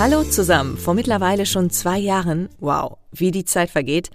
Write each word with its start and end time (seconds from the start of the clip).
Hallo 0.00 0.24
zusammen. 0.24 0.78
Vor 0.78 0.94
mittlerweile 0.94 1.44
schon 1.44 1.68
zwei 1.68 1.98
Jahren, 1.98 2.48
wow, 2.58 2.96
wie 3.12 3.32
die 3.32 3.44
Zeit 3.44 3.68
vergeht, 3.68 4.08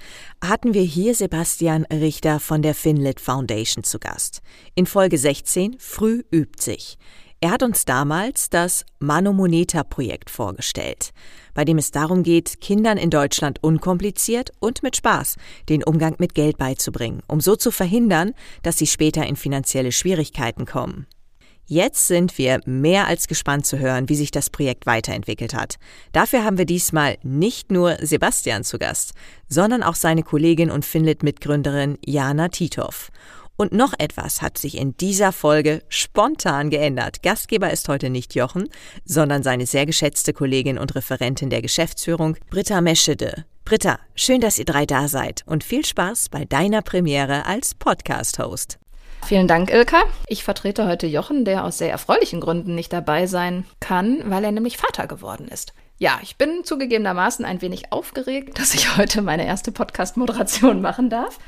hatten 0.43 0.73
wir 0.73 0.81
hier 0.81 1.13
Sebastian 1.13 1.85
Richter 1.93 2.39
von 2.39 2.63
der 2.63 2.73
Finlit 2.73 3.19
Foundation 3.19 3.83
zu 3.83 3.99
Gast. 3.99 4.41
In 4.73 4.87
Folge 4.87 5.19
16 5.19 5.75
Früh 5.77 6.23
übt 6.31 6.59
sich. 6.59 6.97
Er 7.39 7.51
hat 7.51 7.61
uns 7.61 7.85
damals 7.85 8.49
das 8.49 8.83
Mano 8.97 9.31
Moneta 9.31 9.83
Projekt 9.83 10.31
vorgestellt, 10.31 11.11
bei 11.53 11.65
dem 11.65 11.77
es 11.77 11.91
darum 11.91 12.23
geht, 12.23 12.61
Kindern 12.61 12.97
in 12.97 13.11
Deutschland 13.11 13.61
unkompliziert 13.61 14.53
und 14.59 14.81
mit 14.81 14.95
Spaß 14.95 15.35
den 15.69 15.83
Umgang 15.83 16.15
mit 16.17 16.33
Geld 16.33 16.57
beizubringen, 16.57 17.21
um 17.27 17.41
so 17.41 17.55
zu 17.55 17.69
verhindern, 17.69 18.33
dass 18.63 18.79
sie 18.79 18.87
später 18.87 19.27
in 19.27 19.35
finanzielle 19.35 19.91
Schwierigkeiten 19.91 20.65
kommen. 20.65 21.05
Jetzt 21.67 22.07
sind 22.07 22.37
wir 22.37 22.59
mehr 22.65 23.07
als 23.07 23.27
gespannt 23.27 23.65
zu 23.65 23.79
hören, 23.79 24.07
wie 24.07 24.15
sich 24.15 24.29
das 24.29 24.51
Projekt 24.51 24.85
weiterentwickelt 24.85 25.55
hat. 25.55 25.77
Dafür 26.11 26.43
haben 26.43 26.59
wir 26.59 26.65
diesmal 26.65 27.17
nicht 27.23 27.71
nur 27.71 27.97
Sebastian 28.01 28.63
zu 28.63 28.77
Gast, 28.77 29.13
sondern 29.49 29.81
auch 29.81 29.95
seine 29.95 30.21
Kollegin 30.21 30.69
und 30.69 30.85
Finlit-Mitgründerin 30.85 31.97
Jana 32.05 32.49
Titov. 32.49 33.09
Und 33.57 33.71
noch 33.71 33.93
etwas 33.97 34.41
hat 34.41 34.57
sich 34.57 34.77
in 34.77 34.95
dieser 34.97 35.31
Folge 35.31 35.81
spontan 35.89 36.69
geändert. 36.69 37.23
Gastgeber 37.23 37.71
ist 37.71 37.87
heute 37.87 38.11
nicht 38.11 38.35
Jochen, 38.35 38.69
sondern 39.05 39.41
seine 39.41 39.65
sehr 39.65 39.85
geschätzte 39.85 40.33
Kollegin 40.33 40.77
und 40.77 40.93
Referentin 40.93 41.49
der 41.49 41.61
Geschäftsführung, 41.61 42.37
Britta 42.51 42.81
Meschede. 42.81 43.45
Britta, 43.63 43.97
schön, 44.13 44.41
dass 44.41 44.59
ihr 44.59 44.65
drei 44.65 44.85
da 44.85 45.07
seid 45.07 45.41
und 45.47 45.63
viel 45.63 45.83
Spaß 45.83 46.29
bei 46.29 46.45
deiner 46.45 46.83
Premiere 46.83 47.47
als 47.47 47.73
Podcast-Host. 47.73 48.77
Vielen 49.25 49.47
Dank, 49.47 49.71
Ilka. 49.71 50.03
Ich 50.27 50.43
vertrete 50.43 50.85
heute 50.85 51.07
Jochen, 51.07 51.45
der 51.45 51.63
aus 51.63 51.79
sehr 51.79 51.89
erfreulichen 51.89 52.39
Gründen 52.39 52.75
nicht 52.75 52.93
dabei 52.93 53.25
sein 53.25 53.65
kann, 53.79 54.21
weil 54.25 54.43
er 54.43 54.51
nämlich 54.51 54.77
Vater 54.77 55.07
geworden 55.07 55.47
ist. 55.47 55.73
Ja, 55.97 56.19
ich 56.21 56.35
bin 56.35 56.63
zugegebenermaßen 56.63 57.43
ein 57.43 57.59
wenig 57.63 57.91
aufgeregt, 57.91 58.59
dass 58.59 58.75
ich 58.75 58.97
heute 58.97 59.23
meine 59.23 59.47
erste 59.47 59.71
Podcast-Moderation 59.71 60.79
machen 60.79 61.09
darf. 61.09 61.39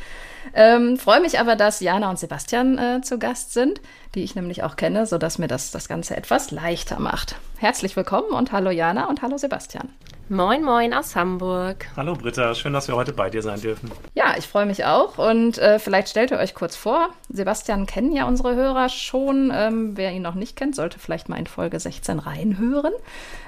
Ähm, 0.54 0.98
Freue 0.98 1.22
mich 1.22 1.40
aber, 1.40 1.56
dass 1.56 1.80
Jana 1.80 2.10
und 2.10 2.20
Sebastian 2.20 2.78
äh, 2.78 3.02
zu 3.02 3.20
Gast 3.20 3.54
sind, 3.54 3.82
die 4.16 4.24
ich 4.24 4.36
nämlich 4.36 4.64
auch 4.64 4.76
kenne, 4.76 5.06
sodass 5.06 5.38
mir 5.38 5.48
das 5.48 5.72
das 5.72 5.88
Ganze 5.88 6.16
etwas 6.16 6.52
leichter 6.52 7.00
macht. 7.00 7.36
Herzlich 7.58 7.96
willkommen 7.96 8.32
und 8.32 8.52
hallo 8.52 8.70
Jana 8.70 9.10
und 9.10 9.22
hallo 9.22 9.38
Sebastian. 9.38 9.90
Moin, 10.30 10.62
moin 10.62 10.94
aus 10.94 11.16
Hamburg. 11.16 11.86
Hallo 11.96 12.14
Britta, 12.14 12.54
schön, 12.54 12.74
dass 12.74 12.90
wir 12.90 12.98
heute 12.98 13.14
bei 13.14 13.30
dir 13.30 13.42
sein 13.42 13.62
dürfen. 13.62 13.90
Ja, 14.14 14.36
ich 14.38 14.46
freue 14.46 14.66
mich 14.66 14.84
auch 14.84 15.18
und 15.18 15.58
äh, 15.58 15.80
vielleicht 15.80 16.10
stellt 16.10 16.32
ihr 16.32 16.38
euch 16.38 16.54
kurz 16.54 16.76
vor. 16.76 17.10
Sebastian 17.30 17.86
kennen 17.86 18.12
ja 18.12 18.26
unsere 18.28 18.54
Hörer 18.54 18.90
schon. 18.90 19.54
Ähm, 19.56 19.96
wer 19.96 20.12
ihn 20.12 20.24
noch 20.24 20.36
nicht 20.36 20.58
kennt, 20.58 20.76
sollte 20.76 21.00
vielleicht 21.00 21.30
mal 21.30 21.38
in 21.38 21.48
Folge 21.48 21.80
16 21.80 22.20
reinhören. 22.20 22.92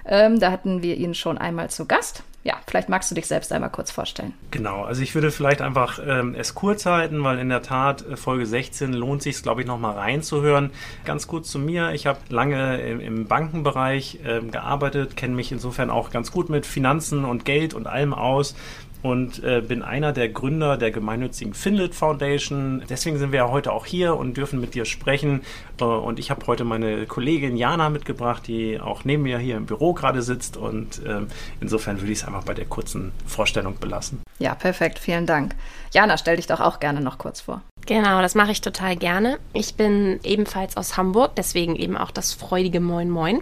Ähm, 0.06 0.40
da 0.40 0.52
hatten 0.52 0.82
wir 0.82 0.96
ihn 0.96 1.16
schon 1.16 1.38
einmal 1.38 1.70
zu 1.70 1.86
Gast. 1.86 2.24
Ja, 2.44 2.58
vielleicht 2.68 2.88
magst 2.88 3.12
du 3.12 3.16
dich 3.16 3.28
selbst 3.28 3.52
einmal 3.52 3.70
kurz 3.70 3.92
vorstellen. 3.92 4.34
Genau, 4.52 4.84
also 4.84 5.02
ich 5.02 5.14
würde 5.14 5.30
vielleicht 5.30 5.62
einfach 5.62 6.00
ähm, 6.06 6.36
es 6.36 6.56
kurz 6.56 6.86
halten, 6.86 7.22
weil 7.22 7.38
in 7.38 7.50
der 7.50 7.62
Tat 7.62 8.06
äh, 8.08 8.16
Folge 8.16 8.46
16 8.46 8.94
lohnt 8.94 9.22
sich, 9.22 9.44
glaube 9.44 9.62
ich, 9.62 9.68
nochmal 9.68 9.96
reinzuhören. 9.96 10.72
Ganz 11.04 11.28
kurz 11.28 11.52
zu 11.52 11.60
mir. 11.60 11.92
Ich 11.92 12.08
habe 12.08 12.20
lange 12.30 12.80
im, 12.80 13.02
im 13.02 13.28
Bankenbereich 13.28 14.20
ähm, 14.26 14.52
gearbeitet, 14.52 15.18
kenne 15.18 15.36
mich 15.36 15.52
insofern 15.52 15.90
auch 15.90 16.12
ganz 16.12 16.32
gut 16.32 16.50
mit 16.50 16.66
Finanzen 16.66 17.26
und 17.26 17.44
Geld 17.44 17.74
und 17.74 17.88
allem 17.88 18.14
aus 18.14 18.56
und 19.02 19.44
äh, 19.44 19.62
bin 19.62 19.82
einer 19.82 20.12
der 20.12 20.30
Gründer 20.30 20.78
der 20.78 20.92
gemeinnützigen 20.92 21.54
Finlit 21.54 21.96
Foundation. 21.96 22.84
Deswegen 22.90 23.18
sind 23.18 23.32
wir 23.32 23.38
ja 23.38 23.50
heute 23.50 23.72
auch 23.72 23.86
hier 23.86 24.16
und 24.16 24.36
dürfen 24.36 24.60
mit 24.60 24.76
dir 24.76 24.86
sprechen. 24.86 25.42
Äh, 25.80 25.86
und 25.86 26.20
ich 26.20 26.32
habe 26.32 26.46
heute 26.48 26.66
meine 26.66 27.06
Kollegin 27.06 27.56
Jana 27.56 27.90
mitgebracht, 27.90 28.48
die 28.48 28.80
auch 28.80 29.06
neben 29.06 29.24
mir 29.24 29.40
hier 29.40 29.58
im 29.58 29.66
Büro 29.66 29.94
gerade 29.94 30.22
sitzt. 30.22 30.58
Und 30.58 31.04
äh, 31.06 31.22
insofern 31.62 32.02
würde 32.02 32.12
ich 32.12 32.20
es 32.20 32.26
einfach 32.26 32.44
bei 32.44 32.54
der 32.54 32.66
kurzen 32.66 33.12
Vorstellung 33.26 33.76
belassen. 33.80 34.22
Ja, 34.40 34.56
perfekt. 34.56 35.00
Vielen 35.00 35.26
Dank. 35.26 35.54
Jana, 35.92 36.18
stell 36.18 36.38
dich 36.38 36.48
doch 36.48 36.60
auch 36.60 36.80
gerne 36.80 37.02
noch 37.02 37.18
kurz 37.18 37.42
vor. 37.42 37.62
Genau, 37.86 38.22
das 38.22 38.36
mache 38.36 38.52
ich 38.52 38.62
total 38.62 38.96
gerne. 38.96 39.40
Ich 39.52 39.74
bin 39.74 40.20
ebenfalls 40.24 40.78
aus 40.78 40.96
Hamburg, 40.96 41.32
deswegen 41.36 41.76
eben 41.76 41.98
auch 41.98 42.12
das 42.12 42.34
freudige 42.34 42.80
Moin 42.80 43.10
Moin. 43.10 43.42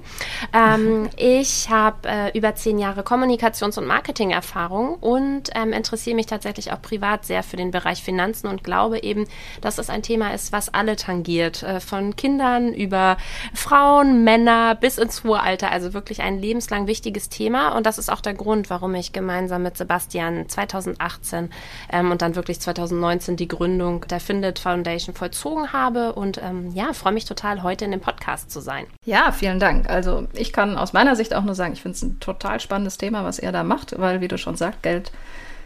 Ähm, 0.53 1.09
ich 1.18 1.69
habe 1.69 2.08
äh, 2.08 2.38
über 2.38 2.56
zehn 2.56 2.80
Jahre 2.80 3.02
Kommunikations- 3.02 3.78
und 3.78 3.85
Marketing-Erfahrung 3.85 4.96
und 4.96 5.50
ähm, 5.53 5.74
interessiere 5.74 6.16
mich 6.16 6.28
tatsächlich 6.28 6.72
auch 6.72 6.81
privat 6.81 7.25
sehr 7.25 7.44
für 7.44 7.58
den 7.58 7.72
Bereich 7.72 8.02
Finanzen 8.02 8.47
und 8.47 8.64
glaube 8.64 9.03
eben, 9.03 9.28
dass 9.59 9.79
es 9.79 9.90
ein 9.90 10.02
Thema 10.02 10.34
ist, 10.34 10.53
was 10.53 10.74
alle 10.74 10.96
tangiert. 10.96 11.64
Äh, 11.64 11.81
von 11.81 12.16
Kindern 12.16 12.72
über 12.74 13.18
Frauen, 13.53 14.24
Männer 14.24 14.75
bis 14.75 14.97
ins 14.97 15.25
hohe 15.25 15.41
Alter. 15.41 15.72
Also 15.72 15.94
wirklich 15.94 16.22
ein 16.22 16.40
lebenslang 16.40 16.88
wichtiges 16.88 17.28
Thema. 17.28 17.75
Und 17.75 17.85
das 17.85 17.97
ist 17.97 18.09
auch 18.09 18.22
der 18.22 18.34
Grund, 18.34 18.69
warum 18.69 18.96
ich 18.96 19.12
gemeinsam 19.12 19.64
mit 19.64 19.75
Sebastian 19.75 20.47
2018 20.96 21.50
ähm, 21.92 22.12
und 22.12 22.22
dann 22.22 22.36
wirklich 22.36 22.59
2019 22.59 23.36
die 23.36 23.48
Gründung 23.48 24.06
der 24.08 24.20
Findet 24.20 24.59
Foundation 24.59 25.16
vollzogen 25.16 25.74
habe. 25.74 26.14
Und 26.14 26.42
ähm, 26.44 26.72
ja, 26.74 26.94
freue 26.94 27.14
mich 27.14 27.25
total, 27.25 27.64
heute 27.64 27.86
in 27.86 27.92
dem 27.92 28.02
Podcast 28.02 28.52
zu 28.52 28.59
sein. 28.59 28.86
Ja, 29.06 29.31
vielen 29.31 29.59
Dank. 29.59 29.90
Also 29.90 30.28
ich 30.34 30.53
kann 30.53 30.78
aus 30.78 30.94
meiner 30.94 31.16
Sicht 31.16 31.34
auch 31.34 31.44
nur 31.44 31.56
sagen, 31.56 31.74
ich 31.74 31.81
finde 31.81 31.96
es 31.96 32.03
ein 32.03 32.20
total 32.20 32.59
spannendes 32.59 32.97
Thema, 32.97 33.24
was 33.24 33.40
er 33.40 33.52
da 33.52 33.64
macht, 33.64 34.00
weil, 34.00 34.22
wie 34.22 34.28
du 34.28 34.38
schon 34.38 34.56
sagst, 34.56 34.84
Geld 34.84 35.12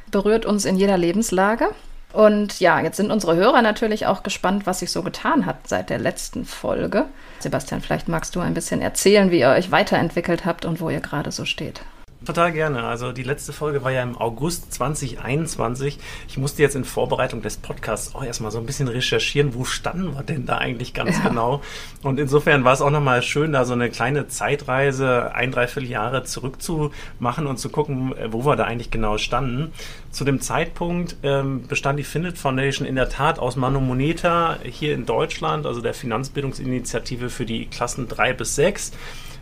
berührt 0.10 0.46
uns 0.46 0.66
in 0.66 0.76
jeder 0.78 0.98
Lebenslage. 0.98 1.70
Und 2.14 2.60
ja, 2.60 2.82
jetzt 2.82 2.98
sind 2.98 3.10
unsere 3.10 3.36
Hörer 3.36 3.62
natürlich 3.62 4.06
auch 4.06 4.22
gespannt, 4.24 4.66
was 4.66 4.80
sich 4.80 4.92
so 4.92 5.02
getan 5.02 5.46
hat 5.46 5.68
seit 5.68 5.90
der 5.90 6.00
letzten 6.00 6.44
Folge. 6.44 7.06
Sebastian, 7.40 7.82
vielleicht 7.82 8.10
magst 8.10 8.36
du 8.36 8.42
ein 8.42 8.54
bisschen 8.54 8.82
erzählen, 8.82 9.32
wie 9.32 9.40
ihr 9.40 9.50
euch 9.50 9.72
weiterentwickelt 9.72 10.44
habt 10.44 10.66
und 10.66 10.82
wo 10.82 10.90
ihr 10.90 11.00
gerade 11.00 11.32
so 11.32 11.46
steht. 11.46 11.82
Total 12.24 12.52
gerne. 12.52 12.84
Also 12.84 13.14
die 13.14 13.24
letzte 13.24 13.52
Folge 13.52 13.84
war 13.84 13.92
ja 13.92 14.04
im 14.04 14.16
August 14.16 14.72
2021. 14.74 15.98
Ich 16.28 16.38
musste 16.38 16.62
jetzt 16.62 16.76
in 16.76 16.86
Vorbereitung 16.86 17.42
des 17.42 17.58
Podcasts 17.58 18.14
auch 18.14 18.24
erstmal 18.24 18.52
so 18.52 18.60
ein 18.60 18.68
bisschen 18.68 18.88
recherchieren, 18.88 19.56
wo 19.56 19.66
standen 19.66 20.14
wir 20.14 20.22
denn 20.22 20.46
da 20.46 20.60
eigentlich 20.60 20.94
ganz 20.94 21.18
ja. 21.18 21.30
genau. 21.30 21.64
Und 22.04 22.20
insofern 22.20 22.64
war 22.64 22.74
es 22.74 22.82
auch 22.82 22.92
nochmal 22.92 23.24
schön, 23.24 23.54
da 23.54 23.66
so 23.66 23.74
eine 23.74 23.90
kleine 23.90 24.28
Zeitreise, 24.28 25.34
ein, 25.34 25.52
dreiviertel 25.52 25.90
Jahre 25.90 26.24
zurückzumachen 26.24 27.48
und 27.48 27.58
zu 27.58 27.70
gucken, 27.70 28.14
wo 28.30 28.46
wir 28.46 28.56
da 28.56 28.66
eigentlich 28.66 28.92
genau 28.92 29.18
standen. 29.18 29.74
Zu 30.12 30.24
dem 30.24 30.42
Zeitpunkt 30.42 31.16
ähm, 31.24 31.66
bestand 31.68 31.98
die 31.98 32.04
Findet 32.04 32.38
Foundation 32.38 32.88
in 32.88 32.96
der 32.96 33.10
Tat 33.10 33.40
aus 33.40 33.56
Mano 33.56 33.82
Moneta 33.82 34.60
hier 34.64 34.94
in 34.94 35.08
Deutschland, 35.08 35.66
also 35.66 35.82
der 35.82 35.96
Finanzbildungsinitiative 35.96 37.32
für 37.32 37.46
die 37.46 37.66
Klassen 37.66 38.08
drei 38.08 38.32
bis 38.32 38.54
sechs. 38.54 38.92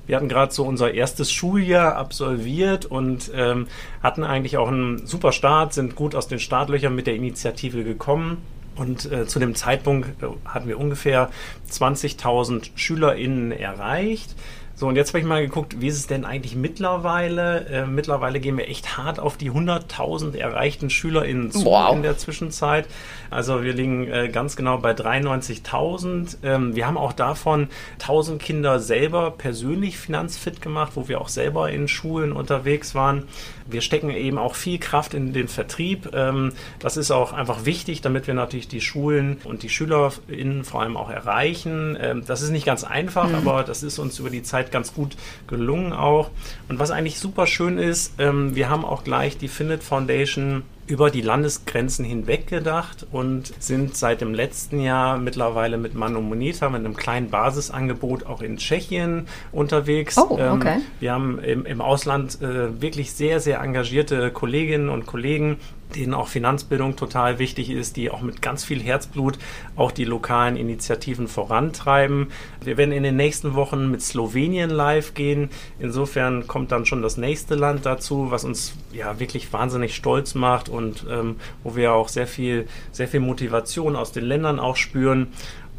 Wir 0.10 0.16
hatten 0.16 0.28
gerade 0.28 0.52
so 0.52 0.64
unser 0.66 0.92
erstes 0.96 1.32
Schuljahr 1.32 1.96
absolviert 1.96 2.88
und 2.88 3.30
ähm, 3.36 3.68
hatten 4.02 4.24
eigentlich 4.24 4.58
auch 4.58 4.68
einen 4.68 5.06
super 5.06 5.32
Start, 5.32 5.76
sind 5.76 5.96
gut 5.96 6.16
aus 6.16 6.28
den 6.28 6.40
Startlöchern 6.40 6.96
mit 6.96 7.06
der 7.06 7.14
Initiative 7.14 7.84
gekommen. 7.84 8.38
Und 8.76 9.12
äh, 9.12 9.28
zu 9.28 9.38
dem 9.38 9.54
Zeitpunkt 9.54 10.24
äh, 10.24 10.26
hatten 10.46 10.68
wir 10.68 10.80
ungefähr 10.80 11.30
20.000 11.72 12.72
SchülerInnen 12.74 13.52
erreicht. 13.52 14.34
So, 14.80 14.88
und 14.88 14.96
jetzt 14.96 15.10
habe 15.10 15.20
ich 15.20 15.26
mal 15.26 15.42
geguckt, 15.42 15.82
wie 15.82 15.90
ist 15.90 15.98
es 15.98 16.08
denn 16.08 16.24
eigentlich 16.24 16.56
mittlerweile? 16.56 17.66
Äh, 17.68 17.86
mittlerweile 17.86 18.40
gehen 18.40 18.58
wir 18.58 18.70
echt 18.70 18.98
hart 18.98 19.20
auf 19.20 19.36
die 19.36 19.52
100.000 19.52 20.38
erreichten 20.38 20.90
SchülerInnen 20.90 21.52
zu 21.52 21.66
wow. 21.66 21.94
in 21.94 22.02
der 22.02 22.18
Zwischenzeit. 22.18 22.88
Also 23.30 23.62
wir 23.62 23.74
liegen 23.74 24.08
äh, 24.08 24.30
ganz 24.30 24.56
genau 24.56 24.78
bei 24.78 24.94
93.000. 24.94 26.38
Ähm, 26.44 26.78
wir 26.78 26.88
haben 26.88 26.98
auch 26.98 27.12
davon 27.12 27.68
1.000 28.00 28.38
Kinder 28.38 28.80
selber 28.80 29.32
persönlich 29.32 29.98
finanzfit 29.98 30.62
gemacht, 30.62 30.94
wo 30.96 31.10
wir 31.10 31.20
auch 31.20 31.28
selber 31.28 31.70
in 31.70 31.90
Schulen 31.90 32.32
unterwegs 32.32 32.96
waren. 32.96 33.28
Wir 33.70 33.82
stecken 33.82 34.10
eben 34.10 34.38
auch 34.38 34.56
viel 34.56 34.80
Kraft 34.80 35.14
in 35.14 35.34
den 35.34 35.48
Vertrieb. 35.48 36.10
Ähm, 36.14 36.54
das 36.80 36.98
ist 36.98 37.12
auch 37.12 37.34
einfach 37.34 37.66
wichtig, 37.66 38.02
damit 38.02 38.28
wir 38.28 38.34
natürlich 38.34 38.68
die 38.68 38.82
Schulen 38.82 39.38
und 39.44 39.64
die 39.64 39.70
SchülerInnen 39.70 40.64
vor 40.64 40.82
allem 40.82 40.98
auch 40.98 41.10
erreichen. 41.10 41.98
Ähm, 42.00 42.24
das 42.26 42.42
ist 42.42 42.50
nicht 42.50 42.66
ganz 42.66 42.84
einfach, 42.84 43.30
mhm. 43.30 43.36
aber 43.36 43.64
das 43.64 43.84
ist 43.84 44.00
uns 44.00 44.20
über 44.20 44.30
die 44.30 44.44
Zeit 44.44 44.72
ganz 44.72 44.94
gut 44.94 45.16
gelungen 45.48 45.94
auch. 45.94 46.32
Und 46.68 46.80
was 46.80 46.92
eigentlich 46.92 47.20
super 47.20 47.48
schön 47.48 47.78
ist, 47.78 48.14
ähm, 48.20 48.56
wir 48.56 48.70
haben 48.70 48.86
auch 48.86 49.04
gleich 49.04 49.38
die 49.38 49.48
Findet 49.48 49.84
Foundation 49.84 50.64
über 50.90 51.12
die 51.12 51.22
Landesgrenzen 51.22 52.04
hinweg 52.04 52.48
gedacht 52.48 53.06
und 53.12 53.54
sind 53.60 53.96
seit 53.96 54.22
dem 54.22 54.34
letzten 54.34 54.80
Jahr 54.80 55.20
mittlerweile 55.20 55.78
mit 55.78 55.94
Mano 55.94 56.20
Moneta 56.20 56.68
mit 56.70 56.84
einem 56.84 56.96
kleinen 56.96 57.30
Basisangebot 57.30 58.26
auch 58.26 58.42
in 58.42 58.58
Tschechien 58.58 59.28
unterwegs. 59.52 60.18
Oh, 60.18 60.32
okay. 60.32 60.78
Ähm, 60.78 60.82
wir 61.00 61.14
haben 61.14 61.40
im, 61.40 61.66
im 61.66 61.82
Ausland 61.82 62.42
äh, 62.42 62.82
wirklich 62.82 63.14
sehr, 63.14 63.40
sehr 63.40 63.62
engagierte 63.62 64.32
Kolleginnen 64.32 64.90
und 64.90 65.06
Kollegen, 65.06 65.58
denen 65.96 66.14
auch 66.14 66.28
Finanzbildung 66.28 66.96
total 66.96 67.40
wichtig 67.40 67.70
ist, 67.70 67.98
die 67.98 68.12
auch 68.12 68.22
mit 68.22 68.42
ganz 68.42 68.64
viel 68.64 68.82
Herzblut 68.82 69.40
auch 69.76 69.92
die 69.92 70.06
lokalen 70.06 70.56
Initiativen 70.56 71.28
vorantreiben. 71.28 72.28
Wir 72.64 72.78
werden 72.78 72.92
in 72.92 73.04
den 73.04 73.16
nächsten 73.16 73.56
Wochen 73.56 73.90
mit 73.90 74.02
Slowenien 74.02 74.70
live 74.70 75.14
gehen. 75.14 75.50
Insofern 75.80 76.48
kommt 76.48 76.72
dann 76.72 76.86
schon 76.86 77.02
das 77.02 77.18
nächste 77.18 77.56
Land 77.56 77.86
dazu, 77.86 78.32
was 78.32 78.44
uns 78.44 78.74
ja 78.92 79.20
wirklich 79.20 79.52
wahnsinnig 79.52 79.96
stolz 79.96 80.36
macht 80.36 80.70
und 80.70 81.06
ähm, 81.10 81.38
wo 81.64 81.76
wir 81.76 81.94
auch 81.94 82.10
sehr 82.10 82.28
viel, 82.28 82.68
sehr 82.92 83.08
viel 83.08 83.20
Motivation 83.20 83.96
aus 83.96 84.12
den 84.12 84.26
Ländern 84.26 84.60
auch 84.60 84.76
spüren. 84.76 85.28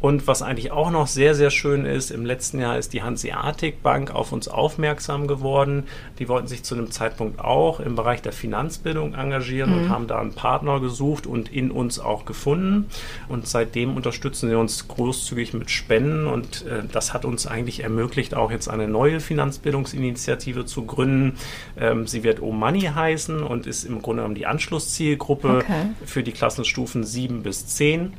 Und 0.01 0.25
was 0.25 0.41
eigentlich 0.41 0.71
auch 0.71 0.89
noch 0.89 1.05
sehr, 1.05 1.35
sehr 1.35 1.51
schön 1.51 1.85
ist, 1.85 2.09
im 2.09 2.25
letzten 2.25 2.59
Jahr 2.59 2.77
ist 2.77 2.91
die 2.93 3.03
Hanseatic 3.03 3.83
Bank 3.83 4.09
auf 4.13 4.31
uns 4.31 4.47
aufmerksam 4.47 5.27
geworden. 5.27 5.83
Die 6.17 6.27
wollten 6.27 6.47
sich 6.47 6.63
zu 6.63 6.73
einem 6.73 6.89
Zeitpunkt 6.89 7.39
auch 7.39 7.79
im 7.79 7.95
Bereich 7.95 8.23
der 8.23 8.33
Finanzbildung 8.33 9.13
engagieren 9.13 9.71
mhm. 9.71 9.77
und 9.77 9.89
haben 9.89 10.07
da 10.07 10.19
einen 10.19 10.33
Partner 10.33 10.79
gesucht 10.79 11.27
und 11.27 11.53
in 11.53 11.69
uns 11.69 11.99
auch 11.99 12.25
gefunden. 12.25 12.87
Und 13.29 13.47
seitdem 13.47 13.95
unterstützen 13.95 14.49
sie 14.49 14.55
uns 14.55 14.87
großzügig 14.87 15.53
mit 15.53 15.69
Spenden 15.69 16.25
und 16.25 16.65
äh, 16.65 16.81
das 16.91 17.13
hat 17.13 17.23
uns 17.23 17.45
eigentlich 17.45 17.83
ermöglicht, 17.83 18.33
auch 18.33 18.49
jetzt 18.49 18.69
eine 18.69 18.87
neue 18.87 19.19
Finanzbildungsinitiative 19.19 20.65
zu 20.65 20.85
gründen. 20.85 21.37
Ähm, 21.77 22.07
sie 22.07 22.23
wird 22.23 22.41
O-Money 22.41 22.81
heißen 22.81 23.43
und 23.43 23.67
ist 23.67 23.83
im 23.83 24.01
Grunde 24.01 24.21
genommen 24.23 24.35
die 24.35 24.47
Anschlusszielgruppe 24.47 25.57
okay. 25.57 25.89
für 26.05 26.23
die 26.23 26.31
Klassenstufen 26.31 27.03
7 27.03 27.43
bis 27.43 27.67
10 27.67 28.13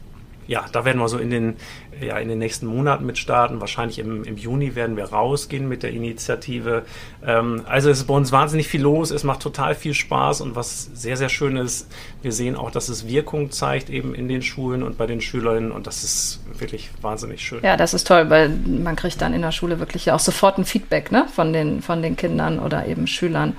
ja, 0.47 0.65
da 0.73 0.85
werden 0.85 0.99
wir 0.99 1.09
so 1.09 1.19
in 1.19 1.31
den, 1.31 1.57
ja, 2.01 2.19
in 2.19 2.29
den 2.29 2.39
nächsten 2.39 2.67
Monaten 2.67 3.07
mit 3.07 3.19
starten. 3.19 3.61
Wahrscheinlich 3.61 3.99
im, 3.99 4.25
im 4.25 4.37
Juni 4.37 4.75
werden 4.75 4.97
wir 4.97 5.05
rausgehen 5.05 5.69
mit 5.69 5.83
der 5.83 5.91
Initiative. 5.91 6.83
Ähm, 7.25 7.63
also 7.67 7.91
es 7.91 7.99
ist 7.99 8.07
bei 8.07 8.15
uns 8.15 8.33
wahnsinnig 8.33 8.69
viel 8.69 8.83
los. 8.83 9.11
Es 9.11 9.25
macht 9.25 9.41
total 9.41 9.75
viel 9.75 9.95
Spaß 9.95 10.41
und 10.41 10.57
was 10.57 10.91
sehr, 10.95 11.17
sehr 11.17 11.29
schön 11.29 11.57
ist, 11.57 11.89
wir 12.23 12.33
sehen 12.33 12.57
auch, 12.57 12.71
dass 12.71 12.89
es 12.89 13.07
Wirkung 13.07 13.51
zeigt 13.51 13.91
eben 13.91 14.15
in 14.15 14.29
den 14.29 14.43
Schulen 14.43 14.83
und 14.83 14.99
bei 14.99 15.07
den 15.07 15.21
Schülerinnen 15.21 15.73
und 15.73 15.87
das 15.87 16.05
ist 16.05 16.41
wirklich 16.59 16.91
wahnsinnig 17.01 17.41
schön. 17.41 17.61
Ja, 17.63 17.77
das 17.77 17.95
ist 17.95 18.07
toll, 18.07 18.31
weil 18.31 18.49
man 18.49 18.97
kriegt 18.97 19.21
dann 19.21 19.35
in 19.35 19.43
der 19.43 19.53
Schule 19.53 19.79
wirklich 19.79 20.11
auch 20.11 20.21
sofort 20.21 20.59
ein 20.59 20.65
Feedback 20.65 21.13
ne, 21.13 21.27
von, 21.35 21.53
den, 21.53 21.83
von 21.83 22.03
den 22.03 22.17
Kindern 22.17 22.59
oder 22.59 22.87
eben 22.87 23.07
Schülern. 23.07 23.57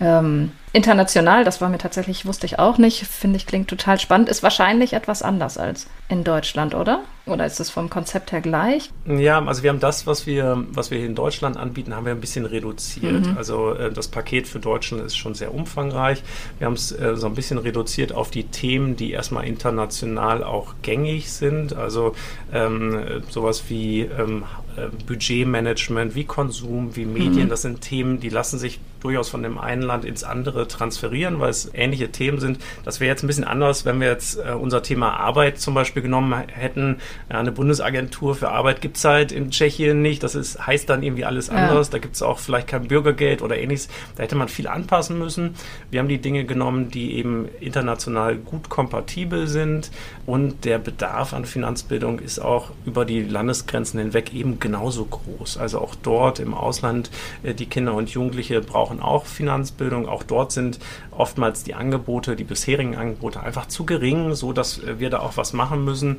Ähm, 0.00 0.52
international, 0.72 1.44
das 1.44 1.60
war 1.60 1.68
mir 1.68 1.78
tatsächlich, 1.78 2.26
wusste 2.26 2.46
ich 2.46 2.58
auch 2.58 2.78
nicht, 2.78 3.06
finde 3.06 3.36
ich, 3.36 3.46
klingt 3.46 3.68
total 3.68 3.98
spannend, 3.98 4.28
ist 4.28 4.42
wahrscheinlich 4.42 4.92
etwas 4.92 5.22
anders 5.22 5.58
als 5.58 5.86
in 6.08 6.24
Deutschland, 6.24 6.74
oder? 6.74 7.00
Oder 7.26 7.46
ist 7.46 7.60
es 7.60 7.70
vom 7.70 7.90
Konzept 7.90 8.32
her 8.32 8.40
gleich? 8.40 8.90
Ja, 9.06 9.44
also 9.44 9.62
wir 9.62 9.70
haben 9.70 9.80
das, 9.80 10.06
was 10.06 10.26
wir, 10.26 10.64
was 10.70 10.90
wir 10.90 10.98
hier 10.98 11.06
in 11.06 11.14
Deutschland 11.14 11.56
anbieten, 11.56 11.94
haben 11.94 12.04
wir 12.04 12.12
ein 12.12 12.20
bisschen 12.20 12.44
reduziert. 12.44 13.26
Mhm. 13.26 13.36
Also 13.36 13.74
äh, 13.74 13.92
das 13.92 14.08
Paket 14.08 14.48
für 14.48 14.58
Deutschland 14.58 15.04
ist 15.04 15.16
schon 15.16 15.34
sehr 15.34 15.54
umfangreich. 15.54 16.22
Wir 16.58 16.66
haben 16.66 16.74
es 16.74 16.92
äh, 16.92 17.16
so 17.16 17.26
ein 17.26 17.34
bisschen 17.34 17.58
reduziert 17.58 18.12
auf 18.12 18.30
die 18.30 18.44
Themen, 18.44 18.96
die 18.96 19.12
erstmal 19.12 19.46
international 19.46 20.42
auch 20.42 20.74
gängig 20.82 21.30
sind. 21.30 21.74
Also 21.74 22.14
ähm, 22.52 23.22
sowas 23.28 23.64
wie 23.68 24.00
ähm, 24.00 24.44
äh, 24.76 24.88
Budgetmanagement, 25.06 26.14
wie 26.14 26.24
Konsum, 26.24 26.96
wie 26.96 27.04
Medien, 27.04 27.44
mhm. 27.44 27.48
das 27.48 27.62
sind 27.62 27.80
Themen, 27.80 28.18
die 28.18 28.28
lassen 28.28 28.58
sich 28.58 28.80
durchaus 29.00 29.28
von 29.28 29.42
dem 29.42 29.58
einen 29.58 29.82
Land 29.82 30.04
ins 30.04 30.24
andere 30.24 30.59
transferieren, 30.68 31.40
weil 31.40 31.50
es 31.50 31.70
ähnliche 31.74 32.10
Themen 32.10 32.40
sind. 32.40 32.58
Das 32.84 33.00
wäre 33.00 33.10
jetzt 33.10 33.22
ein 33.22 33.26
bisschen 33.26 33.44
anders, 33.44 33.84
wenn 33.84 34.00
wir 34.00 34.08
jetzt 34.08 34.38
äh, 34.38 34.52
unser 34.52 34.82
Thema 34.82 35.18
Arbeit 35.18 35.60
zum 35.60 35.74
Beispiel 35.74 36.02
genommen 36.02 36.34
hätten. 36.48 36.98
Ja, 37.30 37.38
eine 37.38 37.52
Bundesagentur 37.52 38.34
für 38.34 38.50
Arbeit 38.50 38.80
gibt 38.80 38.96
es 38.96 39.04
halt 39.04 39.32
in 39.32 39.50
Tschechien 39.50 40.02
nicht. 40.02 40.22
Das 40.22 40.34
ist, 40.34 40.66
heißt 40.66 40.88
dann 40.88 41.02
irgendwie 41.02 41.24
alles. 41.24 41.48
Ja. 41.48 41.82
Da 41.82 41.98
gibt 41.98 42.16
es 42.16 42.22
auch 42.22 42.38
vielleicht 42.38 42.68
kein 42.68 42.88
Bürgergeld 42.88 43.42
oder 43.42 43.56
ähnliches. 43.56 43.88
Da 44.16 44.22
hätte 44.22 44.36
man 44.36 44.48
viel 44.48 44.66
anpassen 44.66 45.18
müssen. 45.18 45.54
Wir 45.90 46.00
haben 46.00 46.08
die 46.08 46.18
Dinge 46.18 46.44
genommen, 46.44 46.90
die 46.90 47.16
eben 47.16 47.48
international 47.60 48.36
gut 48.36 48.68
kompatibel 48.68 49.46
sind 49.46 49.90
und 50.26 50.64
der 50.64 50.78
Bedarf 50.78 51.32
an 51.32 51.44
Finanzbildung 51.44 52.20
ist 52.20 52.38
auch 52.38 52.70
über 52.86 53.04
die 53.04 53.22
Landesgrenzen 53.22 53.98
hinweg 54.00 54.32
eben 54.34 54.60
genauso 54.60 55.04
groß. 55.04 55.56
Also 55.56 55.80
auch 55.80 55.94
dort 55.94 56.38
im 56.38 56.54
Ausland, 56.54 57.10
äh, 57.42 57.54
die 57.54 57.66
Kinder 57.66 57.94
und 57.94 58.10
Jugendliche 58.10 58.60
brauchen 58.60 59.00
auch 59.00 59.26
Finanzbildung. 59.26 60.08
Auch 60.08 60.22
dort 60.22 60.49
sind 60.50 60.78
oftmals 61.10 61.64
die 61.64 61.74
Angebote, 61.74 62.36
die 62.36 62.44
bisherigen 62.44 62.96
Angebote 62.96 63.40
einfach 63.40 63.66
zu 63.66 63.84
gering, 63.84 64.34
so 64.34 64.52
dass 64.52 64.78
äh, 64.78 64.98
wir 64.98 65.10
da 65.10 65.20
auch 65.20 65.36
was 65.36 65.52
machen 65.52 65.84
müssen. 65.84 66.18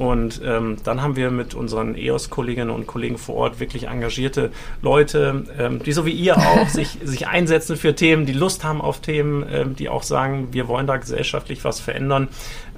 Und 0.00 0.40
ähm, 0.42 0.78
dann 0.82 1.02
haben 1.02 1.14
wir 1.14 1.30
mit 1.30 1.54
unseren 1.54 1.94
EOS-Kolleginnen 1.94 2.70
und 2.70 2.86
Kollegen 2.86 3.18
vor 3.18 3.34
Ort 3.34 3.60
wirklich 3.60 3.86
engagierte 3.86 4.50
Leute, 4.80 5.44
ähm, 5.58 5.82
die 5.82 5.92
so 5.92 6.06
wie 6.06 6.12
ihr 6.12 6.38
auch 6.38 6.68
sich, 6.70 6.96
sich 7.04 7.28
einsetzen 7.28 7.76
für 7.76 7.94
Themen, 7.94 8.24
die 8.24 8.32
Lust 8.32 8.64
haben 8.64 8.80
auf 8.80 9.00
Themen, 9.00 9.44
ähm, 9.52 9.76
die 9.76 9.90
auch 9.90 10.02
sagen, 10.02 10.48
wir 10.52 10.68
wollen 10.68 10.86
da 10.86 10.96
gesellschaftlich 10.96 11.64
was 11.64 11.80
verändern. 11.80 12.28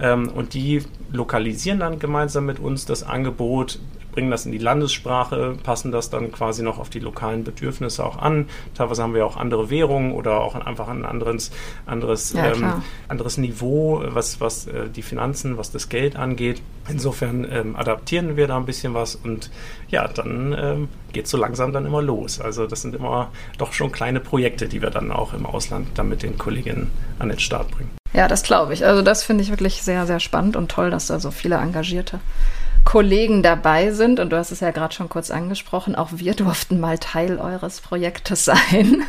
Ähm, 0.00 0.30
und 0.30 0.54
die 0.54 0.82
lokalisieren 1.12 1.78
dann 1.78 2.00
gemeinsam 2.00 2.44
mit 2.44 2.58
uns 2.58 2.86
das 2.86 3.04
Angebot, 3.04 3.78
bringen 4.12 4.30
das 4.30 4.46
in 4.46 4.52
die 4.52 4.58
Landessprache, 4.58 5.56
passen 5.62 5.90
das 5.90 6.10
dann 6.10 6.30
quasi 6.30 6.62
noch 6.62 6.78
auf 6.78 6.90
die 6.90 7.00
lokalen 7.00 7.44
Bedürfnisse 7.44 8.04
auch 8.04 8.18
an. 8.18 8.48
Teilweise 8.74 9.02
haben 9.02 9.14
wir 9.14 9.26
auch 9.26 9.36
andere 9.36 9.70
Währungen 9.70 10.12
oder 10.12 10.40
auch 10.40 10.54
einfach 10.54 10.88
ein 10.88 11.04
anderes, 11.04 11.50
anderes, 11.86 12.32
ja, 12.34 12.52
ähm, 12.52 12.82
anderes 13.08 13.38
Niveau, 13.38 14.02
was, 14.06 14.40
was 14.40 14.66
äh, 14.66 14.88
die 14.88 15.02
Finanzen, 15.02 15.56
was 15.58 15.70
das 15.72 15.88
Geld 15.88 16.16
angeht. 16.16 16.62
Insofern 16.88 17.46
ähm, 17.50 17.76
adaptieren 17.76 18.36
wir 18.36 18.46
da 18.46 18.56
ein 18.56 18.66
bisschen 18.66 18.94
was 18.94 19.16
und 19.16 19.50
ja, 19.88 20.06
dann 20.08 20.54
ähm, 20.58 20.88
geht 21.12 21.24
es 21.26 21.30
so 21.30 21.38
langsam 21.38 21.72
dann 21.72 21.86
immer 21.86 22.02
los. 22.02 22.40
Also 22.40 22.66
das 22.66 22.82
sind 22.82 22.94
immer 22.94 23.30
doch 23.58 23.72
schon 23.72 23.92
kleine 23.92 24.20
Projekte, 24.20 24.68
die 24.68 24.82
wir 24.82 24.90
dann 24.90 25.10
auch 25.10 25.32
im 25.32 25.46
Ausland 25.46 25.88
dann 25.94 26.08
mit 26.08 26.22
den 26.22 26.38
Kolleginnen 26.38 26.90
an 27.18 27.28
den 27.28 27.38
Start 27.38 27.70
bringen. 27.70 27.90
Ja, 28.12 28.28
das 28.28 28.42
glaube 28.42 28.74
ich. 28.74 28.84
Also 28.84 29.00
das 29.00 29.22
finde 29.22 29.42
ich 29.42 29.50
wirklich 29.50 29.82
sehr, 29.82 30.06
sehr 30.06 30.20
spannend 30.20 30.56
und 30.56 30.70
toll, 30.70 30.90
dass 30.90 31.06
da 31.06 31.18
so 31.18 31.30
viele 31.30 31.56
engagierte 31.56 32.20
Kollegen 32.84 33.42
dabei 33.42 33.90
sind. 33.92 34.20
Und 34.20 34.30
du 34.30 34.36
hast 34.36 34.50
es 34.50 34.60
ja 34.60 34.70
gerade 34.70 34.94
schon 34.94 35.08
kurz 35.08 35.30
angesprochen, 35.30 35.94
auch 35.94 36.10
wir 36.12 36.34
durften 36.34 36.80
mal 36.80 36.98
Teil 36.98 37.38
eures 37.38 37.80
Projektes 37.80 38.44
sein 38.46 39.04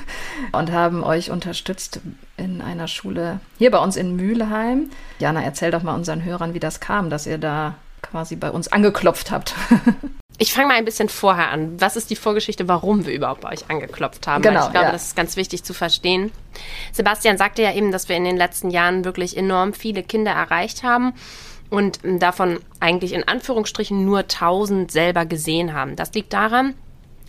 und 0.52 0.72
haben 0.72 1.04
euch 1.04 1.32
unterstützt 1.32 2.00
in 2.38 2.62
einer 2.62 2.88
Schule 2.88 3.40
hier 3.58 3.72
bei 3.72 3.80
uns 3.80 3.96
in 3.96 4.16
Mülheim. 4.16 4.90
Jana, 5.20 5.44
erzähl 5.44 5.72
doch 5.72 5.84
mal 5.84 5.96
unseren 5.96 6.24
Hörern, 6.24 6.54
wie 6.54 6.60
das 6.60 6.80
kam, 6.80 7.10
dass 7.10 7.28
ihr 7.28 7.38
da 7.38 7.76
quasi 8.02 8.36
bei 8.36 8.52
uns 8.52 8.68
angeklopft 8.68 9.32
habt. 9.32 9.56
Ich 10.40 10.52
fange 10.52 10.70
mal 10.70 10.74
ein 10.74 10.86
bisschen 10.86 11.10
vorher 11.10 11.52
an. 11.52 11.80
Was 11.80 11.96
ist 11.96 12.10
die 12.10 12.16
Vorgeschichte, 12.16 12.68
warum 12.68 13.06
wir 13.06 13.14
überhaupt 13.14 13.42
bei 13.42 13.52
euch 13.52 13.70
angeklopft 13.70 14.26
haben? 14.26 14.42
Genau, 14.42 14.62
Weil 14.62 14.66
ich 14.66 14.72
glaube, 14.72 14.86
ja. 14.88 14.92
das 14.92 15.04
ist 15.04 15.16
ganz 15.16 15.38
wichtig 15.38 15.64
zu 15.64 15.76
verstehen. 15.76 16.32
Sebastian 16.92 17.38
sagte 17.38 17.62
ja 17.62 17.72
eben, 17.72 17.92
dass 17.92 18.10
wir 18.10 18.16
in 18.16 18.24
den 18.24 18.36
letzten 18.36 18.72
Jahren 18.72 19.06
wirklich 19.06 19.38
enorm 19.38 19.74
viele 19.74 20.02
Kinder 20.02 20.32
erreicht 20.32 20.82
haben 20.82 21.14
und 21.74 22.00
davon 22.04 22.60
eigentlich 22.80 23.14
in 23.14 23.28
Anführungsstrichen 23.28 24.06
nur 24.06 24.20
1000 24.20 24.92
selber 24.92 25.26
gesehen 25.26 25.74
haben. 25.74 25.96
Das 25.96 26.14
liegt 26.14 26.32
daran, 26.32 26.76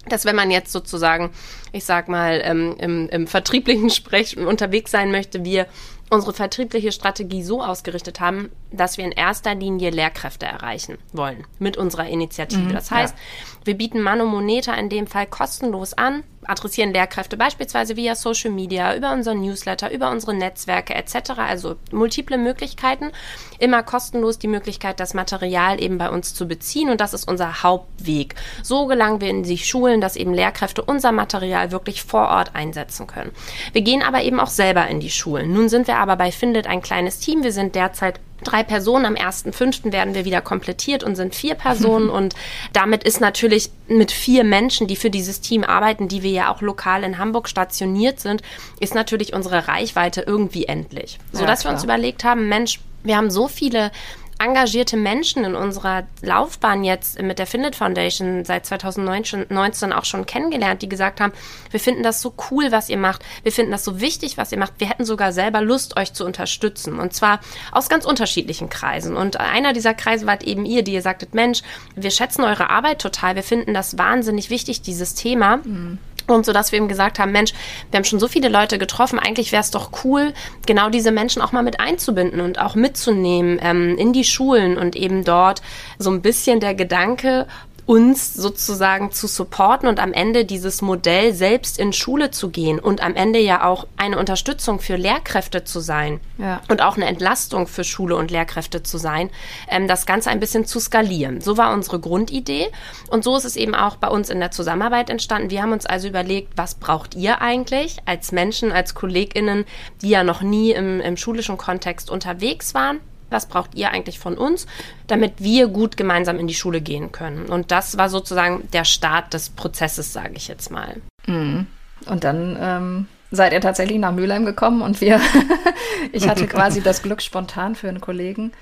dass 0.07 0.27
wenn 0.27 0.37
man 0.37 0.51
jetzt 0.51 0.71
sozusagen, 0.71 1.31
ich 1.73 1.87
sag 1.87 2.09
mal, 2.09 2.43
ähm, 2.45 2.77
im, 2.79 3.09
im 3.09 3.27
vertrieblichen 3.27 3.89
Sprech 3.89 4.37
unterwegs 4.37 4.91
sein 4.91 5.11
möchte, 5.11 5.47
wir 5.47 5.67
unsere 6.11 6.35
vertriebliche 6.35 6.93
Strategie 6.93 7.43
so 7.43 7.63
ausgerichtet 7.63 8.21
haben, 8.21 8.51
dass 8.71 8.99
wir 8.99 9.07
in 9.07 9.13
erster 9.13 9.55
Linie 9.55 9.89
Lehrkräfte 9.89 10.45
erreichen 10.45 10.99
wollen 11.15 11.47
mit 11.59 11.79
unserer 11.79 12.07
Initiative. 12.07 12.61
Mhm, 12.61 12.73
das 12.75 12.91
heißt, 12.91 13.15
ja. 13.17 13.67
wir 13.67 13.79
bieten 13.79 14.03
Mano 14.03 14.27
Moneta 14.27 14.75
in 14.75 14.91
dem 14.91 15.07
Fall 15.07 15.27
kostenlos 15.27 15.95
an, 15.95 16.23
adressieren 16.47 16.93
Lehrkräfte 16.93 17.37
beispielsweise 17.37 17.97
via 17.97 18.15
Social 18.15 18.51
Media, 18.51 18.95
über 18.97 19.13
unseren 19.13 19.41
Newsletter, 19.41 19.91
über 19.93 20.11
unsere 20.11 20.35
Netzwerke 20.35 20.95
etc. 20.95 21.31
Also 21.37 21.77
multiple 21.91 22.39
Möglichkeiten. 22.39 23.11
Immer 23.59 23.83
kostenlos 23.83 24.39
die 24.39 24.49
Möglichkeit, 24.49 25.01
das 25.01 25.15
Material 25.15 25.81
eben 25.83 25.99
bei 25.99 26.11
uns 26.11 26.35
zu 26.35 26.47
beziehen 26.47 26.91
und 26.91 27.01
das 27.01 27.15
ist 27.15 27.29
unser 27.29 27.63
Hauptweg. 27.63 28.35
So 28.63 28.87
gelangen 28.87 29.21
wir 29.21 29.31
in 29.31 29.43
die 29.43 29.59
Schulen, 29.59 30.01
dass 30.01 30.17
eben 30.17 30.35
Lehrkräfte 30.35 30.83
unser 30.83 31.13
Material 31.13 31.71
wirklich 31.71 32.03
vor 32.03 32.29
Ort 32.29 32.55
einsetzen 32.55 33.07
können. 33.07 33.33
Wir 33.73 33.83
gehen 33.83 34.03
aber 34.03 34.23
eben 34.23 34.41
auch 34.41 34.49
selber 34.49 34.87
in 34.89 35.01
die 35.01 35.11
Schulen. 35.11 35.53
Nun 35.53 35.69
sind 35.69 35.87
wir 35.87 35.97
aber 35.97 36.17
bei 36.17 36.33
Findet 36.33 36.67
ein 36.67 36.83
kleines 36.83 37.19
Team. 37.19 37.43
Wir 37.43 37.53
sind 37.53 37.75
derzeit 37.75 38.21
drei 38.45 38.63
Personen. 38.63 39.05
Am 39.05 39.15
1.5. 39.15 39.93
werden 39.93 40.15
wir 40.15 40.25
wieder 40.25 40.41
komplettiert 40.41 41.03
und 41.03 41.17
sind 41.17 41.35
vier 41.35 41.55
Personen. 41.55 42.09
und 42.11 42.35
damit 42.73 43.05
ist 43.05 43.21
natürlich 43.21 43.71
mit 43.89 44.13
vier 44.13 44.45
Menschen, 44.45 44.87
die 44.87 44.97
für 44.97 45.11
dieses 45.11 45.41
Team 45.41 45.65
arbeiten, 45.65 46.09
die 46.09 46.23
wir 46.23 46.31
ja 46.31 46.53
auch 46.53 46.61
lokal 46.61 47.03
in 47.03 47.19
Hamburg 47.19 47.49
stationiert 47.49 48.21
sind, 48.21 48.43
ist 48.81 48.95
natürlich 48.95 49.33
unsere 49.35 49.69
Reichweite 49.69 50.23
irgendwie 50.23 50.67
endlich. 50.67 51.19
Sodass 51.33 51.63
ja, 51.63 51.71
wir 51.71 51.75
uns 51.75 51.85
überlegt 51.85 52.25
haben, 52.25 52.49
Mensch, 52.49 52.81
wir 53.03 53.17
haben 53.17 53.31
so 53.31 53.49
viele 53.49 53.91
engagierte 54.39 54.97
Menschen 54.97 55.45
in 55.45 55.55
unserer 55.55 56.05
Laufbahn 56.23 56.85
jetzt 56.85 57.21
mit 57.23 57.39
der 57.39 57.47
Findet 57.47 57.77
Foundation 57.77 58.45
seit 58.45 58.67
2019 58.67 59.93
auch 59.93 60.05
schon 60.05 60.27
kennengelernt, 60.27 60.83
die 60.83 60.89
gesagt 60.89 61.21
haben, 61.21 61.33
wir 61.71 61.81
finden 61.81 62.03
das 62.03 62.21
so 62.21 62.35
cool, 62.51 62.73
was 62.73 62.89
ihr 62.89 62.99
macht. 62.99 63.23
Wir 63.43 63.53
finden 63.53 63.73
das 63.73 63.85
so 63.85 64.01
wichtig, 64.01 64.37
was 64.37 64.53
ihr 64.53 64.59
macht. 64.59 64.75
Wir 64.79 64.89
hätten 64.89 65.05
sogar 65.05 65.33
selber 65.33 65.61
Lust, 65.61 65.97
euch 65.97 66.13
zu 66.13 66.25
unterstützen. 66.25 66.99
Und 66.99 67.15
zwar 67.15 67.41
aus 67.73 67.89
ganz 67.89 68.05
unterschiedlichen 68.05 68.69
Kreisen. 68.69 69.17
Und 69.17 69.39
einer 69.39 69.73
dieser 69.73 69.95
Kreise 69.95 70.27
wart 70.27 70.43
eben 70.43 70.65
ihr, 70.65 70.83
die 70.83 70.95
ihr 70.95 71.03
sagtet, 71.03 71.35
Mensch, 71.35 71.63
wir 71.95 72.11
schätzen 72.11 72.43
eure 72.43 72.71
Arbeit 72.71 73.01
total. 73.01 73.37
Wir 73.37 73.43
finden 73.43 73.75
das 73.75 73.99
wahnsinnig 73.99 74.51
wichtig, 74.51 74.83
dieses 74.83 75.15
Thema. 75.15 75.59
Mhm. 75.59 75.99
Und 76.27 76.47
so 76.47 76.53
dass 76.53 76.73
wir 76.73 76.79
ihm 76.79 76.89
gesagt 76.89 77.19
haben, 77.19 77.33
Mensch, 77.33 77.53
wir 77.91 77.99
haben 77.99 78.05
schon 78.05 78.21
so 78.21 78.29
viele 78.29 78.49
Leute 78.49 78.79
getroffen, 78.79 79.19
eigentlich 79.19 79.53
wäre 79.53 79.63
es 79.63 79.71
doch 79.71 79.91
cool, 80.05 80.33
genau 80.67 80.89
diese 80.89 81.11
Menschen 81.11 81.43
auch 81.43 81.53
mal 81.53 81.63
mit 81.63 81.81
einzubinden 81.81 82.41
und 82.41 82.59
auch 82.59 82.75
mitzunehmen 82.75 83.59
ähm, 83.63 83.97
in 83.99 84.13
die 84.13 84.25
Schulen 84.25 84.79
und 84.79 84.97
eben 84.97 85.25
dort 85.25 85.63
so 85.99 86.11
ein 86.11 86.23
bisschen 86.23 86.61
der 86.61 86.75
Gedanke, 86.75 87.47
uns 87.87 88.33
sozusagen 88.35 89.13
zu 89.13 89.27
supporten 89.27 89.89
und 89.89 90.01
am 90.01 90.13
Ende 90.13 90.45
dieses 90.45 90.81
Modell 90.81 91.35
selbst 91.35 91.79
in 91.79 91.93
Schule 91.93 92.31
zu 92.31 92.49
gehen 92.49 92.79
und 92.79 93.03
am 93.03 93.15
Ende 93.15 93.39
ja 93.39 93.65
auch 93.65 93.87
eine 93.97 94.19
Unterstützung 94.19 94.81
für 94.81 94.97
Lehrkräfte 94.97 95.65
zu 95.65 95.81
sein 95.81 96.21
ja. 96.39 96.63
und 96.69 96.81
auch 96.81 96.97
eine 96.97 97.07
Entlastung 97.07 97.67
für 97.67 97.85
Schule 97.85 98.17
und 98.17 98.31
Lehrkräfte 98.31 98.83
zu 98.83 98.97
sein, 98.97 99.29
ähm, 99.69 99.87
das 99.87 100.07
Ganze 100.07 100.31
ein 100.31 100.41
bisschen 100.41 100.65
zu 100.65 100.81
skalieren. 100.81 101.43
So 101.43 101.59
war 101.59 101.75
unsere 101.75 102.01
Grundidee 102.01 102.69
und 103.11 103.23
so 103.23 103.37
ist 103.37 103.45
es 103.45 103.57
eben 103.57 103.75
auch 103.75 103.97
bei 103.97 104.09
uns 104.09 104.31
in 104.31 104.41
der 104.41 104.51
Zusammenarbeit 104.51 105.11
entstanden. 105.11 105.51
Wir 105.51 105.61
haben 105.61 105.73
uns 105.73 105.85
also 105.85 106.09
überlegt, 106.09 106.57
was 106.57 106.77
braucht 106.77 107.15
ihr 107.15 107.43
eigentlich 107.43 107.99
als 108.07 108.33
Menschen, 108.33 108.73
als 108.73 108.95
KollegInnen, 108.95 109.67
die 110.01 110.09
ja 110.09 110.25
noch 110.25 110.41
nie 110.41 110.73
im, 110.73 111.01
im 111.01 111.19
schulischen 111.19 111.59
Kontext 111.59 112.11
unterwegs 112.11 112.73
waren? 112.73 113.01
Was 113.35 113.47
braucht 113.47 113.75
ihr 113.75 113.91
eigentlich 113.91 114.19
von 114.19 114.39
uns, 114.39 114.67
damit 115.07 115.35
wir 115.39 115.69
gut 115.69 115.99
gemeinsam 115.99 116.39
in 116.39 116.47
die 116.47 116.55
Schule 116.55 116.81
gehen 116.81 117.13
können. 117.13 117.47
Und 117.47 117.71
das 117.71 117.99
war 117.99 118.09
sozusagen 118.09 118.67
der 118.73 118.85
Start 118.85 119.35
des 119.35 119.51
Prozesses, 119.51 120.13
sage 120.13 120.35
ich 120.37 120.49
jetzt 120.49 120.71
mal. 120.71 120.97
Mhm. 121.27 121.67
Und 122.07 122.25
dann 122.25 122.57
ähm, 122.61 123.09
seid 123.31 123.53
ihr 123.53 123.61
tatsächlich 123.61 123.99
nach 123.99 124.13
Mülheim 124.13 124.45
gekommen 124.45 124.83
und 124.83 125.01
wir, 125.01 125.21
ich 126.13 126.29
hatte 126.29 126.47
quasi 126.47 126.83
das 126.83 127.03
Glück, 127.03 127.21
spontan 127.21 127.75
für 127.75 127.89
einen 127.89 128.01
Kollegen, 128.01 128.53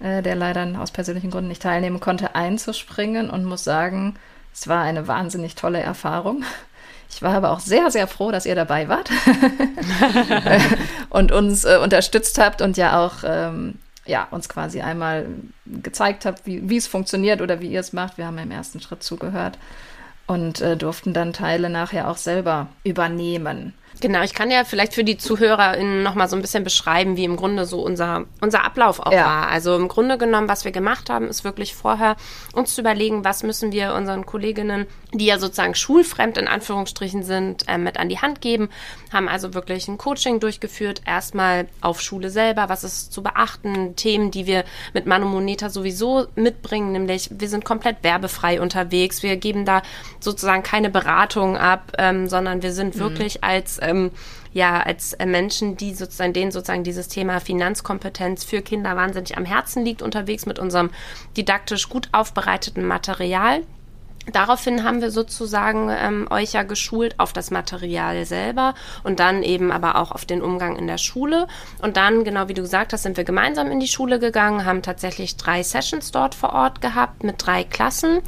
äh, 0.00 0.22
der 0.22 0.34
leider 0.34 0.66
aus 0.80 0.90
persönlichen 0.90 1.30
Gründen 1.30 1.48
nicht 1.48 1.62
teilnehmen 1.62 2.00
konnte, 2.00 2.34
einzuspringen 2.34 3.30
und 3.30 3.44
muss 3.44 3.64
sagen, 3.64 4.16
es 4.52 4.68
war 4.68 4.82
eine 4.82 5.08
wahnsinnig 5.08 5.54
tolle 5.54 5.80
Erfahrung. 5.80 6.44
Ich 7.10 7.20
war 7.20 7.34
aber 7.34 7.50
auch 7.50 7.60
sehr, 7.60 7.90
sehr 7.90 8.06
froh, 8.06 8.30
dass 8.30 8.46
ihr 8.46 8.54
dabei 8.54 8.88
wart 8.88 9.10
und 11.10 11.30
uns 11.30 11.64
äh, 11.64 11.78
unterstützt 11.82 12.38
habt 12.38 12.62
und 12.62 12.76
ja 12.76 12.98
auch 13.04 13.16
ähm, 13.24 13.74
ja, 14.04 14.26
uns 14.30 14.48
quasi 14.48 14.80
einmal 14.80 15.26
gezeigt 15.66 16.24
habt, 16.24 16.46
wie, 16.46 16.68
wie 16.68 16.76
es 16.76 16.86
funktioniert 16.86 17.40
oder 17.40 17.60
wie 17.60 17.70
ihr 17.70 17.80
es 17.80 17.92
macht. 17.92 18.18
Wir 18.18 18.26
haben 18.26 18.38
im 18.38 18.50
ersten 18.50 18.80
Schritt 18.80 19.02
zugehört 19.02 19.58
und 20.26 20.60
äh, 20.60 20.76
durften 20.76 21.12
dann 21.12 21.32
Teile 21.32 21.70
nachher 21.70 22.08
auch 22.08 22.16
selber 22.16 22.68
übernehmen. 22.84 23.74
Genau, 24.02 24.22
ich 24.22 24.34
kann 24.34 24.50
ja 24.50 24.64
vielleicht 24.64 24.94
für 24.94 25.04
die 25.04 25.16
ZuhörerInnen 25.16 26.02
nochmal 26.02 26.28
so 26.28 26.34
ein 26.34 26.42
bisschen 26.42 26.64
beschreiben, 26.64 27.16
wie 27.16 27.22
im 27.22 27.36
Grunde 27.36 27.66
so 27.66 27.80
unser, 27.80 28.24
unser 28.40 28.64
Ablauf 28.64 28.98
auch 28.98 29.12
ja. 29.12 29.24
war. 29.24 29.48
Also 29.48 29.76
im 29.76 29.86
Grunde 29.86 30.18
genommen, 30.18 30.48
was 30.48 30.64
wir 30.64 30.72
gemacht 30.72 31.08
haben, 31.08 31.28
ist 31.28 31.44
wirklich 31.44 31.76
vorher 31.76 32.16
uns 32.52 32.74
zu 32.74 32.80
überlegen, 32.80 33.24
was 33.24 33.44
müssen 33.44 33.70
wir 33.70 33.94
unseren 33.94 34.26
Kolleginnen, 34.26 34.88
die 35.14 35.26
ja 35.26 35.38
sozusagen 35.38 35.76
schulfremd 35.76 36.36
in 36.36 36.48
Anführungsstrichen 36.48 37.22
sind, 37.22 37.68
äh, 37.68 37.78
mit 37.78 37.96
an 37.96 38.08
die 38.08 38.18
Hand 38.18 38.40
geben. 38.40 38.70
Haben 39.12 39.28
also 39.28 39.54
wirklich 39.54 39.86
ein 39.86 39.98
Coaching 39.98 40.40
durchgeführt, 40.40 41.02
erstmal 41.06 41.68
auf 41.80 42.00
Schule 42.00 42.30
selber, 42.30 42.68
was 42.68 42.82
ist 42.82 43.12
zu 43.12 43.22
beachten, 43.22 43.94
Themen, 43.94 44.32
die 44.32 44.46
wir 44.46 44.64
mit 44.94 45.06
Manomoneta 45.06 45.70
sowieso 45.70 46.26
mitbringen, 46.34 46.90
nämlich 46.90 47.30
wir 47.30 47.48
sind 47.48 47.64
komplett 47.64 48.02
werbefrei 48.02 48.60
unterwegs, 48.60 49.22
wir 49.22 49.36
geben 49.36 49.64
da 49.64 49.82
sozusagen 50.18 50.64
keine 50.64 50.90
Beratung 50.90 51.56
ab, 51.56 51.92
ähm, 51.98 52.26
sondern 52.28 52.64
wir 52.64 52.72
sind 52.72 52.96
mhm. 52.96 53.00
wirklich 53.00 53.44
als 53.44 53.78
äh, 53.78 53.91
ähm, 53.92 54.10
ja 54.52 54.80
als 54.80 55.12
äh, 55.14 55.26
Menschen, 55.26 55.76
die 55.76 55.94
sozusagen 55.94 56.32
denen 56.32 56.50
sozusagen 56.50 56.84
dieses 56.84 57.08
Thema 57.08 57.40
Finanzkompetenz 57.40 58.44
für 58.44 58.62
Kinder 58.62 58.96
wahnsinnig 58.96 59.36
am 59.36 59.44
Herzen 59.44 59.84
liegt, 59.84 60.02
unterwegs 60.02 60.46
mit 60.46 60.58
unserem 60.58 60.90
didaktisch 61.36 61.88
gut 61.88 62.08
aufbereiteten 62.12 62.84
Material. 62.84 63.62
Daraufhin 64.30 64.84
haben 64.84 65.00
wir 65.00 65.10
sozusagen 65.10 65.90
ähm, 65.90 66.28
euch 66.30 66.52
ja 66.52 66.62
geschult 66.62 67.18
auf 67.18 67.32
das 67.32 67.50
Material 67.50 68.24
selber 68.24 68.74
und 69.02 69.18
dann 69.18 69.42
eben 69.42 69.72
aber 69.72 69.96
auch 69.96 70.12
auf 70.12 70.24
den 70.24 70.42
Umgang 70.42 70.76
in 70.76 70.86
der 70.86 70.98
Schule. 70.98 71.48
Und 71.80 71.96
dann, 71.96 72.22
genau 72.22 72.46
wie 72.46 72.54
du 72.54 72.62
gesagt 72.62 72.92
hast, 72.92 73.02
sind 73.02 73.16
wir 73.16 73.24
gemeinsam 73.24 73.72
in 73.72 73.80
die 73.80 73.88
Schule 73.88 74.20
gegangen, 74.20 74.64
haben 74.64 74.82
tatsächlich 74.82 75.36
drei 75.36 75.64
Sessions 75.64 76.12
dort 76.12 76.36
vor 76.36 76.52
Ort 76.52 76.80
gehabt 76.80 77.24
mit 77.24 77.44
drei 77.44 77.64
Klassen 77.64 78.20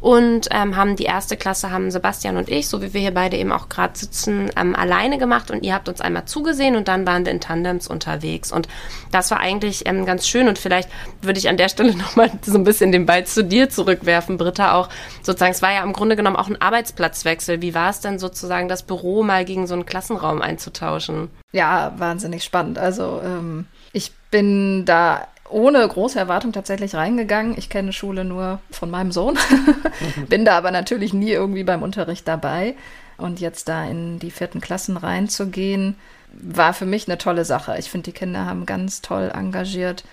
und 0.00 0.48
ähm, 0.50 0.76
haben 0.76 0.96
die 0.96 1.04
erste 1.04 1.36
Klasse 1.36 1.70
haben 1.70 1.90
Sebastian 1.90 2.38
und 2.38 2.48
ich, 2.48 2.68
so 2.68 2.80
wie 2.80 2.94
wir 2.94 3.00
hier 3.00 3.14
beide 3.14 3.36
eben 3.36 3.52
auch 3.52 3.68
gerade 3.68 3.98
sitzen, 3.98 4.50
ähm, 4.56 4.74
alleine 4.74 5.18
gemacht 5.18 5.50
und 5.50 5.62
ihr 5.62 5.74
habt 5.74 5.88
uns 5.88 6.00
einmal 6.00 6.24
zugesehen 6.24 6.76
und 6.76 6.88
dann 6.88 7.06
waren 7.06 7.26
wir 7.26 7.32
in 7.32 7.40
Tandems 7.40 7.86
unterwegs. 7.86 8.50
Und 8.50 8.66
das 9.12 9.30
war 9.30 9.40
eigentlich 9.40 9.86
ähm, 9.86 10.06
ganz 10.06 10.26
schön 10.26 10.48
und 10.48 10.58
vielleicht 10.58 10.88
würde 11.20 11.38
ich 11.38 11.48
an 11.48 11.58
der 11.58 11.68
Stelle 11.68 11.94
nochmal 11.96 12.30
so 12.42 12.54
ein 12.54 12.64
bisschen 12.64 12.92
den 12.92 13.04
Ball 13.04 13.26
zu 13.26 13.44
dir 13.44 13.68
zurückwerfen, 13.68 14.38
Britta, 14.38 14.74
auch 14.74 14.88
sozusagen 15.22 15.52
es 15.52 15.62
war 15.62 15.72
ja 15.72 15.82
im 15.82 15.92
Grunde 15.92 16.16
genommen 16.16 16.36
auch 16.36 16.48
ein 16.48 16.60
Arbeitsplatzwechsel. 16.60 17.60
Wie 17.60 17.74
war 17.74 17.90
es 17.90 18.00
denn 18.00 18.18
sozusagen, 18.18 18.68
das 18.68 18.82
Büro 18.82 19.22
mal 19.22 19.44
gegen 19.44 19.66
so 19.66 19.74
einen 19.74 19.84
Klassenraum 19.84 20.40
einzutauschen? 20.40 21.28
Ja, 21.52 21.92
wahnsinnig 21.98 22.44
spannend. 22.44 22.78
Also 22.78 23.20
ähm, 23.22 23.66
ich 23.92 24.12
bin 24.30 24.84
da 24.86 25.26
ohne 25.50 25.86
große 25.86 26.18
Erwartung 26.18 26.52
tatsächlich 26.52 26.94
reingegangen. 26.94 27.56
Ich 27.58 27.68
kenne 27.68 27.92
Schule 27.92 28.24
nur 28.24 28.60
von 28.70 28.90
meinem 28.90 29.12
Sohn, 29.12 29.38
bin 30.28 30.44
da 30.44 30.56
aber 30.56 30.70
natürlich 30.70 31.12
nie 31.12 31.30
irgendwie 31.30 31.64
beim 31.64 31.82
Unterricht 31.82 32.26
dabei. 32.26 32.74
Und 33.16 33.40
jetzt 33.40 33.68
da 33.68 33.84
in 33.84 34.18
die 34.18 34.30
vierten 34.30 34.60
Klassen 34.60 34.96
reinzugehen, 34.96 35.96
war 36.32 36.72
für 36.72 36.86
mich 36.86 37.06
eine 37.06 37.18
tolle 37.18 37.44
Sache. 37.44 37.76
Ich 37.78 37.90
finde, 37.90 38.10
die 38.10 38.18
Kinder 38.18 38.46
haben 38.46 38.64
ganz 38.64 39.02
toll 39.02 39.30
engagiert 39.34 40.04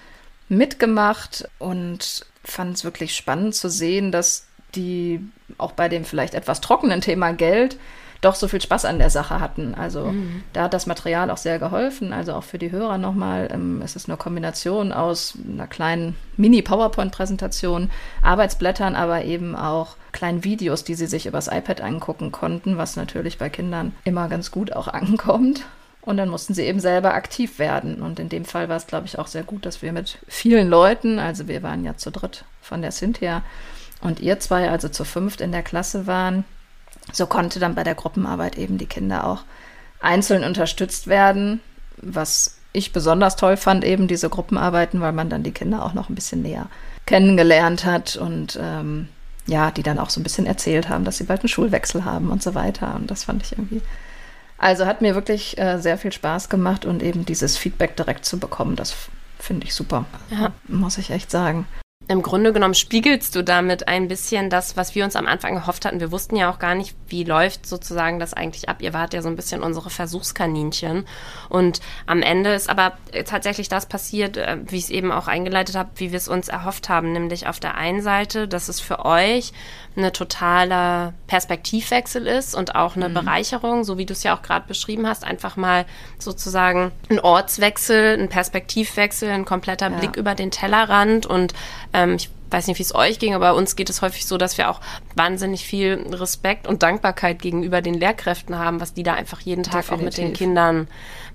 mitgemacht 0.50 1.48
und 1.60 2.25
fand 2.44 2.75
es 2.75 2.84
wirklich 2.84 3.15
spannend 3.15 3.56
zu 3.56 3.70
sehen, 3.70 4.12
dass 4.12 4.46
die 4.75 5.20
auch 5.58 5.74
bei 5.74 5.89
dem 5.89 6.06
vielleicht 6.06 6.34
etwas 6.34 6.62
trockenen 6.62 7.01
Thema 7.01 7.32
Geld 7.34 7.77
doch 8.22 8.36
so 8.36 8.48
viel 8.48 8.62
Spaß 8.62 8.86
an 8.86 9.00
der 9.00 9.10
Sache 9.10 9.40
hatten. 9.40 9.76
Also 9.76 10.06
mhm. 10.06 10.44
da 10.54 10.64
hat 10.64 10.74
das 10.74 10.88
Material 10.88 11.30
auch 11.30 11.38
sehr 11.38 11.60
geholfen. 11.60 12.14
Also 12.14 12.34
auch 12.34 12.44
für 12.44 12.58
die 12.58 12.72
Hörer 12.72 12.98
nochmal, 12.98 13.50
ähm, 13.52 13.82
es 13.84 13.96
ist 13.96 14.10
eine 14.10 14.18
Kombination 14.18 14.92
aus 14.92 15.38
einer 15.48 15.68
kleinen 15.68 16.16
Mini-PowerPoint-Präsentation, 16.38 17.92
Arbeitsblättern, 18.22 18.96
aber 18.96 19.24
eben 19.24 19.56
auch 19.56 19.96
kleinen 20.12 20.44
Videos, 20.44 20.84
die 20.84 20.96
sie 20.96 21.08
sich 21.08 21.26
übers 21.28 21.48
iPad 21.48 21.82
angucken 21.82 22.32
konnten, 22.32 22.78
was 22.78 22.96
natürlich 22.96 23.38
bei 23.38 23.50
Kindern 23.50 23.94
immer 24.04 24.28
ganz 24.30 24.52
gut 24.52 24.74
auch 24.74 24.88
ankommt. 24.88 25.66
Und 26.02 26.16
dann 26.16 26.30
mussten 26.30 26.54
sie 26.54 26.64
eben 26.64 26.80
selber 26.80 27.16
aktiv 27.16 27.60
werden. 27.60 28.02
Und 28.02 28.18
in 28.18 28.30
dem 28.30 28.46
Fall 28.46 28.70
war 28.70 28.78
es, 28.78 28.88
glaube 28.88 29.08
ich, 29.08 29.20
auch 29.20 29.28
sehr 29.28 29.44
gut, 29.44 29.66
dass 29.66 29.82
wir 29.82 29.92
mit 29.92 30.20
vielen 30.30 30.70
Leuten, 30.70 31.20
also 31.20 31.50
wir 31.50 31.64
waren 31.64 31.84
ja 31.84 31.98
zu 31.98 32.12
dritt 32.12 32.46
von 32.62 32.82
der 32.82 32.92
Cynthia, 32.92 33.44
und 34.02 34.20
ihr 34.20 34.40
zwei 34.40 34.70
also 34.70 34.90
zu 34.90 35.04
fünft 35.04 35.42
in 35.42 35.52
der 35.52 35.64
Klasse 35.64 36.08
waren, 36.08 36.46
so 37.12 37.26
konnte 37.26 37.60
dann 37.60 37.76
bei 37.76 37.84
der 37.84 37.96
Gruppenarbeit 37.96 38.58
eben 38.58 38.78
die 38.78 38.86
Kinder 38.86 39.26
auch 39.26 39.44
einzeln 40.00 40.44
unterstützt 40.44 41.08
werden, 41.08 41.62
was 41.98 42.58
ich 42.74 42.94
besonders 42.94 43.36
toll 43.36 43.58
fand, 43.58 43.84
eben 43.84 44.08
diese 44.08 44.30
Gruppenarbeiten, 44.30 45.02
weil 45.02 45.14
man 45.14 45.30
dann 45.30 45.44
die 45.44 45.52
Kinder 45.52 45.84
auch 45.84 45.94
noch 45.94 46.10
ein 46.10 46.16
bisschen 46.16 46.42
näher 46.42 46.68
kennengelernt 47.06 47.86
hat 47.86 48.18
und 48.18 48.60
ähm, 48.62 49.08
ja, 49.48 49.72
die 49.72 49.84
dann 49.84 49.98
auch 49.98 50.10
so 50.10 50.20
ein 50.20 50.24
bisschen 50.24 50.46
erzählt 50.46 50.90
haben, 50.90 51.06
dass 51.06 51.18
sie 51.18 51.24
bald 51.24 51.42
einen 51.42 51.50
Schulwechsel 51.50 52.04
haben 52.06 52.30
und 52.30 52.44
so 52.44 52.54
weiter. 52.54 52.96
Und 52.96 53.10
das 53.10 53.24
fand 53.24 53.44
ich 53.44 53.54
irgendwie. 53.54 53.82
Also 54.58 54.86
hat 54.86 55.02
mir 55.02 55.16
wirklich 55.16 55.58
äh, 55.58 55.80
sehr 55.80 55.98
viel 55.98 56.12
Spaß 56.12 56.50
gemacht 56.50 56.86
und 56.86 57.02
eben 57.02 57.26
dieses 57.26 57.58
Feedback 57.58 57.96
direkt 57.96 58.26
zu 58.26 58.40
bekommen, 58.40 58.76
das 58.76 58.94
finde 59.40 59.66
ich 59.66 59.74
super. 59.74 60.06
Ja. 60.30 60.52
Muss 60.68 60.98
ich 60.98 61.12
echt 61.12 61.32
sagen 61.32 61.66
im 62.10 62.22
Grunde 62.22 62.54
genommen 62.54 62.74
spiegelst 62.74 63.36
du 63.36 63.44
damit 63.44 63.90
ein 63.90 64.08
bisschen 64.08 64.50
das, 64.50 64.78
was 64.78 64.96
wir 64.96 65.04
uns 65.04 65.18
am 65.18 65.28
Anfang 65.28 65.56
gehofft 65.56 65.84
hatten. 65.84 66.00
Wir 66.00 66.12
wussten 66.12 66.38
ja 66.38 66.50
auch 66.50 66.58
gar 66.58 66.74
nicht, 66.74 66.96
wie 67.10 67.26
läuft 67.26 67.66
sozusagen 67.66 68.18
das 68.18 68.34
eigentlich 68.34 68.70
ab. 68.70 68.82
Ihr 68.82 68.94
wart 68.94 69.14
ja 69.14 69.22
so 69.22 69.28
ein 69.28 69.36
bisschen 69.36 69.62
unsere 69.62 69.90
Versuchskaninchen. 69.90 71.06
Und 71.50 71.82
am 72.06 72.22
Ende 72.22 72.54
ist 72.54 72.70
aber 72.70 72.98
tatsächlich 73.26 73.68
das 73.68 73.88
passiert, 73.88 74.38
äh, 74.38 74.58
wie 74.68 74.78
ich 74.78 74.86
es 74.86 74.90
eben 74.90 75.12
auch 75.12 75.28
eingeleitet 75.28 75.76
habe, 75.76 75.90
wie 75.96 76.12
wir 76.12 76.18
es 76.18 76.30
uns 76.30 76.48
erhofft 76.48 76.88
haben. 76.88 77.12
Nämlich 77.12 77.48
auf 77.48 77.60
der 77.60 77.76
einen 77.76 78.02
Seite, 78.02 78.48
dass 78.48 78.70
es 78.70 78.80
für 78.80 79.04
euch 79.04 79.52
eine 79.98 80.12
totale 80.12 81.13
Perspektivwechsel 81.27 82.27
ist 82.27 82.56
und 82.56 82.75
auch 82.75 82.96
eine 82.96 83.10
mhm. 83.10 83.16
Bereicherung, 83.16 83.84
so 83.84 83.98
wie 83.98 84.06
du 84.06 84.13
es 84.13 84.24
ja 84.24 84.36
auch 84.36 84.42
gerade 84.42 84.68
beschrieben 84.68 85.08
hast, 85.08 85.24
einfach 85.24 85.58
mal 85.58 85.86
sozusagen 86.20 86.92
ein 87.10 87.20
Ortswechsel, 87.20 88.18
ein 88.20 88.30
Perspektivwechsel, 88.30 89.30
ein 89.30 89.46
kompletter 89.46 89.89
ja. 89.89 89.98
Blick 89.98 90.16
über 90.16 90.36
den 90.36 90.51
Tellerrand 90.51 91.25
und 91.25 91.54
ähm, 91.94 92.16
ich 92.16 92.30
weiß 92.50 92.68
nicht, 92.68 92.77
wie 92.77 92.84
es 92.84 92.96
euch 92.96 93.20
ging, 93.20 93.34
aber 93.34 93.56
uns 93.56 93.75
geht 93.75 93.89
es 93.89 94.01
häufig 94.01 94.25
so, 94.25 94.38
dass 94.38 94.58
wir 94.58 94.70
auch 94.70 94.80
wahnsinnig 95.16 95.66
viel 95.66 96.06
Respekt 96.12 96.68
und 96.68 96.84
Dankbarkeit 96.84 97.42
gegenüber 97.42 97.82
den 97.82 97.96
Lehrkräften 97.96 98.58
haben, 98.58 98.80
was 98.80 98.94
die 98.94 99.04
da 99.04 99.13
einfach 99.13 99.42
jeden 99.42 99.63
Tag 99.63 99.82
Definitiv. 99.82 99.92
auch 99.92 100.04
mit 100.04 100.18
den 100.18 100.34
Kindern, 100.34 100.88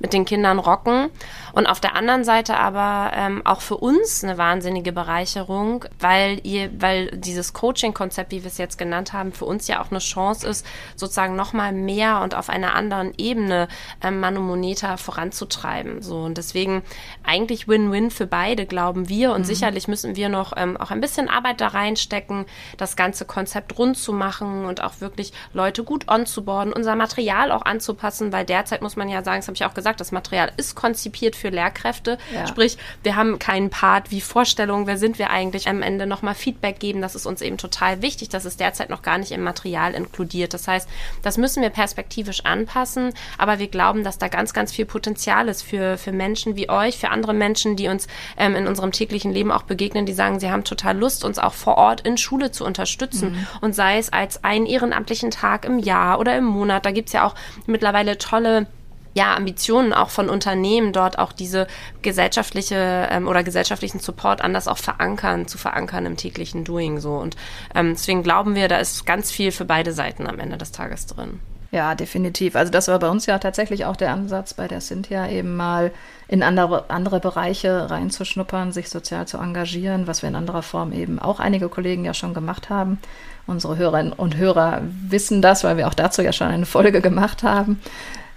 mit 0.02 0.12
den 0.12 0.24
Kindern 0.24 0.58
rocken. 0.58 1.10
Und 1.52 1.66
auf 1.66 1.80
der 1.80 1.94
anderen 1.94 2.24
Seite 2.24 2.56
aber 2.56 3.12
ähm, 3.14 3.42
auch 3.46 3.60
für 3.60 3.76
uns 3.76 4.24
eine 4.24 4.36
wahnsinnige 4.36 4.92
Bereicherung, 4.92 5.84
weil 6.00 6.40
ihr, 6.42 6.70
weil 6.80 7.06
dieses 7.12 7.52
Coaching-Konzept, 7.52 8.32
wie 8.32 8.42
wir 8.42 8.48
es 8.48 8.58
jetzt 8.58 8.78
genannt 8.78 9.12
haben, 9.12 9.32
für 9.32 9.44
uns 9.44 9.68
ja 9.68 9.80
auch 9.80 9.90
eine 9.90 10.00
Chance 10.00 10.46
ist, 10.46 10.66
sozusagen 10.96 11.36
nochmal 11.36 11.72
mehr 11.72 12.20
und 12.20 12.34
auf 12.34 12.48
einer 12.48 12.74
anderen 12.74 13.14
Ebene 13.16 13.68
ähm, 14.02 14.18
Manu 14.18 14.40
Moneta 14.40 14.96
voranzutreiben. 14.96 16.02
So 16.02 16.22
und 16.22 16.36
deswegen 16.36 16.82
eigentlich 17.22 17.68
Win-Win 17.68 18.10
für 18.10 18.26
beide, 18.26 18.66
glauben 18.66 19.08
wir. 19.08 19.32
Und 19.32 19.42
mhm. 19.42 19.46
sicherlich 19.46 19.86
müssen 19.86 20.16
wir 20.16 20.28
noch 20.28 20.52
ähm, 20.56 20.76
auch 20.76 20.90
ein 20.90 21.00
bisschen 21.00 21.28
Arbeit 21.28 21.60
da 21.60 21.68
reinstecken, 21.68 22.46
das 22.76 22.96
ganze 22.96 23.24
Konzept 23.24 23.78
rund 23.78 23.96
zu 23.96 24.12
machen 24.12 24.64
und 24.64 24.82
auch 24.82 25.00
wirklich 25.00 25.32
Leute 25.52 25.84
gut 25.84 26.08
onzuboarden, 26.08 26.72
unser 26.72 26.96
Material 26.96 27.52
auch 27.52 27.62
anzupassen, 27.62 28.32
weil 28.32 28.44
derzeit 28.44 28.82
muss 28.82 28.96
man 28.96 29.08
ja 29.08 29.22
sagen, 29.22 29.38
das 29.38 29.46
habe 29.46 29.54
ich 29.54 29.64
auch 29.64 29.74
gesagt, 29.74 29.91
das 30.00 30.12
Material 30.12 30.52
ist 30.56 30.74
konzipiert 30.74 31.36
für 31.36 31.48
Lehrkräfte. 31.48 32.18
Ja. 32.34 32.46
Sprich, 32.46 32.78
wir 33.02 33.16
haben 33.16 33.38
keinen 33.38 33.70
Part 33.70 34.10
wie 34.10 34.20
Vorstellung, 34.20 34.86
wer 34.86 34.98
sind 34.98 35.18
wir 35.18 35.30
eigentlich, 35.30 35.68
am 35.68 35.82
Ende 35.82 36.06
nochmal 36.06 36.34
Feedback 36.34 36.78
geben. 36.80 37.00
Das 37.00 37.14
ist 37.14 37.26
uns 37.26 37.40
eben 37.42 37.58
total 37.58 38.02
wichtig. 38.02 38.28
Das 38.28 38.44
ist 38.44 38.60
derzeit 38.60 38.90
noch 38.90 39.02
gar 39.02 39.18
nicht 39.18 39.32
im 39.32 39.42
Material 39.42 39.94
inkludiert. 39.94 40.54
Das 40.54 40.68
heißt, 40.68 40.88
das 41.22 41.38
müssen 41.38 41.62
wir 41.62 41.70
perspektivisch 41.70 42.44
anpassen, 42.44 43.12
aber 43.38 43.58
wir 43.58 43.68
glauben, 43.68 44.04
dass 44.04 44.18
da 44.18 44.28
ganz, 44.28 44.52
ganz 44.52 44.72
viel 44.72 44.84
Potenzial 44.84 45.48
ist 45.48 45.62
für, 45.62 45.98
für 45.98 46.12
Menschen 46.12 46.56
wie 46.56 46.68
euch, 46.68 46.98
für 46.98 47.10
andere 47.10 47.34
Menschen, 47.34 47.76
die 47.76 47.88
uns 47.88 48.06
ähm, 48.36 48.54
in 48.54 48.66
unserem 48.66 48.92
täglichen 48.92 49.32
Leben 49.32 49.52
auch 49.52 49.62
begegnen, 49.62 50.06
die 50.06 50.12
sagen, 50.12 50.40
sie 50.40 50.50
haben 50.50 50.64
total 50.64 50.96
Lust, 50.98 51.24
uns 51.24 51.38
auch 51.38 51.54
vor 51.54 51.76
Ort 51.78 52.02
in 52.02 52.16
Schule 52.16 52.50
zu 52.50 52.64
unterstützen. 52.64 53.32
Mhm. 53.32 53.46
Und 53.60 53.74
sei 53.74 53.98
es 53.98 54.12
als 54.12 54.44
einen 54.44 54.66
ehrenamtlichen 54.66 55.30
Tag 55.30 55.64
im 55.64 55.78
Jahr 55.78 56.18
oder 56.18 56.36
im 56.36 56.44
Monat. 56.44 56.86
Da 56.86 56.90
gibt 56.90 57.08
es 57.08 57.12
ja 57.12 57.26
auch 57.26 57.34
mittlerweile 57.66 58.18
tolle 58.18 58.66
ja, 59.14 59.34
Ambitionen 59.34 59.92
auch 59.92 60.10
von 60.10 60.28
Unternehmen, 60.28 60.92
dort 60.92 61.18
auch 61.18 61.32
diese 61.32 61.66
gesellschaftliche 62.02 63.08
ähm, 63.10 63.28
oder 63.28 63.42
gesellschaftlichen 63.42 64.00
Support 64.00 64.40
anders 64.40 64.68
auch 64.68 64.78
verankern, 64.78 65.46
zu 65.46 65.58
verankern 65.58 66.06
im 66.06 66.16
täglichen 66.16 66.64
Doing 66.64 66.98
so. 66.98 67.14
Und 67.14 67.36
ähm, 67.74 67.90
deswegen 67.90 68.22
glauben 68.22 68.54
wir, 68.54 68.68
da 68.68 68.78
ist 68.78 69.04
ganz 69.06 69.30
viel 69.30 69.52
für 69.52 69.64
beide 69.64 69.92
Seiten 69.92 70.26
am 70.26 70.38
Ende 70.38 70.56
des 70.56 70.72
Tages 70.72 71.06
drin. 71.06 71.40
Ja, 71.72 71.94
definitiv. 71.94 72.54
Also 72.54 72.70
das 72.70 72.88
war 72.88 72.98
bei 72.98 73.08
uns 73.08 73.24
ja 73.24 73.38
tatsächlich 73.38 73.86
auch 73.86 73.96
der 73.96 74.12
Ansatz 74.12 74.52
bei 74.52 74.68
der 74.68 74.82
Cynthia, 74.82 75.26
eben 75.28 75.56
mal 75.56 75.90
in 76.28 76.42
andere, 76.42 76.90
andere 76.90 77.18
Bereiche 77.18 77.90
reinzuschnuppern, 77.90 78.72
sich 78.72 78.90
sozial 78.90 79.26
zu 79.26 79.38
engagieren, 79.38 80.06
was 80.06 80.20
wir 80.20 80.28
in 80.28 80.36
anderer 80.36 80.62
Form 80.62 80.92
eben 80.92 81.18
auch 81.18 81.40
einige 81.40 81.70
Kollegen 81.70 82.04
ja 82.04 82.12
schon 82.12 82.34
gemacht 82.34 82.68
haben. 82.68 82.98
Unsere 83.46 83.78
Hörerinnen 83.78 84.12
und 84.12 84.36
Hörer 84.36 84.82
wissen 85.08 85.40
das, 85.40 85.64
weil 85.64 85.78
wir 85.78 85.88
auch 85.88 85.94
dazu 85.94 86.20
ja 86.20 86.34
schon 86.34 86.48
eine 86.48 86.66
Folge 86.66 87.00
gemacht 87.00 87.42
haben. 87.42 87.80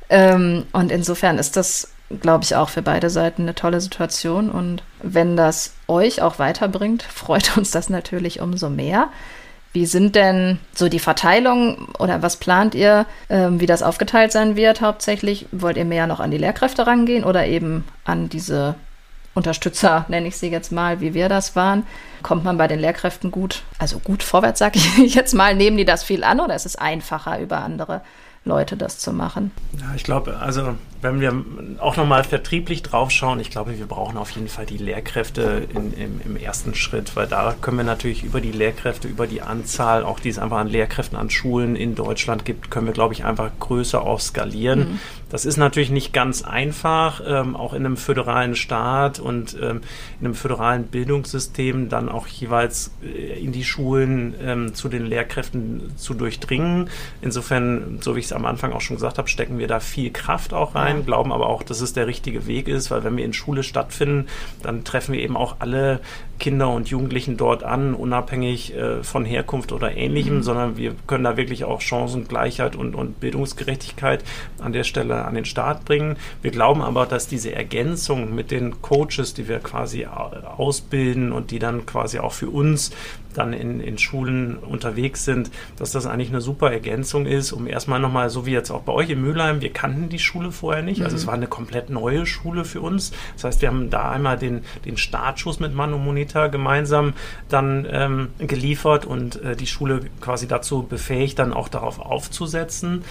Ähm, 0.09 0.65
und 0.71 0.91
insofern 0.91 1.37
ist 1.37 1.55
das, 1.57 1.91
glaube 2.21 2.43
ich, 2.43 2.55
auch 2.55 2.69
für 2.69 2.81
beide 2.81 3.09
Seiten 3.09 3.43
eine 3.43 3.55
tolle 3.55 3.81
Situation. 3.81 4.49
Und 4.49 4.83
wenn 5.01 5.35
das 5.35 5.73
euch 5.87 6.21
auch 6.21 6.39
weiterbringt, 6.39 7.03
freut 7.13 7.57
uns 7.57 7.71
das 7.71 7.89
natürlich 7.89 8.39
umso 8.39 8.69
mehr. 8.69 9.09
Wie 9.73 9.85
sind 9.85 10.15
denn 10.15 10.59
so 10.73 10.87
die 10.87 10.99
Verteilungen 10.99 11.89
oder 11.99 12.21
was 12.21 12.37
plant 12.37 12.75
ihr, 12.75 13.05
ähm, 13.29 13.59
wie 13.59 13.65
das 13.65 13.83
aufgeteilt 13.83 14.31
sein 14.31 14.55
wird 14.55 14.79
hauptsächlich? 14.79 15.47
Wollt 15.51 15.75
ihr 15.75 15.83
mehr 15.83 16.07
noch 16.07 16.21
an 16.21 16.31
die 16.31 16.37
Lehrkräfte 16.37 16.87
rangehen 16.87 17.25
oder 17.25 17.45
eben 17.45 17.83
an 18.05 18.29
diese 18.29 18.75
Unterstützer, 19.33 20.05
nenne 20.07 20.29
ich 20.29 20.37
sie 20.37 20.49
jetzt 20.49 20.71
mal, 20.71 21.01
wie 21.01 21.13
wir 21.13 21.27
das 21.27 21.57
waren? 21.57 21.85
Kommt 22.23 22.45
man 22.45 22.57
bei 22.57 22.69
den 22.69 22.79
Lehrkräften 22.79 23.31
gut, 23.31 23.63
also 23.77 23.99
gut 23.99 24.23
vorwärts, 24.23 24.59
sage 24.59 24.79
ich 24.79 24.97
jetzt 25.13 25.33
mal, 25.33 25.53
nehmen 25.53 25.75
die 25.75 25.83
das 25.83 26.05
viel 26.05 26.23
an 26.23 26.39
oder 26.39 26.55
ist 26.55 26.65
es 26.65 26.77
einfacher 26.77 27.41
über 27.41 27.57
andere 27.57 28.01
Leute 28.45 28.77
das 28.77 28.99
zu 28.99 29.11
machen? 29.11 29.51
Ja, 29.79 29.93
ich 29.95 30.03
glaube, 30.03 30.37
also 30.39 30.75
wenn 31.01 31.19
wir 31.19 31.45
auch 31.79 31.97
nochmal 31.97 32.23
vertrieblich 32.23 32.81
draufschauen, 32.81 33.39
ich 33.39 33.51
glaube, 33.51 33.77
wir 33.77 33.85
brauchen 33.85 34.17
auf 34.17 34.31
jeden 34.31 34.47
Fall 34.47 34.65
die 34.65 34.77
Lehrkräfte 34.77 35.67
in, 35.73 35.93
im, 35.93 36.21
im, 36.25 36.37
ersten 36.37 36.73
Schritt, 36.73 37.15
weil 37.15 37.27
da 37.27 37.55
können 37.61 37.77
wir 37.77 37.83
natürlich 37.83 38.23
über 38.23 38.41
die 38.41 38.51
Lehrkräfte, 38.51 39.07
über 39.07 39.27
die 39.27 39.41
Anzahl, 39.41 40.03
auch 40.03 40.19
die 40.19 40.29
es 40.29 40.39
einfach 40.39 40.57
an 40.57 40.67
Lehrkräften 40.67 41.17
an 41.17 41.29
Schulen 41.29 41.75
in 41.75 41.95
Deutschland 41.95 42.45
gibt, 42.45 42.71
können 42.71 42.87
wir, 42.87 42.93
glaube 42.93 43.13
ich, 43.13 43.23
einfach 43.23 43.51
größer 43.59 44.01
auch 44.01 44.19
skalieren. 44.19 44.79
Mhm. 44.79 44.99
Das 45.29 45.45
ist 45.45 45.57
natürlich 45.57 45.89
nicht 45.89 46.13
ganz 46.13 46.43
einfach, 46.43 47.21
ähm, 47.25 47.55
auch 47.55 47.73
in 47.73 47.85
einem 47.85 47.97
föderalen 47.97 48.55
Staat 48.55 49.19
und 49.19 49.55
ähm, 49.61 49.81
in 50.19 50.27
einem 50.27 50.35
föderalen 50.35 50.85
Bildungssystem 50.85 51.89
dann 51.89 52.09
auch 52.09 52.27
jeweils 52.27 52.91
äh, 53.03 53.39
in 53.43 53.51
die 53.51 53.63
Schulen 53.63 54.35
ähm, 54.41 54.73
zu 54.75 54.87
den 54.87 55.05
Lehrkräften 55.05 55.93
zu 55.97 56.13
durchdringen. 56.13 56.89
Insofern, 57.21 57.99
so 58.01 58.15
wie 58.15 58.19
ich 58.19 58.25
es 58.25 58.33
am 58.33 58.45
Anfang 58.45 58.71
auch 58.71 58.81
schon 58.81 58.97
gesagt 58.97 59.17
habe, 59.17 59.27
stecken 59.27 59.57
wir 59.57 59.67
da 59.67 59.79
viel 59.79 60.11
Kraft 60.11 60.53
auch 60.53 60.75
rein 60.75 60.94
sein, 60.95 61.05
glauben 61.05 61.31
aber 61.31 61.47
auch, 61.47 61.63
dass 61.63 61.81
es 61.81 61.93
der 61.93 62.07
richtige 62.07 62.47
Weg 62.47 62.67
ist, 62.67 62.91
weil 62.91 63.03
wenn 63.03 63.17
wir 63.17 63.25
in 63.25 63.33
Schule 63.33 63.63
stattfinden, 63.63 64.27
dann 64.61 64.83
treffen 64.83 65.13
wir 65.13 65.21
eben 65.21 65.37
auch 65.37 65.57
alle 65.59 65.99
Kinder 66.39 66.69
und 66.69 66.89
Jugendlichen 66.89 67.37
dort 67.37 67.63
an, 67.63 67.93
unabhängig 67.93 68.75
äh, 68.75 69.03
von 69.03 69.25
Herkunft 69.25 69.71
oder 69.71 69.95
ähnlichem, 69.95 70.37
mhm. 70.37 70.43
sondern 70.43 70.77
wir 70.77 70.95
können 71.07 71.23
da 71.23 71.37
wirklich 71.37 71.63
auch 71.63 71.81
Chancengleichheit 71.81 72.75
und, 72.75 72.95
und 72.95 73.19
Bildungsgerechtigkeit 73.19 74.23
an 74.59 74.73
der 74.73 74.83
Stelle 74.83 75.25
an 75.25 75.35
den 75.35 75.45
Start 75.45 75.85
bringen. 75.85 76.17
Wir 76.41 76.51
glauben 76.51 76.81
aber, 76.81 77.05
dass 77.05 77.27
diese 77.27 77.53
Ergänzung 77.53 78.35
mit 78.35 78.51
den 78.51 78.81
Coaches, 78.81 79.33
die 79.33 79.47
wir 79.47 79.59
quasi 79.59 80.05
ausbilden 80.05 81.31
und 81.31 81.51
die 81.51 81.59
dann 81.59 81.85
quasi 81.85 82.19
auch 82.19 82.33
für 82.33 82.49
uns 82.49 82.91
dann 83.37 83.53
in, 83.53 83.79
in 83.79 83.97
Schulen 83.97 84.57
unterwegs 84.57 85.25
sind, 85.25 85.51
dass 85.77 85.91
das 85.91 86.05
eigentlich 86.05 86.29
eine 86.29 86.41
super 86.41 86.71
Ergänzung 86.71 87.25
ist, 87.25 87.51
um 87.51 87.67
erstmal 87.67 87.99
nochmal, 87.99 88.29
so 88.29 88.45
wie 88.45 88.51
jetzt 88.51 88.71
auch 88.71 88.81
bei 88.81 88.93
euch 88.93 89.09
in 89.09 89.21
Mülheim, 89.21 89.61
wir 89.61 89.71
kannten 89.71 90.09
die 90.09 90.19
Schule 90.19 90.51
vorher 90.51 90.83
nicht, 90.83 91.01
also 91.01 91.15
mhm. 91.15 91.19
es 91.19 91.27
war 91.27 91.33
eine 91.33 91.47
komplett 91.47 91.89
neue 91.89 92.25
Schule 92.25 92.65
für 92.65 92.81
uns. 92.81 93.11
Das 93.33 93.43
heißt, 93.43 93.61
wir 93.61 93.69
haben 93.69 93.89
da 93.89 94.11
einmal 94.11 94.37
den, 94.37 94.61
den 94.85 94.97
Startschuss 94.97 95.59
mit 95.59 95.73
Manu 95.73 95.97
Monita 96.25 96.47
gemeinsam 96.47 97.13
dann 97.49 97.87
ähm, 97.89 98.29
geliefert 98.39 99.05
und 99.05 99.41
äh, 99.43 99.55
die 99.55 99.67
Schule 99.67 100.01
quasi 100.21 100.47
dazu 100.47 100.83
befähigt, 100.83 101.39
dann 101.39 101.53
auch 101.53 101.69
darauf 101.69 101.99
aufzusetzen. 101.99 103.03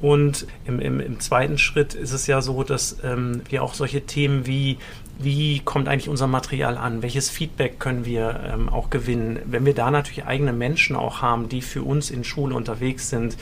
Und 0.00 0.46
im, 0.66 0.80
im, 0.80 1.00
im 1.00 1.20
zweiten 1.20 1.58
Schritt 1.58 1.94
ist 1.94 2.12
es 2.12 2.26
ja 2.26 2.42
so, 2.42 2.62
dass 2.62 2.98
ähm, 3.02 3.42
wir 3.48 3.62
auch 3.62 3.74
solche 3.74 4.02
Themen 4.02 4.46
wie 4.46 4.78
wie 5.18 5.60
kommt 5.60 5.88
eigentlich 5.88 6.10
unser 6.10 6.26
Material 6.26 6.76
an? 6.76 7.00
Welches 7.00 7.30
Feedback 7.30 7.80
können 7.80 8.04
wir 8.04 8.38
ähm, 8.52 8.68
auch 8.68 8.90
gewinnen? 8.90 9.38
Wenn 9.46 9.64
wir 9.64 9.72
da 9.72 9.90
natürlich 9.90 10.26
eigene 10.26 10.52
Menschen 10.52 10.94
auch 10.94 11.22
haben, 11.22 11.48
die 11.48 11.62
für 11.62 11.82
uns 11.82 12.10
in 12.10 12.22
Schule 12.22 12.54
unterwegs 12.54 13.08
sind, 13.08 13.38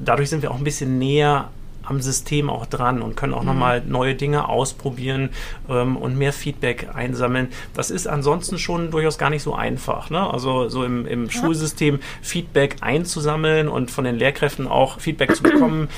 dadurch 0.00 0.30
sind 0.30 0.42
wir 0.42 0.50
auch 0.50 0.58
ein 0.58 0.64
bisschen 0.64 0.98
näher 0.98 1.48
am 1.82 2.00
System 2.00 2.50
auch 2.50 2.66
dran 2.66 3.02
und 3.02 3.16
können 3.16 3.34
auch 3.34 3.42
mhm. 3.42 3.48
nochmal 3.48 3.82
neue 3.86 4.14
Dinge 4.14 4.48
ausprobieren 4.48 5.30
ähm, 5.68 5.96
und 5.96 6.16
mehr 6.16 6.32
Feedback 6.32 6.88
einsammeln. 6.94 7.48
Das 7.74 7.90
ist 7.90 8.06
ansonsten 8.06 8.58
schon 8.58 8.90
durchaus 8.90 9.18
gar 9.18 9.30
nicht 9.30 9.42
so 9.42 9.54
einfach. 9.54 10.10
Ne? 10.10 10.20
Also 10.28 10.68
so 10.68 10.84
im, 10.84 11.06
im 11.06 11.26
ja. 11.26 11.30
Schulsystem 11.30 12.00
Feedback 12.20 12.76
einzusammeln 12.80 13.68
und 13.68 13.90
von 13.90 14.04
den 14.04 14.16
Lehrkräften 14.16 14.68
auch 14.68 15.00
Feedback 15.00 15.34
zu 15.34 15.42
bekommen, 15.42 15.88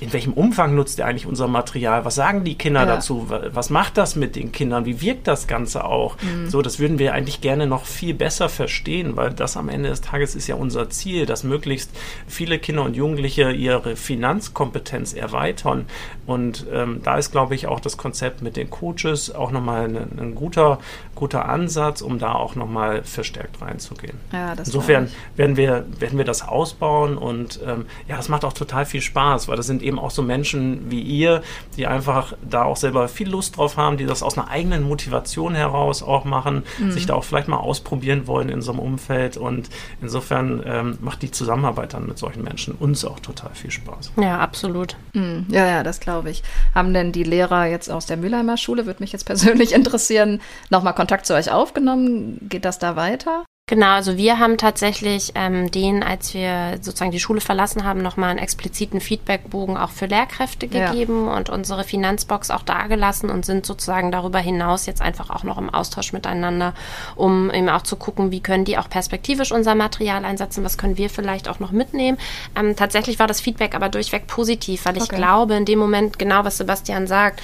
in 0.00 0.12
welchem 0.12 0.32
Umfang 0.32 0.74
nutzt 0.74 0.98
ihr 0.98 1.06
eigentlich 1.06 1.26
unser 1.26 1.48
Material? 1.48 2.04
Was 2.04 2.14
sagen 2.14 2.44
die 2.44 2.56
Kinder 2.56 2.80
ja. 2.80 2.86
dazu? 2.86 3.26
Was 3.28 3.70
macht 3.70 3.96
das 3.96 4.14
mit 4.14 4.36
den 4.36 4.52
Kindern? 4.52 4.84
Wie 4.84 5.00
wirkt 5.00 5.26
das 5.26 5.46
Ganze 5.46 5.84
auch? 5.84 6.16
Mhm. 6.20 6.50
So, 6.50 6.60
das 6.60 6.78
würden 6.78 6.98
wir 6.98 7.14
eigentlich 7.14 7.40
gerne 7.40 7.66
noch 7.66 7.86
viel 7.86 8.14
besser 8.14 8.48
verstehen, 8.48 9.16
weil 9.16 9.30
das 9.30 9.56
am 9.56 9.68
Ende 9.68 9.88
des 9.88 10.02
Tages 10.02 10.34
ist 10.34 10.46
ja 10.46 10.54
unser 10.54 10.90
Ziel, 10.90 11.24
dass 11.24 11.44
möglichst 11.44 11.90
viele 12.26 12.58
Kinder 12.58 12.82
und 12.82 12.94
Jugendliche 12.94 13.50
ihre 13.52 13.96
Finanzkompetenz 13.96 15.09
erweitern. 15.12 15.86
Und 16.26 16.66
ähm, 16.72 17.00
da 17.02 17.18
ist, 17.18 17.32
glaube 17.32 17.54
ich, 17.54 17.66
auch 17.66 17.80
das 17.80 17.96
Konzept 17.96 18.42
mit 18.42 18.56
den 18.56 18.70
Coaches 18.70 19.34
auch 19.34 19.50
nochmal 19.50 19.84
ein, 19.84 20.18
ein 20.18 20.34
guter, 20.34 20.78
guter 21.14 21.48
Ansatz, 21.48 22.02
um 22.02 22.18
da 22.18 22.32
auch 22.32 22.54
nochmal 22.54 23.02
verstärkt 23.02 23.60
reinzugehen. 23.60 24.18
Ja, 24.32 24.52
Insofern 24.52 25.08
werden 25.36 25.56
wir, 25.56 25.84
werden 25.98 26.18
wir 26.18 26.24
das 26.24 26.46
ausbauen 26.46 27.18
und 27.18 27.60
ähm, 27.66 27.86
ja, 28.08 28.18
es 28.18 28.28
macht 28.28 28.44
auch 28.44 28.52
total 28.52 28.86
viel 28.86 29.00
Spaß, 29.00 29.48
weil 29.48 29.56
das 29.56 29.66
sind 29.66 29.82
eben 29.82 29.98
auch 29.98 30.10
so 30.10 30.22
Menschen 30.22 30.90
wie 30.90 31.00
ihr, 31.00 31.42
die 31.76 31.86
einfach 31.86 32.34
da 32.48 32.64
auch 32.64 32.76
selber 32.76 33.08
viel 33.08 33.28
Lust 33.28 33.56
drauf 33.56 33.76
haben, 33.76 33.96
die 33.96 34.06
das 34.06 34.22
aus 34.22 34.38
einer 34.38 34.48
eigenen 34.48 34.84
Motivation 34.84 35.54
heraus 35.54 36.02
auch 36.02 36.24
machen, 36.24 36.64
mhm. 36.78 36.92
sich 36.92 37.06
da 37.06 37.14
auch 37.14 37.24
vielleicht 37.24 37.48
mal 37.48 37.58
ausprobieren 37.58 38.26
wollen 38.26 38.48
in 38.48 38.62
so 38.62 38.72
einem 38.72 38.80
Umfeld. 38.80 39.36
Und 39.36 39.68
insofern 40.00 40.62
ähm, 40.64 40.98
macht 41.00 41.22
die 41.22 41.30
Zusammenarbeit 41.30 41.94
dann 41.94 42.06
mit 42.06 42.18
solchen 42.18 42.42
Menschen 42.42 42.74
uns 42.74 43.04
auch 43.04 43.20
total 43.20 43.54
viel 43.54 43.70
Spaß. 43.70 44.12
Ja, 44.20 44.38
absolut. 44.38 44.96
Mhm. 45.14 45.46
Ja, 45.48 45.66
ja, 45.66 45.82
das 45.82 46.00
glaube 46.00 46.30
ich. 46.30 46.42
Haben 46.74 46.94
denn 46.94 47.12
die 47.12 47.24
Lehrer 47.24 47.66
jetzt 47.66 47.90
aus 47.90 48.06
der 48.06 48.16
Mülheimer 48.16 48.56
Schule, 48.56 48.86
würde 48.86 49.02
mich 49.02 49.12
jetzt 49.12 49.24
persönlich 49.24 49.72
interessieren, 49.74 50.40
nochmal 50.70 50.94
Kontakt 50.94 51.26
zu 51.26 51.34
euch 51.34 51.50
aufgenommen? 51.50 52.38
Geht 52.48 52.64
das 52.64 52.78
da 52.78 52.96
weiter? 52.96 53.44
Genau, 53.70 53.92
also 53.92 54.16
wir 54.16 54.40
haben 54.40 54.58
tatsächlich 54.58 55.30
ähm, 55.36 55.70
den, 55.70 56.02
als 56.02 56.34
wir 56.34 56.78
sozusagen 56.80 57.12
die 57.12 57.20
Schule 57.20 57.40
verlassen 57.40 57.84
haben, 57.84 58.02
nochmal 58.02 58.30
einen 58.30 58.40
expliziten 58.40 59.00
Feedbackbogen 59.00 59.76
auch 59.76 59.90
für 59.90 60.06
Lehrkräfte 60.06 60.66
gegeben 60.66 61.26
ja. 61.26 61.36
und 61.36 61.50
unsere 61.50 61.84
Finanzbox 61.84 62.50
auch 62.50 62.64
dagelassen 62.64 63.30
und 63.30 63.46
sind 63.46 63.64
sozusagen 63.64 64.10
darüber 64.10 64.40
hinaus 64.40 64.86
jetzt 64.86 65.00
einfach 65.00 65.30
auch 65.30 65.44
noch 65.44 65.56
im 65.56 65.70
Austausch 65.70 66.12
miteinander, 66.12 66.74
um 67.14 67.48
eben 67.52 67.68
auch 67.68 67.82
zu 67.82 67.94
gucken, 67.94 68.32
wie 68.32 68.40
können 68.40 68.64
die 68.64 68.76
auch 68.76 68.90
perspektivisch 68.90 69.52
unser 69.52 69.76
Material 69.76 70.24
einsetzen, 70.24 70.64
was 70.64 70.76
können 70.76 70.98
wir 70.98 71.08
vielleicht 71.08 71.48
auch 71.48 71.60
noch 71.60 71.70
mitnehmen. 71.70 72.18
Ähm, 72.56 72.74
tatsächlich 72.74 73.20
war 73.20 73.28
das 73.28 73.40
Feedback 73.40 73.76
aber 73.76 73.88
durchweg 73.88 74.26
positiv, 74.26 74.84
weil 74.84 74.96
ich 74.96 75.04
okay. 75.04 75.14
glaube, 75.14 75.54
in 75.54 75.64
dem 75.64 75.78
Moment, 75.78 76.18
genau 76.18 76.44
was 76.44 76.56
Sebastian 76.56 77.06
sagt, 77.06 77.40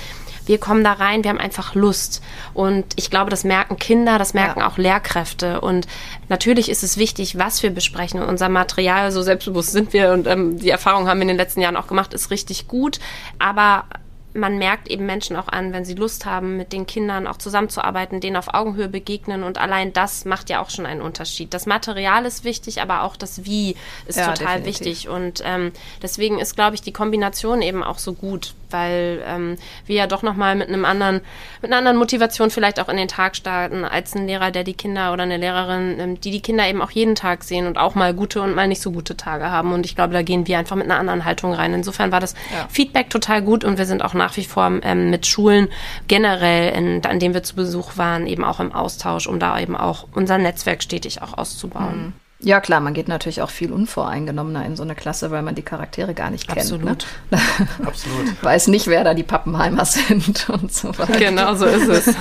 wir 0.47 0.59
kommen 0.59 0.85
da 0.85 0.93
rein, 0.93 1.25
wir 1.25 1.31
haben 1.31 1.39
einfach 1.39 1.75
Lust. 1.75 2.23
Und 2.55 2.87
ich 2.97 3.11
glaube, 3.11 3.31
das 3.31 3.45
merken 3.45 3.77
Kinder, 3.77 4.19
das 4.19 4.35
merken 4.35 4.61
ja. 4.61 4.69
auch 4.69 4.79
Lehrkräfte. 4.79 5.61
Und 5.61 5.87
natürlich 6.29 6.71
ist 6.71 6.83
es 6.83 6.97
wichtig, 6.97 7.39
was 7.39 7.63
wir 7.63 7.71
besprechen. 7.71 8.21
Und 8.21 8.29
unser 8.29 8.49
Material, 8.49 9.11
so 9.13 9.23
selbstbewusst 9.23 9.73
sind 9.73 9.93
wir 9.93 10.13
und 10.13 10.27
ähm, 10.27 10.59
die 10.59 10.71
Erfahrung 10.71 11.09
haben 11.09 11.19
wir 11.19 11.23
in 11.23 11.29
den 11.29 11.37
letzten 11.37 11.61
Jahren 11.61 11.77
auch 11.77 11.87
gemacht, 11.87 12.15
ist 12.15 12.31
richtig 12.31 12.69
gut. 12.69 12.99
Aber 13.39 13.85
man 14.37 14.59
merkt 14.59 14.88
eben 14.88 15.07
Menschen 15.07 15.37
auch 15.37 15.49
an, 15.49 15.72
wenn 15.72 15.85
sie 15.85 15.94
Lust 15.94 16.27
haben, 16.27 16.57
mit 16.57 16.72
den 16.72 16.87
Kindern 16.87 17.27
auch 17.27 17.38
zusammenzuarbeiten, 17.38 18.20
denen 18.20 18.37
auf 18.37 18.55
Augenhöhe 18.55 18.88
begegnen 18.88 19.42
und 19.42 19.59
allein 19.59 19.92
das 19.92 20.25
macht 20.25 20.51
ja 20.51 20.61
auch 20.61 20.70
schon 20.70 20.87
einen 20.87 21.03
Unterschied. 21.03 21.53
Das 21.55 21.66
Material 21.66 22.25
ist 22.27 22.44
wichtig, 22.44 22.81
aber 22.81 23.03
auch 23.03 23.16
das 23.16 23.44
Wie 23.44 23.77
ist 24.07 24.18
ja, 24.18 24.33
total 24.33 24.59
definitiv. 24.59 24.66
wichtig 24.66 25.09
und 25.09 25.42
ähm, 25.44 25.72
deswegen 26.03 26.38
ist, 26.38 26.55
glaube 26.55 26.75
ich, 26.75 26.83
die 26.83 26.92
Kombination 26.92 27.62
eben 27.62 27.83
auch 27.83 27.99
so 27.99 28.12
gut, 28.12 28.55
weil 28.70 29.22
ähm, 29.27 29.57
wir 29.87 29.96
ja 29.96 30.07
doch 30.07 30.22
nochmal 30.22 30.55
mit 30.55 30.68
einem 30.68 30.85
anderen, 30.85 31.20
mit 31.62 31.70
einer 31.70 31.79
anderen 31.79 31.96
Motivation 31.96 32.51
vielleicht 32.51 32.81
auch 32.81 32.88
in 32.88 32.96
den 32.96 33.09
Tag 33.09 33.37
starten, 33.37 33.85
als 33.85 34.14
ein 34.14 34.27
Lehrer, 34.27 34.51
der 34.51 34.64
die 34.64 34.75
Kinder 34.75 35.12
oder 35.12 35.22
eine 35.22 35.37
Lehrerin, 35.37 35.99
ähm, 35.99 36.20
die 36.20 36.31
die 36.31 36.40
Kinder 36.42 36.68
eben 36.68 36.83
auch 36.83 36.90
jeden 36.90 37.14
Tag 37.14 37.44
sehen 37.44 37.66
und 37.66 37.79
auch 37.79 37.94
mal 37.94 38.14
gute 38.14 38.42
und 38.42 38.55
mal 38.55 38.68
nicht 38.68 38.83
so 38.83 38.90
gute 38.90 39.16
Tage 39.16 39.51
haben 39.51 39.72
und 39.72 39.87
ich 39.87 39.96
glaube, 39.96 40.12
da 40.12 40.22
gehen 40.22 40.46
wir 40.46 40.59
einfach 40.59 40.77
mit 40.77 40.87
einer 40.87 40.99
anderen 40.99 41.25
Haltung 41.25 41.53
rein. 41.53 41.75
Insofern 41.75 42.12
war 42.12 42.20
das 42.20 42.35
ja. 42.53 42.66
Feedback 42.68 43.11
total 43.11 43.42
gut 43.42 43.64
und 43.64 43.79
wir 43.79 43.87
sind 43.87 44.05
auch 44.05 44.14
nach 44.14 44.26
nach 44.27 44.37
wie 44.37 44.45
vor 44.45 44.81
ähm, 44.83 45.11
mit 45.11 45.25
Schulen 45.27 45.69
generell, 46.09 46.73
in, 46.77 47.05
an 47.05 47.21
denen 47.21 47.33
wir 47.33 47.45
zu 47.45 47.55
Besuch 47.55 47.97
waren, 47.97 48.27
eben 48.27 48.43
auch 48.43 48.59
im 48.59 48.73
Austausch, 48.73 49.29
um 49.29 49.39
da 49.39 49.59
eben 49.61 49.77
auch 49.77 50.09
unser 50.15 50.37
Netzwerk 50.37 50.83
stetig 50.83 51.23
auch 51.23 51.39
auszubauen. 51.39 52.07
Mhm. 52.07 52.12
Ja, 52.41 52.61
klar, 52.61 52.81
man 52.81 52.93
geht 52.93 53.09
natürlich 53.09 53.41
auch 53.41 53.51
viel 53.51 53.73
unvoreingenommener 53.73 54.67
in 54.67 54.77
so 54.77 54.83
eine 54.83 54.95
Klasse, 54.95 55.31
weil 55.31 55.43
man 55.43 55.55
die 55.55 55.62
Charaktere 55.62 56.12
gar 56.12 56.31
nicht 56.31 56.49
kennt. 56.49 56.59
Absolut. 56.59 57.07
Ne? 57.31 57.39
Absolut. 57.87 58.43
Weiß 58.43 58.67
nicht, 58.67 58.89
wer 58.89 59.05
da 59.05 59.15
die 59.15 59.23
Pappenheimer 59.23 59.85
sind 59.87 60.49
und 60.51 60.73
so 60.73 60.89
weiter. 60.99 61.19
Genau 61.19 61.55
so 61.55 61.67
ist 61.67 61.89
es. 61.89 62.07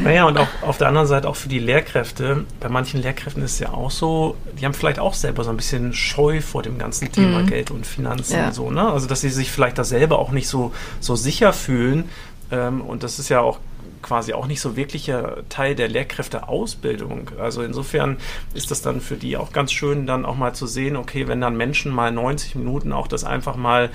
Naja, 0.00 0.26
und 0.26 0.38
auch 0.38 0.48
auf 0.62 0.78
der 0.78 0.88
anderen 0.88 1.06
Seite 1.06 1.28
auch 1.28 1.36
für 1.36 1.48
die 1.48 1.58
Lehrkräfte. 1.58 2.44
Bei 2.60 2.68
manchen 2.68 3.02
Lehrkräften 3.02 3.42
ist 3.42 3.54
es 3.54 3.58
ja 3.58 3.70
auch 3.70 3.90
so, 3.90 4.36
die 4.58 4.64
haben 4.64 4.74
vielleicht 4.74 4.98
auch 4.98 5.14
selber 5.14 5.44
so 5.44 5.50
ein 5.50 5.56
bisschen 5.56 5.92
Scheu 5.92 6.40
vor 6.40 6.62
dem 6.62 6.78
ganzen 6.78 7.12
Thema 7.12 7.40
mhm. 7.40 7.46
Geld 7.46 7.70
und 7.70 7.86
Finanzen 7.86 8.36
ja. 8.36 8.46
und 8.46 8.54
so, 8.54 8.70
ne? 8.70 8.90
Also, 8.90 9.06
dass 9.06 9.20
sie 9.20 9.30
sich 9.30 9.50
vielleicht 9.50 9.78
da 9.78 9.84
selber 9.84 10.18
auch 10.18 10.30
nicht 10.30 10.48
so, 10.48 10.72
so 11.00 11.16
sicher 11.16 11.52
fühlen. 11.52 12.08
Ähm, 12.50 12.80
und 12.80 13.02
das 13.02 13.18
ist 13.18 13.28
ja 13.28 13.40
auch 13.40 13.58
quasi 14.02 14.34
auch 14.34 14.46
nicht 14.46 14.60
so 14.60 14.76
wirklicher 14.76 15.48
Teil 15.48 15.74
der 15.74 15.88
Lehrkräfteausbildung. 15.88 17.30
Also 17.38 17.62
insofern 17.62 18.18
ist 18.52 18.70
das 18.70 18.82
dann 18.82 19.00
für 19.00 19.16
die 19.16 19.36
auch 19.36 19.52
ganz 19.52 19.72
schön, 19.72 20.06
dann 20.06 20.24
auch 20.24 20.36
mal 20.36 20.54
zu 20.54 20.66
sehen, 20.66 20.96
okay, 20.96 21.28
wenn 21.28 21.40
dann 21.40 21.56
Menschen 21.56 21.92
mal 21.92 22.10
90 22.10 22.56
Minuten 22.56 22.92
auch 22.92 23.06
das 23.06 23.24
einfach 23.24 23.56
mal 23.56 23.90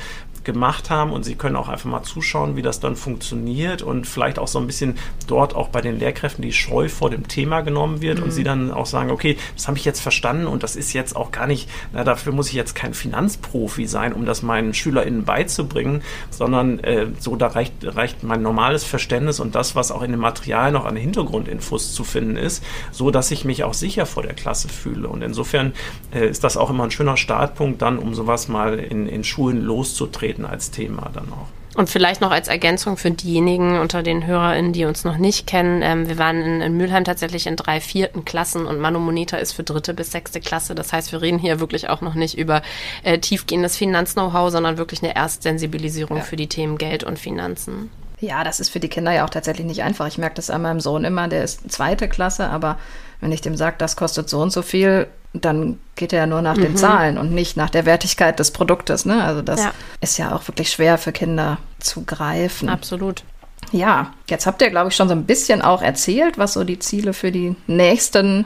gemacht 0.47 0.89
haben 0.89 1.11
und 1.11 1.23
Sie 1.23 1.35
können 1.35 1.55
auch 1.55 1.67
einfach 1.67 1.89
mal 1.89 2.01
zuschauen, 2.01 2.55
wie 2.55 2.63
das 2.63 2.79
dann 2.79 2.95
funktioniert 2.95 3.83
und 3.83 4.07
vielleicht 4.07 4.39
auch 4.39 4.47
so 4.47 4.57
ein 4.57 4.65
bisschen 4.65 4.97
dort 5.27 5.55
auch 5.55 5.67
bei 5.67 5.81
den 5.81 5.99
Lehrkräften 5.99 6.41
die 6.41 6.53
Scheu 6.53 6.89
vor 6.89 7.11
dem 7.11 7.27
Thema 7.27 7.61
genommen 7.61 8.01
wird 8.01 8.17
mhm. 8.17 8.23
und 8.23 8.31
Sie 8.31 8.43
dann 8.43 8.71
auch 8.71 8.87
sagen, 8.87 9.11
okay, 9.11 9.37
das 9.55 9.67
habe 9.67 9.77
ich 9.77 9.85
jetzt 9.85 9.99
verstanden 9.99 10.47
und 10.47 10.63
das 10.63 10.75
ist 10.75 10.93
jetzt 10.93 11.15
auch 11.15 11.31
gar 11.31 11.45
nicht, 11.45 11.69
na, 11.93 12.03
dafür 12.03 12.33
muss 12.33 12.47
ich 12.47 12.53
jetzt 12.53 12.73
kein 12.73 12.95
Finanzprofi 12.95 13.85
sein, 13.85 14.13
um 14.13 14.25
das 14.25 14.41
meinen 14.41 14.73
SchülerInnen 14.73 15.25
beizubringen, 15.25 16.01
sondern 16.29 16.79
äh, 16.79 17.07
so 17.19 17.35
da 17.35 17.47
reicht, 17.47 17.73
reicht 17.83 18.23
mein 18.23 18.41
normales 18.41 18.85
Verständnis 18.85 19.39
und 19.39 19.53
das, 19.53 19.75
was 19.75 19.91
auch 19.91 20.01
in 20.01 20.11
dem 20.11 20.21
Material 20.21 20.71
noch 20.71 20.85
an 20.85 20.95
Hintergrundinfos 20.95 21.93
zu 21.93 22.05
finden 22.05 22.37
ist, 22.37 22.63
so 22.91 23.11
dass 23.11 23.29
ich 23.31 23.43
mich 23.43 23.65
auch 23.65 23.73
sicher 23.73 24.05
vor 24.05 24.23
der 24.23 24.33
Klasse 24.33 24.69
fühle. 24.69 25.09
Und 25.09 25.21
insofern 25.21 25.73
äh, 26.13 26.27
ist 26.27 26.45
das 26.45 26.55
auch 26.55 26.69
immer 26.69 26.85
ein 26.85 26.91
schöner 26.91 27.17
Startpunkt, 27.17 27.81
dann 27.81 27.99
um 27.99 28.15
sowas 28.15 28.47
mal 28.47 28.79
in, 28.79 29.07
in 29.07 29.25
Schulen 29.25 29.61
loszutreten 29.61 30.36
treten 30.37 30.45
als 30.45 30.71
Thema 30.71 31.09
dann 31.13 31.31
auch. 31.31 31.47
Und 31.75 31.89
vielleicht 31.89 32.21
noch 32.21 32.31
als 32.31 32.47
Ergänzung 32.47 32.97
für 32.97 33.11
diejenigen 33.11 33.79
unter 33.79 34.01
den 34.01 34.25
HörerInnen, 34.25 34.73
die 34.73 34.85
uns 34.85 35.03
noch 35.03 35.17
nicht 35.17 35.45
kennen. 35.45 35.83
Ähm, 35.83 36.07
wir 36.07 36.17
waren 36.17 36.41
in, 36.41 36.61
in 36.61 36.75
Mülheim 36.75 37.03
tatsächlich 37.03 37.45
in 37.45 37.55
drei 37.55 37.81
vierten 37.81 38.25
Klassen 38.25 38.65
und 38.65 38.79
Manomoneta 38.79 39.37
ist 39.37 39.53
für 39.53 39.63
dritte 39.63 39.93
bis 39.93 40.11
sechste 40.11 40.39
Klasse. 40.39 40.73
Das 40.73 40.91
heißt, 40.91 41.11
wir 41.11 41.21
reden 41.21 41.37
hier 41.37 41.59
wirklich 41.59 41.89
auch 41.89 42.01
noch 42.01 42.15
nicht 42.15 42.35
über 42.35 42.63
äh, 43.03 43.19
tiefgehendes 43.19 43.77
Finanz-Know-how, 43.77 44.49
sondern 44.51 44.79
wirklich 44.79 45.03
eine 45.03 45.15
Erstsensibilisierung 45.15 46.17
ja. 46.17 46.23
für 46.23 46.35
die 46.35 46.47
Themen 46.47 46.79
Geld 46.79 47.03
und 47.03 47.19
Finanzen. 47.19 47.91
Ja, 48.19 48.43
das 48.43 48.59
ist 48.59 48.69
für 48.69 48.79
die 48.79 48.89
Kinder 48.89 49.11
ja 49.11 49.25
auch 49.25 49.29
tatsächlich 49.29 49.67
nicht 49.67 49.83
einfach. 49.83 50.07
Ich 50.07 50.17
merke 50.17 50.37
das 50.37 50.49
an 50.49 50.63
meinem 50.63 50.79
Sohn 50.79 51.03
immer, 51.03 51.27
der 51.27 51.43
ist 51.43 51.71
zweite 51.71 52.09
Klasse, 52.09 52.49
aber 52.49 52.79
wenn 53.21 53.31
ich 53.31 53.41
dem 53.41 53.55
sage, 53.55 53.75
das 53.77 53.95
kostet 53.95 54.29
so 54.29 54.41
und 54.41 54.51
so 54.51 54.63
viel, 54.63 55.07
dann 55.33 55.79
geht 55.95 56.13
er 56.13 56.19
ja 56.19 56.25
nur 56.27 56.41
nach 56.41 56.57
mhm. 56.57 56.61
den 56.61 56.77
Zahlen 56.77 57.17
und 57.17 57.31
nicht 57.31 57.57
nach 57.57 57.69
der 57.69 57.85
Wertigkeit 57.85 58.39
des 58.39 58.51
Produktes. 58.51 59.05
Ne? 59.05 59.23
Also 59.23 59.41
das 59.41 59.61
ja. 59.61 59.71
ist 60.01 60.17
ja 60.17 60.33
auch 60.33 60.47
wirklich 60.47 60.69
schwer 60.69 60.97
für 60.97 61.11
Kinder 61.11 61.57
zu 61.79 62.03
greifen. 62.03 62.69
Absolut. 62.69 63.23
Ja, 63.71 64.13
jetzt 64.29 64.45
habt 64.45 64.61
ihr, 64.61 64.69
glaube 64.69 64.89
ich, 64.89 64.95
schon 64.95 65.09
so 65.09 65.15
ein 65.15 65.25
bisschen 65.25 65.61
auch 65.61 65.81
erzählt, 65.81 66.37
was 66.37 66.53
so 66.53 66.63
die 66.63 66.79
Ziele 66.79 67.13
für 67.13 67.31
die 67.31 67.55
nächsten 67.67 68.45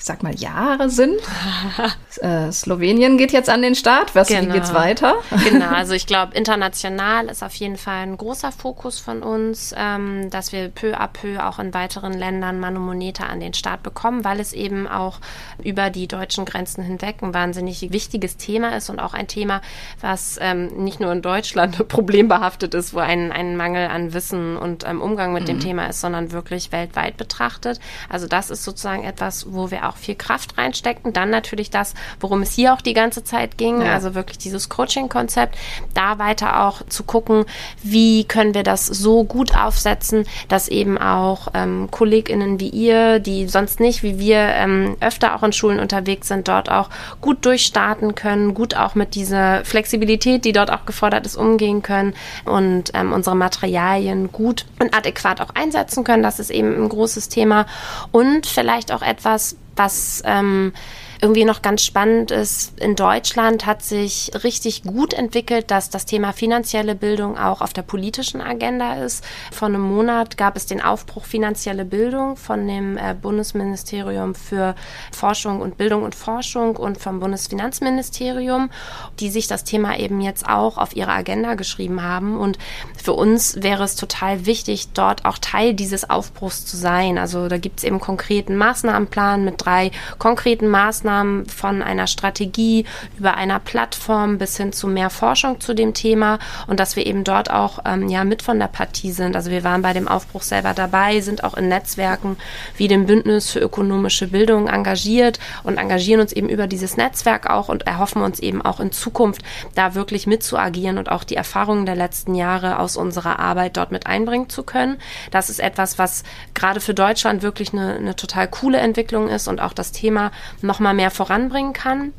ich 0.00 0.06
sag 0.06 0.22
mal, 0.22 0.34
Jahre 0.34 0.88
sind. 0.88 1.20
äh, 2.22 2.50
Slowenien 2.50 3.18
geht 3.18 3.32
jetzt 3.32 3.50
an 3.50 3.60
den 3.60 3.74
Start. 3.74 4.14
Was, 4.14 4.28
genau. 4.28 4.48
Wie 4.48 4.56
geht's 4.56 4.72
weiter? 4.72 5.16
genau, 5.44 5.68
also 5.74 5.92
ich 5.92 6.06
glaube, 6.06 6.34
international 6.34 7.26
ist 7.26 7.42
auf 7.42 7.52
jeden 7.56 7.76
Fall 7.76 8.04
ein 8.04 8.16
großer 8.16 8.50
Fokus 8.50 8.98
von 8.98 9.22
uns, 9.22 9.74
ähm, 9.76 10.30
dass 10.30 10.52
wir 10.52 10.70
peu 10.70 10.98
à 10.98 11.06
peu 11.06 11.46
auch 11.46 11.58
in 11.58 11.74
weiteren 11.74 12.14
Ländern 12.14 12.60
Manomoneta 12.60 13.26
an 13.26 13.40
den 13.40 13.52
Start 13.52 13.82
bekommen, 13.82 14.24
weil 14.24 14.40
es 14.40 14.54
eben 14.54 14.88
auch 14.88 15.18
über 15.62 15.90
die 15.90 16.08
deutschen 16.08 16.46
Grenzen 16.46 16.82
hinweg 16.82 17.16
ein 17.20 17.34
wahnsinnig 17.34 17.92
wichtiges 17.92 18.38
Thema 18.38 18.74
ist 18.78 18.88
und 18.88 19.00
auch 19.00 19.12
ein 19.12 19.28
Thema, 19.28 19.60
was 20.00 20.38
ähm, 20.40 20.82
nicht 20.82 21.00
nur 21.00 21.12
in 21.12 21.20
Deutschland 21.20 21.88
problembehaftet 21.88 22.72
ist, 22.72 22.94
wo 22.94 23.00
ein, 23.00 23.32
ein 23.32 23.54
Mangel 23.54 23.88
an 23.88 24.14
Wissen 24.14 24.56
und 24.56 24.88
ähm, 24.88 25.02
Umgang 25.02 25.34
mit 25.34 25.42
mhm. 25.42 25.48
dem 25.48 25.60
Thema 25.60 25.88
ist, 25.88 26.00
sondern 26.00 26.32
wirklich 26.32 26.72
weltweit 26.72 27.18
betrachtet. 27.18 27.80
Also 28.08 28.26
das 28.26 28.48
ist 28.48 28.64
sozusagen 28.64 29.04
etwas, 29.04 29.52
wo 29.52 29.70
wir 29.70 29.89
auch 29.89 29.89
auch 29.90 29.96
viel 29.96 30.14
Kraft 30.14 30.56
reinstecken. 30.56 31.12
Dann 31.12 31.30
natürlich 31.30 31.70
das, 31.70 31.94
worum 32.20 32.42
es 32.42 32.52
hier 32.52 32.72
auch 32.72 32.80
die 32.80 32.94
ganze 32.94 33.24
Zeit 33.24 33.58
ging, 33.58 33.82
ja. 33.82 33.92
also 33.92 34.14
wirklich 34.14 34.38
dieses 34.38 34.68
Coaching-Konzept, 34.68 35.56
da 35.94 36.18
weiter 36.18 36.64
auch 36.64 36.82
zu 36.88 37.04
gucken, 37.04 37.44
wie 37.82 38.24
können 38.24 38.54
wir 38.54 38.62
das 38.62 38.86
so 38.86 39.24
gut 39.24 39.56
aufsetzen, 39.56 40.24
dass 40.48 40.68
eben 40.68 40.98
auch 40.98 41.48
ähm, 41.54 41.88
KollegInnen 41.90 42.60
wie 42.60 42.68
ihr, 42.68 43.18
die 43.18 43.48
sonst 43.48 43.80
nicht 43.80 44.02
wie 44.02 44.18
wir 44.18 44.38
ähm, 44.38 44.96
öfter 45.00 45.34
auch 45.34 45.42
in 45.42 45.52
Schulen 45.52 45.80
unterwegs 45.80 46.28
sind, 46.28 46.48
dort 46.48 46.70
auch 46.70 46.90
gut 47.20 47.44
durchstarten 47.44 48.14
können, 48.14 48.54
gut 48.54 48.76
auch 48.76 48.94
mit 48.94 49.14
dieser 49.14 49.64
Flexibilität, 49.64 50.44
die 50.44 50.52
dort 50.52 50.70
auch 50.70 50.86
gefordert 50.86 51.26
ist, 51.26 51.36
umgehen 51.36 51.82
können 51.82 52.14
und 52.44 52.90
ähm, 52.94 53.12
unsere 53.12 53.36
Materialien 53.36 54.30
gut 54.32 54.66
und 54.78 54.94
adäquat 54.94 55.40
auch 55.40 55.50
einsetzen 55.54 56.04
können. 56.04 56.22
Das 56.22 56.38
ist 56.38 56.50
eben 56.50 56.74
ein 56.74 56.88
großes 56.88 57.28
Thema 57.28 57.66
und 58.12 58.46
vielleicht 58.46 58.92
auch 58.92 59.02
etwas, 59.02 59.56
was 59.80 60.22
ähm, 60.24 60.72
irgendwie 61.22 61.44
noch 61.44 61.60
ganz 61.60 61.84
spannend 61.84 62.30
ist, 62.30 62.78
in 62.80 62.96
Deutschland 62.96 63.66
hat 63.66 63.82
sich 63.82 64.30
richtig 64.42 64.84
gut 64.84 65.12
entwickelt, 65.12 65.70
dass 65.70 65.90
das 65.90 66.06
Thema 66.06 66.32
finanzielle 66.32 66.94
Bildung 66.94 67.36
auch 67.36 67.60
auf 67.60 67.72
der 67.74 67.82
politischen 67.82 68.40
Agenda 68.40 68.94
ist. 68.94 69.22
Vor 69.52 69.68
einem 69.68 69.82
Monat 69.82 70.38
gab 70.38 70.56
es 70.56 70.66
den 70.66 70.80
Aufbruch 70.80 71.24
finanzielle 71.24 71.84
Bildung 71.84 72.36
von 72.36 72.66
dem 72.66 72.96
äh, 72.96 73.14
Bundesministerium 73.20 74.34
für 74.34 74.74
Forschung 75.12 75.60
und 75.60 75.76
Bildung 75.76 76.04
und 76.04 76.14
Forschung 76.14 76.76
und 76.76 76.98
vom 76.98 77.20
Bundesfinanzministerium, 77.20 78.70
die 79.18 79.30
sich 79.30 79.46
das 79.46 79.64
Thema 79.64 79.98
eben 79.98 80.22
jetzt 80.22 80.48
auch 80.48 80.78
auf 80.78 80.96
ihre 80.96 81.12
Agenda 81.12 81.54
geschrieben 81.54 82.02
haben. 82.02 82.38
Und 82.38 82.58
für 82.96 83.12
uns 83.12 83.62
wäre 83.62 83.84
es 83.84 83.94
total 83.94 84.46
wichtig, 84.46 84.88
dort 84.94 85.26
auch 85.26 85.36
Teil 85.36 85.74
dieses 85.74 86.08
Aufbruchs 86.08 86.64
zu 86.64 86.78
sein. 86.78 87.18
Also 87.18 87.48
da 87.48 87.58
gibt 87.58 87.80
es 87.80 87.84
eben 87.84 88.00
konkreten 88.00 88.56
Maßnahmenplan 88.56 89.44
mit 89.44 89.54
drei 89.58 89.90
konkreten 90.18 90.68
Maßnahmen, 90.68 91.09
Maßnahmen 91.10 91.46
von 91.46 91.82
einer 91.82 92.06
Strategie 92.06 92.84
über 93.18 93.34
einer 93.34 93.58
Plattform 93.58 94.38
bis 94.38 94.56
hin 94.56 94.72
zu 94.72 94.86
mehr 94.86 95.10
Forschung 95.10 95.60
zu 95.60 95.74
dem 95.74 95.94
Thema 95.94 96.38
und 96.66 96.80
dass 96.80 96.96
wir 96.96 97.06
eben 97.06 97.24
dort 97.24 97.50
auch 97.50 97.80
ähm, 97.84 98.08
ja 98.08 98.24
mit 98.24 98.42
von 98.42 98.58
der 98.58 98.68
Partie 98.68 99.12
sind. 99.12 99.34
Also 99.36 99.50
wir 99.50 99.64
waren 99.64 99.82
bei 99.82 99.92
dem 99.92 100.08
Aufbruch 100.08 100.42
selber 100.42 100.72
dabei, 100.72 101.20
sind 101.20 101.42
auch 101.44 101.54
in 101.54 101.68
Netzwerken 101.68 102.36
wie 102.76 102.88
dem 102.88 103.06
Bündnis 103.06 103.50
für 103.50 103.58
ökonomische 103.58 104.28
Bildung 104.28 104.68
engagiert 104.68 105.38
und 105.64 105.78
engagieren 105.78 106.20
uns 106.20 106.32
eben 106.32 106.48
über 106.48 106.66
dieses 106.66 106.96
Netzwerk 106.96 107.50
auch 107.50 107.68
und 107.68 107.86
erhoffen 107.86 108.22
uns 108.22 108.38
eben 108.40 108.62
auch 108.62 108.80
in 108.80 108.92
Zukunft 108.92 109.42
da 109.74 109.94
wirklich 109.94 110.26
mitzuagieren 110.26 110.98
und 110.98 111.10
auch 111.10 111.24
die 111.24 111.36
Erfahrungen 111.36 111.86
der 111.86 111.96
letzten 111.96 112.34
Jahre 112.34 112.78
aus 112.78 112.96
unserer 112.96 113.38
Arbeit 113.38 113.76
dort 113.76 113.90
mit 113.90 114.06
einbringen 114.06 114.48
zu 114.48 114.62
können. 114.62 114.98
Das 115.30 115.50
ist 115.50 115.60
etwas, 115.60 115.98
was 115.98 116.22
gerade 116.54 116.80
für 116.80 116.94
Deutschland 116.94 117.42
wirklich 117.42 117.72
eine, 117.72 117.94
eine 117.94 118.16
total 118.16 118.48
coole 118.48 118.78
Entwicklung 118.78 119.28
ist 119.28 119.48
und 119.48 119.60
auch 119.60 119.72
das 119.72 119.92
Thema 119.92 120.30
noch 120.62 120.78
mal 120.80 120.94
mehr 121.00 121.10
voranbringen 121.10 121.72
kann. 121.72 122.12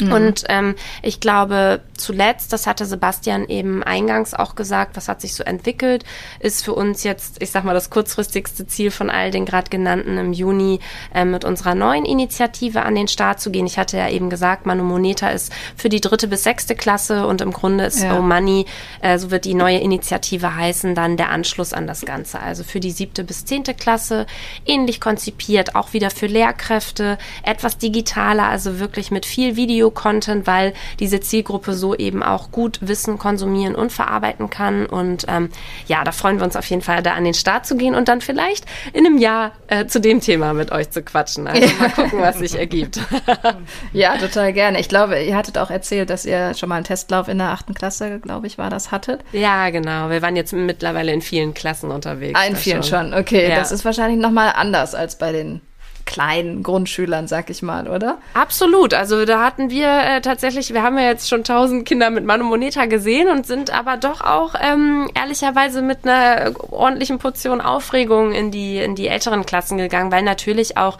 Mhm. 0.00 0.12
Und 0.12 0.44
ähm, 0.48 0.74
ich 1.02 1.20
glaube, 1.20 1.80
zuletzt, 1.96 2.52
das 2.52 2.66
hatte 2.66 2.84
Sebastian 2.84 3.48
eben 3.48 3.82
eingangs 3.82 4.34
auch 4.34 4.54
gesagt, 4.54 4.96
was 4.96 5.08
hat 5.08 5.20
sich 5.20 5.34
so 5.34 5.42
entwickelt, 5.42 6.04
ist 6.40 6.64
für 6.64 6.74
uns 6.74 7.02
jetzt, 7.04 7.42
ich 7.42 7.50
sag 7.50 7.64
mal, 7.64 7.74
das 7.74 7.90
kurzfristigste 7.90 8.66
Ziel 8.66 8.90
von 8.90 9.10
all 9.10 9.30
den 9.30 9.46
gerade 9.46 9.70
genannten 9.70 10.18
im 10.18 10.32
Juni 10.32 10.80
äh, 11.14 11.24
mit 11.24 11.44
unserer 11.44 11.74
neuen 11.74 12.04
Initiative 12.04 12.82
an 12.82 12.94
den 12.94 13.08
Start 13.08 13.40
zu 13.40 13.50
gehen. 13.50 13.66
Ich 13.66 13.78
hatte 13.78 13.96
ja 13.96 14.08
eben 14.08 14.30
gesagt, 14.30 14.66
Manu 14.66 14.84
Moneta 14.84 15.28
ist 15.30 15.52
für 15.76 15.88
die 15.88 16.00
dritte 16.00 16.28
bis 16.28 16.42
sechste 16.42 16.74
Klasse 16.74 17.26
und 17.26 17.40
im 17.40 17.52
Grunde 17.52 17.84
ist 17.84 18.02
ja. 18.02 18.18
Oh 18.18 18.22
Money, 18.22 18.66
äh, 19.00 19.18
so 19.18 19.30
wird 19.30 19.44
die 19.44 19.54
neue 19.54 19.78
Initiative 19.78 20.54
heißen, 20.54 20.94
dann 20.94 21.16
der 21.16 21.30
Anschluss 21.30 21.72
an 21.72 21.86
das 21.86 22.02
Ganze. 22.02 22.40
Also 22.40 22.64
für 22.64 22.80
die 22.80 22.90
siebte 22.90 23.24
bis 23.24 23.44
zehnte 23.44 23.74
Klasse, 23.74 24.26
ähnlich 24.66 25.00
konzipiert, 25.00 25.74
auch 25.74 25.92
wieder 25.92 26.10
für 26.10 26.26
Lehrkräfte, 26.26 27.18
etwas 27.42 27.78
digitaler, 27.78 28.46
also 28.46 28.78
wirklich 28.78 29.10
mit 29.10 29.26
viel 29.26 29.56
Video-Content, 29.86 30.46
weil 30.46 30.72
diese 31.00 31.20
Zielgruppe 31.20 31.74
so 31.74 31.94
eben 31.94 32.22
auch 32.22 32.50
gut 32.50 32.78
Wissen 32.80 33.18
konsumieren 33.18 33.74
und 33.74 33.92
verarbeiten 33.92 34.50
kann. 34.50 34.86
Und 34.86 35.26
ähm, 35.28 35.50
ja, 35.86 36.04
da 36.04 36.12
freuen 36.12 36.38
wir 36.38 36.44
uns 36.44 36.56
auf 36.56 36.66
jeden 36.66 36.82
Fall, 36.82 37.02
da 37.02 37.12
an 37.14 37.24
den 37.24 37.34
Start 37.34 37.66
zu 37.66 37.76
gehen 37.76 37.94
und 37.94 38.08
dann 38.08 38.20
vielleicht 38.20 38.64
in 38.92 39.06
einem 39.06 39.18
Jahr 39.18 39.52
äh, 39.68 39.86
zu 39.86 40.00
dem 40.00 40.20
Thema 40.20 40.52
mit 40.52 40.72
euch 40.72 40.90
zu 40.90 41.02
quatschen. 41.02 41.46
Also 41.46 41.66
mal 41.78 41.90
gucken, 41.90 42.20
was 42.20 42.38
sich 42.38 42.58
ergibt. 42.58 43.00
ja, 43.92 44.16
total 44.16 44.52
gerne. 44.52 44.80
Ich 44.80 44.88
glaube, 44.88 45.22
ihr 45.22 45.36
hattet 45.36 45.58
auch 45.58 45.70
erzählt, 45.70 46.10
dass 46.10 46.24
ihr 46.24 46.54
schon 46.54 46.68
mal 46.68 46.76
einen 46.76 46.84
Testlauf 46.84 47.28
in 47.28 47.38
der 47.38 47.50
achten 47.50 47.74
Klasse, 47.74 48.18
glaube 48.20 48.46
ich, 48.46 48.58
war 48.58 48.70
das, 48.70 48.90
hattet. 48.90 49.20
Ja, 49.32 49.70
genau. 49.70 50.10
Wir 50.10 50.22
waren 50.22 50.36
jetzt 50.36 50.52
mittlerweile 50.52 51.12
in 51.12 51.22
vielen 51.22 51.54
Klassen 51.54 51.90
unterwegs. 51.90 52.38
Ah, 52.40 52.46
in 52.46 52.56
vielen 52.56 52.82
schon. 52.82 53.10
schon. 53.10 53.14
Okay, 53.14 53.48
ja. 53.48 53.56
das 53.56 53.72
ist 53.72 53.84
wahrscheinlich 53.84 54.18
nochmal 54.18 54.52
anders 54.54 54.94
als 54.94 55.18
bei 55.18 55.32
den 55.32 55.60
kleinen 56.06 56.62
Grundschülern, 56.62 57.26
sag 57.26 57.50
ich 57.50 57.62
mal, 57.62 57.88
oder? 57.88 58.18
Absolut. 58.32 58.94
Also 58.94 59.24
da 59.26 59.44
hatten 59.44 59.68
wir 59.68 59.88
äh, 59.88 60.20
tatsächlich, 60.22 60.72
wir 60.72 60.82
haben 60.82 60.96
ja 60.96 61.04
jetzt 61.04 61.28
schon 61.28 61.44
tausend 61.44 61.84
Kinder 61.86 62.10
mit 62.10 62.24
Manu 62.24 62.44
Moneta 62.44 62.86
gesehen 62.86 63.28
und 63.28 63.46
sind 63.46 63.70
aber 63.70 63.96
doch 63.96 64.22
auch 64.22 64.54
ähm, 64.58 65.10
ehrlicherweise 65.14 65.82
mit 65.82 66.06
einer 66.06 66.52
ordentlichen 66.70 67.18
Portion 67.18 67.60
Aufregung 67.60 68.32
in 68.32 68.50
die, 68.50 68.78
in 68.78 68.94
die 68.94 69.08
älteren 69.08 69.44
Klassen 69.44 69.76
gegangen, 69.78 70.12
weil 70.12 70.22
natürlich 70.22 70.76
auch 70.78 70.96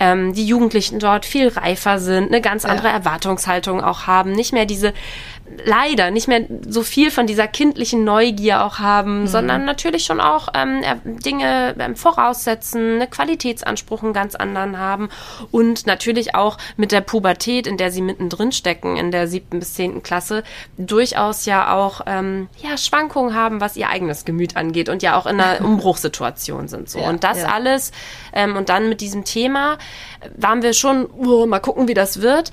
ähm, 0.00 0.32
die 0.32 0.46
Jugendlichen 0.46 0.98
dort 0.98 1.26
viel 1.26 1.48
reifer 1.48 1.98
sind, 1.98 2.28
eine 2.28 2.40
ganz 2.40 2.64
andere 2.64 2.88
ja. 2.88 2.94
Erwartungshaltung 2.94 3.84
auch 3.84 4.06
haben, 4.06 4.32
nicht 4.32 4.52
mehr 4.52 4.66
diese 4.66 4.94
leider 5.64 6.10
nicht 6.10 6.28
mehr 6.28 6.44
so 6.68 6.82
viel 6.82 7.10
von 7.10 7.26
dieser 7.26 7.48
kindlichen 7.48 8.04
Neugier 8.04 8.64
auch 8.64 8.78
haben, 8.78 9.22
mhm. 9.22 9.26
sondern 9.26 9.64
natürlich 9.64 10.04
schon 10.04 10.20
auch 10.20 10.48
ähm, 10.54 10.82
Dinge 11.04 11.74
ähm, 11.78 11.96
voraussetzen, 11.96 12.96
eine 12.96 13.06
Qualitätsanspruch 13.06 14.02
einen 14.02 14.12
ganz 14.12 14.34
anderen 14.34 14.78
haben 14.78 15.08
und 15.50 15.86
natürlich 15.86 16.34
auch 16.34 16.58
mit 16.76 16.92
der 16.92 17.00
Pubertät, 17.00 17.66
in 17.66 17.76
der 17.76 17.90
sie 17.90 18.02
mittendrin 18.02 18.52
stecken, 18.52 18.96
in 18.96 19.10
der 19.10 19.28
siebten 19.28 19.58
bis 19.58 19.74
zehnten 19.74 20.02
Klasse, 20.02 20.42
durchaus 20.76 21.46
ja 21.46 21.74
auch 21.74 22.02
ähm, 22.06 22.48
ja, 22.58 22.76
Schwankungen 22.76 23.34
haben, 23.34 23.60
was 23.60 23.76
ihr 23.76 23.88
eigenes 23.88 24.24
Gemüt 24.24 24.56
angeht 24.56 24.88
und 24.88 25.02
ja 25.02 25.16
auch 25.16 25.26
in 25.26 25.40
einer 25.40 25.60
Umbruchssituation 25.64 26.68
sind. 26.68 26.88
So. 26.88 26.98
Ja, 26.98 27.08
und 27.08 27.24
das 27.24 27.42
ja. 27.42 27.48
alles 27.48 27.92
ähm, 28.32 28.56
und 28.56 28.68
dann 28.68 28.88
mit 28.88 29.00
diesem 29.00 29.24
Thema 29.24 29.74
äh, 30.20 30.28
waren 30.36 30.62
wir 30.62 30.72
schon, 30.72 31.06
oh, 31.06 31.46
mal 31.46 31.60
gucken, 31.60 31.88
wie 31.88 31.94
das 31.94 32.20
wird. 32.20 32.50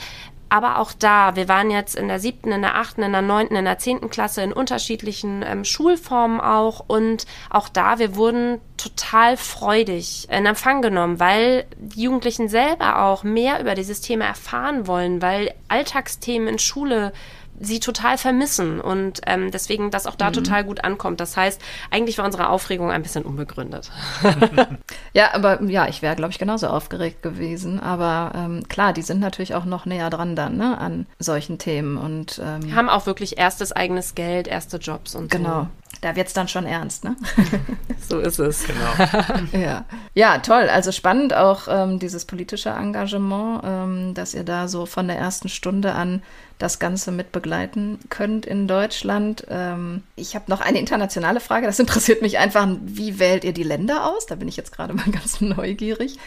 Aber 0.53 0.77
auch 0.77 0.93
da, 0.93 1.35
wir 1.35 1.47
waren 1.47 1.71
jetzt 1.71 1.95
in 1.95 2.07
der 2.07 2.19
siebten, 2.19 2.51
in 2.51 2.61
der 2.61 2.75
achten, 2.75 3.01
in 3.01 3.11
der 3.11 3.23
neunten, 3.23 3.55
in 3.55 3.65
der 3.65 3.79
zehnten 3.79 4.11
Klasse 4.11 4.43
in 4.43 4.53
unterschiedlichen 4.53 5.43
ähm, 5.43 5.65
Schulformen 5.65 6.39
auch. 6.39 6.79
Und 6.85 7.25
auch 7.49 7.69
da, 7.69 7.97
wir 7.97 8.15
wurden 8.15 8.61
total 8.83 9.37
freudig 9.37 10.27
in 10.29 10.45
Empfang 10.45 10.81
genommen, 10.81 11.19
weil 11.19 11.65
die 11.77 12.03
Jugendlichen 12.03 12.49
selber 12.49 13.03
auch 13.03 13.23
mehr 13.23 13.59
über 13.59 13.75
dieses 13.75 14.01
Thema 14.01 14.25
erfahren 14.25 14.87
wollen, 14.87 15.21
weil 15.21 15.53
Alltagsthemen 15.69 16.47
in 16.47 16.59
Schule 16.59 17.13
sie 17.59 17.79
total 17.79 18.17
vermissen 18.17 18.81
und 18.81 19.21
ähm, 19.27 19.51
deswegen 19.51 19.91
das 19.91 20.07
auch 20.07 20.15
da 20.15 20.29
mhm. 20.29 20.33
total 20.33 20.63
gut 20.63 20.83
ankommt. 20.83 21.19
Das 21.19 21.37
heißt, 21.37 21.61
eigentlich 21.91 22.17
war 22.17 22.25
unsere 22.25 22.49
Aufregung 22.49 22.91
ein 22.91 23.03
bisschen 23.03 23.23
unbegründet. 23.23 23.91
ja, 25.13 25.33
aber 25.33 25.61
ja, 25.63 25.87
ich 25.87 26.01
wäre, 26.01 26.15
glaube 26.15 26.31
ich, 26.31 26.39
genauso 26.39 26.67
aufgeregt 26.67 27.21
gewesen. 27.21 27.79
Aber 27.79 28.31
ähm, 28.35 28.67
klar, 28.67 28.91
die 28.91 29.03
sind 29.03 29.19
natürlich 29.19 29.55
auch 29.55 29.65
noch 29.65 29.85
näher 29.85 30.09
dran 30.09 30.35
dann 30.35 30.57
ne, 30.57 30.77
an 30.77 31.05
solchen 31.19 31.57
Themen 31.57 31.97
und 31.97 32.41
ähm, 32.43 32.75
haben 32.75 32.89
auch 32.89 33.05
wirklich 33.05 33.37
erstes 33.37 33.71
eigenes 33.71 34.15
Geld, 34.15 34.47
erste 34.47 34.77
Jobs 34.77 35.15
und 35.15 35.29
genau. 35.29 35.61
so. 35.61 35.67
Da 36.01 36.15
wird 36.15 36.27
es 36.27 36.33
dann 36.33 36.47
schon 36.47 36.65
ernst, 36.65 37.03
ne? 37.03 37.15
so 38.09 38.19
ist 38.19 38.39
es. 38.39 38.65
Genau. 38.65 39.33
ja. 39.63 39.85
ja, 40.13 40.39
toll. 40.39 40.69
Also 40.69 40.91
spannend 40.91 41.33
auch 41.33 41.67
ähm, 41.69 41.99
dieses 41.99 42.25
politische 42.25 42.69
Engagement, 42.69 43.61
ähm, 43.63 44.13
dass 44.13 44.33
ihr 44.33 44.43
da 44.43 44.67
so 44.67 44.85
von 44.85 45.07
der 45.07 45.17
ersten 45.17 45.49
Stunde 45.49 45.93
an 45.93 46.21
das 46.59 46.79
Ganze 46.79 47.11
mit 47.11 47.31
begleiten 47.31 47.99
könnt 48.09 48.45
in 48.45 48.67
Deutschland. 48.67 49.45
Ähm, 49.49 50.03
ich 50.15 50.35
habe 50.35 50.45
noch 50.49 50.61
eine 50.61 50.79
internationale 50.79 51.39
Frage. 51.39 51.67
Das 51.67 51.79
interessiert 51.79 52.21
mich 52.21 52.37
einfach. 52.37 52.67
Wie 52.81 53.19
wählt 53.19 53.43
ihr 53.43 53.53
die 53.53 53.63
Länder 53.63 54.09
aus? 54.09 54.25
Da 54.25 54.35
bin 54.35 54.47
ich 54.47 54.57
jetzt 54.57 54.71
gerade 54.75 54.93
mal 54.93 55.05
ganz 55.11 55.41
neugierig. 55.41 56.17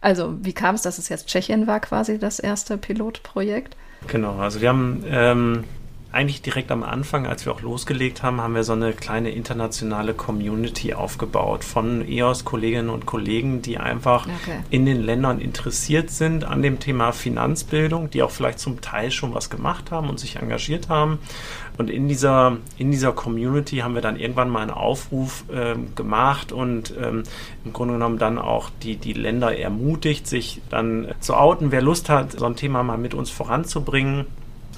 Also, 0.00 0.34
wie 0.42 0.52
kam 0.52 0.74
es, 0.74 0.82
dass 0.82 0.98
es 0.98 1.08
jetzt 1.08 1.28
Tschechien 1.28 1.66
war, 1.66 1.80
quasi 1.80 2.18
das 2.18 2.38
erste 2.38 2.76
Pilotprojekt? 2.76 3.74
Genau, 4.06 4.36
also 4.36 4.60
wir 4.60 4.68
haben 4.68 5.02
ähm, 5.06 5.64
eigentlich 6.14 6.42
direkt 6.42 6.70
am 6.70 6.82
Anfang, 6.82 7.26
als 7.26 7.44
wir 7.44 7.52
auch 7.52 7.60
losgelegt 7.60 8.22
haben, 8.22 8.40
haben 8.40 8.54
wir 8.54 8.64
so 8.64 8.72
eine 8.72 8.92
kleine 8.92 9.30
internationale 9.30 10.14
Community 10.14 10.94
aufgebaut 10.94 11.64
von 11.64 12.06
EOS-Kolleginnen 12.06 12.88
und 12.88 13.04
Kollegen, 13.04 13.62
die 13.62 13.78
einfach 13.78 14.26
okay. 14.26 14.60
in 14.70 14.86
den 14.86 15.02
Ländern 15.02 15.40
interessiert 15.40 16.10
sind 16.10 16.44
an 16.44 16.62
dem 16.62 16.78
Thema 16.78 17.12
Finanzbildung, 17.12 18.10
die 18.10 18.22
auch 18.22 18.30
vielleicht 18.30 18.60
zum 18.60 18.80
Teil 18.80 19.10
schon 19.10 19.34
was 19.34 19.50
gemacht 19.50 19.90
haben 19.90 20.08
und 20.08 20.20
sich 20.20 20.36
engagiert 20.36 20.88
haben. 20.88 21.18
Und 21.76 21.90
in 21.90 22.06
dieser, 22.06 22.58
in 22.78 22.92
dieser 22.92 23.12
Community 23.12 23.78
haben 23.78 23.94
wir 23.94 24.02
dann 24.02 24.16
irgendwann 24.16 24.48
mal 24.48 24.60
einen 24.60 24.70
Aufruf 24.70 25.44
ähm, 25.52 25.94
gemacht 25.96 26.52
und 26.52 26.94
ähm, 27.02 27.24
im 27.64 27.72
Grunde 27.72 27.94
genommen 27.94 28.18
dann 28.18 28.38
auch 28.38 28.70
die, 28.82 28.96
die 28.96 29.12
Länder 29.12 29.56
ermutigt, 29.58 30.28
sich 30.28 30.62
dann 30.70 31.08
zu 31.18 31.34
outen, 31.34 31.72
wer 31.72 31.82
Lust 31.82 32.08
hat, 32.08 32.38
so 32.38 32.46
ein 32.46 32.54
Thema 32.54 32.84
mal 32.84 32.98
mit 32.98 33.14
uns 33.14 33.30
voranzubringen. 33.30 34.26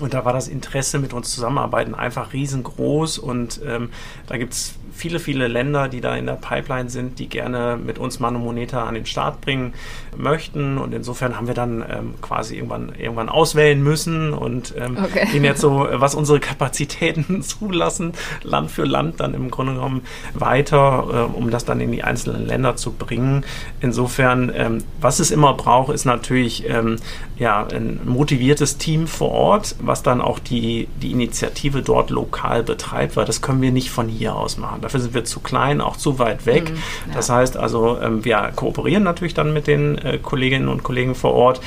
Und 0.01 0.15
da 0.15 0.25
war 0.25 0.33
das 0.33 0.49
Interesse 0.49 0.99
mit 0.99 1.13
uns 1.13 1.35
zusammenarbeiten 1.35 1.95
einfach 1.95 2.33
riesengroß. 2.33 3.19
Und 3.19 3.61
ähm, 3.65 3.91
da 4.27 4.37
gibt 4.37 4.53
es 4.53 4.75
viele, 4.97 5.19
viele 5.21 5.49
Länder, 5.49 5.89
die 5.89 6.01
da 6.01 6.17
in 6.17 6.27
der 6.27 6.35
Pipeline 6.35 6.91
sind, 6.91 7.19
die 7.19 7.29
gerne 7.29 7.79
mit 7.83 7.99
uns 7.99 8.19
Manu 8.21 8.39
Moneta 8.39 8.85
an 8.85 8.95
den 8.95 9.07
Start 9.07 9.41
bringen 9.41 9.75
möchten. 10.17 10.79
Und 10.79 10.95
insofern 10.95 11.37
haben 11.37 11.47
wir 11.47 11.55
dann 11.55 11.85
ähm, 11.89 12.15
quasi 12.21 12.57
irgendwann, 12.57 12.93
irgendwann 12.99 13.29
auswählen 13.29 13.83
müssen 13.83 14.33
und 14.33 14.75
ähm, 14.79 14.99
okay. 15.03 15.27
gehen 15.31 15.45
jetzt 15.45 15.61
so, 15.61 15.87
was 15.91 16.15
unsere 16.15 16.41
Kapazitäten 16.41 17.43
zulassen, 17.43 18.13
Land 18.43 18.71
für 18.71 18.85
Land 18.85 19.21
dann 19.21 19.35
im 19.35 19.51
Grunde 19.51 19.75
genommen 19.75 20.03
weiter, 20.35 21.29
äh, 21.33 21.37
um 21.37 21.51
das 21.51 21.65
dann 21.65 21.81
in 21.81 21.93
die 21.93 22.03
einzelnen 22.03 22.47
Länder 22.47 22.77
zu 22.77 22.93
bringen. 22.93 23.45
Insofern, 23.81 24.51
ähm, 24.55 24.85
was 25.01 25.21
es 25.21 25.31
immer 25.31 25.55
braucht, 25.55 25.93
ist 25.93 26.05
natürlich 26.05 26.69
ähm, 26.69 26.97
ja, 27.39 27.67
ein 27.67 28.01
motiviertes 28.05 28.79
Team 28.79 29.07
vor 29.07 29.31
Ort, 29.31 29.77
was 29.81 30.03
dann 30.03 30.21
auch 30.21 30.39
die, 30.39 30.89
die 31.03 31.13
Initiative 31.13 31.83
dort 31.83 32.11
lokal 32.11 32.63
betreibt, 32.63 33.17
weil 33.17 33.27
das 33.27 33.43
können 33.43 33.61
wir 33.61 33.73
nicht 33.73 33.91
von 33.91 34.09
hier 34.09 34.35
aus 34.35 34.57
machen. 34.57 34.81
Dafür 34.87 35.01
sind 35.01 35.15
wir 35.15 35.25
zu 35.25 35.41
klein, 35.41 35.81
auch 35.81 35.97
zu 35.97 36.21
weit 36.21 36.47
weg. 36.47 36.71
Mhm, 36.71 36.77
ja. 37.09 37.15
Das 37.17 37.29
heißt 37.29 37.57
also, 37.57 37.99
ähm, 38.01 38.25
wir 38.25 38.53
kooperieren 38.55 39.03
natürlich 39.03 39.35
dann 39.35 39.53
mit 39.53 39.67
den 39.67 39.99
äh, 39.99 40.19
Kolleginnen 40.23 40.69
und 40.69 40.85
Kollegen 40.85 41.17
vor 41.17 41.33
Ort 41.33 41.61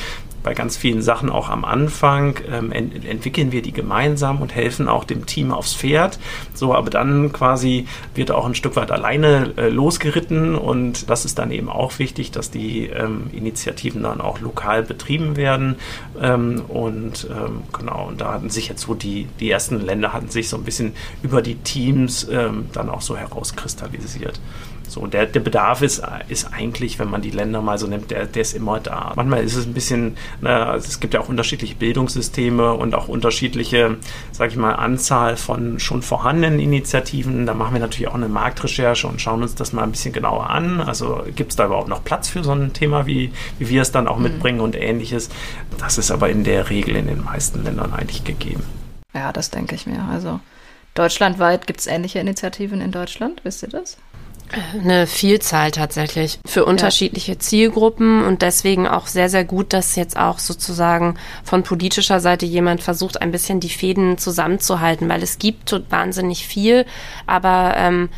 bei 0.43 0.53
ganz 0.53 0.77
vielen 0.77 1.01
Sachen 1.01 1.29
auch 1.29 1.49
am 1.49 1.65
Anfang 1.65 2.39
ähm, 2.51 2.71
ent 2.71 3.05
entwickeln 3.05 3.51
wir 3.51 3.61
die 3.61 3.71
gemeinsam 3.71 4.41
und 4.41 4.55
helfen 4.55 4.87
auch 4.87 5.03
dem 5.03 5.25
Team 5.25 5.51
aufs 5.51 5.73
Pferd. 5.73 6.19
So, 6.53 6.73
aber 6.73 6.89
dann 6.89 7.31
quasi 7.31 7.85
wird 8.15 8.31
auch 8.31 8.45
ein 8.45 8.55
Stück 8.55 8.75
weit 8.75 8.91
alleine 8.91 9.53
äh, 9.57 9.69
losgeritten 9.69 10.55
und 10.55 11.09
das 11.09 11.25
ist 11.25 11.39
dann 11.39 11.51
eben 11.51 11.69
auch 11.69 11.99
wichtig, 11.99 12.31
dass 12.31 12.51
die 12.51 12.87
ähm, 12.87 13.29
Initiativen 13.31 14.03
dann 14.03 14.21
auch 14.21 14.39
lokal 14.39 14.83
betrieben 14.83 15.35
werden. 15.35 15.75
Ähm, 16.21 16.63
und 16.67 17.27
ähm, 17.29 17.63
genau, 17.77 18.07
und 18.07 18.21
da 18.21 18.33
hatten 18.33 18.49
sich 18.49 18.69
jetzt 18.69 18.81
so 18.81 18.93
die, 18.93 19.27
die 19.39 19.49
ersten 19.49 19.79
Länder 19.79 20.13
hatten 20.13 20.29
sich 20.29 20.49
so 20.49 20.57
ein 20.57 20.63
bisschen 20.63 20.93
über 21.23 21.41
die 21.41 21.55
Teams 21.55 22.27
ähm, 22.29 22.65
dann 22.73 22.89
auch 22.89 23.01
so 23.01 23.17
herauskristallisiert. 23.17 24.39
So, 24.89 25.05
der, 25.07 25.27
der 25.27 25.39
Bedarf 25.39 25.81
ist, 25.81 26.01
ist 26.27 26.51
eigentlich, 26.51 26.97
wenn 26.99 27.09
man 27.09 27.21
die 27.21 27.29
Länder 27.29 27.61
mal 27.61 27.77
so 27.77 27.87
nimmt, 27.87 28.11
der, 28.11 28.25
der 28.25 28.41
ist 28.41 28.53
immer 28.53 28.79
da. 28.79 29.13
Manchmal 29.15 29.43
ist 29.43 29.55
es 29.55 29.65
ein 29.65 29.73
bisschen, 29.73 30.17
na, 30.41 30.71
also 30.71 30.87
es 30.87 30.99
gibt 30.99 31.13
ja 31.13 31.19
auch 31.19 31.29
unterschiedliche 31.29 31.75
Bildungssysteme 31.75 32.73
und 32.73 32.95
auch 32.95 33.07
unterschiedliche, 33.07 33.97
sage 34.31 34.51
ich 34.51 34.57
mal, 34.57 34.73
Anzahl 34.73 35.37
von 35.37 35.79
schon 35.79 36.01
vorhandenen 36.01 36.59
Initiativen. 36.59 37.45
Da 37.45 37.53
machen 37.53 37.73
wir 37.73 37.79
natürlich 37.79 38.07
auch 38.07 38.15
eine 38.15 38.29
Marktrecherche 38.29 39.07
und 39.07 39.21
schauen 39.21 39.43
uns 39.43 39.55
das 39.55 39.73
mal 39.73 39.83
ein 39.83 39.91
bisschen 39.91 40.11
genauer 40.11 40.49
an. 40.49 40.81
Also 40.81 41.23
gibt 41.35 41.51
es 41.51 41.55
da 41.55 41.67
überhaupt 41.67 41.89
noch 41.89 42.03
Platz 42.03 42.27
für 42.29 42.43
so 42.43 42.51
ein 42.51 42.73
Thema, 42.73 43.05
wie, 43.05 43.31
wie 43.59 43.69
wir 43.69 43.81
es 43.83 43.91
dann 43.91 44.07
auch 44.07 44.17
mhm. 44.17 44.23
mitbringen 44.23 44.59
und 44.59 44.75
ähnliches. 44.75 45.29
Das 45.77 45.97
ist 45.97 46.09
aber 46.09 46.29
in 46.29 46.43
der 46.43 46.69
Regel 46.69 46.95
in 46.95 47.07
den 47.07 47.23
meisten 47.23 47.63
Ländern 47.63 47.93
eigentlich 47.93 48.23
gegeben. 48.23 48.63
Ja, 49.13 49.31
das 49.31 49.49
denke 49.49 49.75
ich 49.75 49.87
mir. 49.87 50.03
Also 50.11 50.39
deutschlandweit 50.93 51.67
gibt 51.67 51.79
es 51.79 51.87
ähnliche 51.87 52.19
Initiativen 52.19 52.81
in 52.81 52.91
Deutschland, 52.91 53.41
wisst 53.43 53.63
ihr 53.63 53.69
das? 53.69 53.97
Eine 54.73 55.05
Vielzahl 55.05 55.71
tatsächlich 55.71 56.39
für 56.45 56.65
unterschiedliche 56.65 57.33
ja. 57.33 57.39
Zielgruppen 57.39 58.23
und 58.23 58.41
deswegen 58.41 58.87
auch 58.87 59.07
sehr, 59.07 59.29
sehr 59.29 59.45
gut, 59.45 59.73
dass 59.73 59.95
jetzt 59.95 60.17
auch 60.17 60.39
sozusagen 60.39 61.15
von 61.43 61.63
politischer 61.63 62.19
Seite 62.19 62.45
jemand 62.45 62.81
versucht, 62.81 63.21
ein 63.21 63.31
bisschen 63.31 63.59
die 63.59 63.69
Fäden 63.69 64.17
zusammenzuhalten, 64.17 65.07
weil 65.07 65.21
es 65.21 65.37
gibt 65.37 65.83
wahnsinnig 65.89 66.47
viel, 66.47 66.85
aber 67.27 67.73
ähm, 67.77 68.09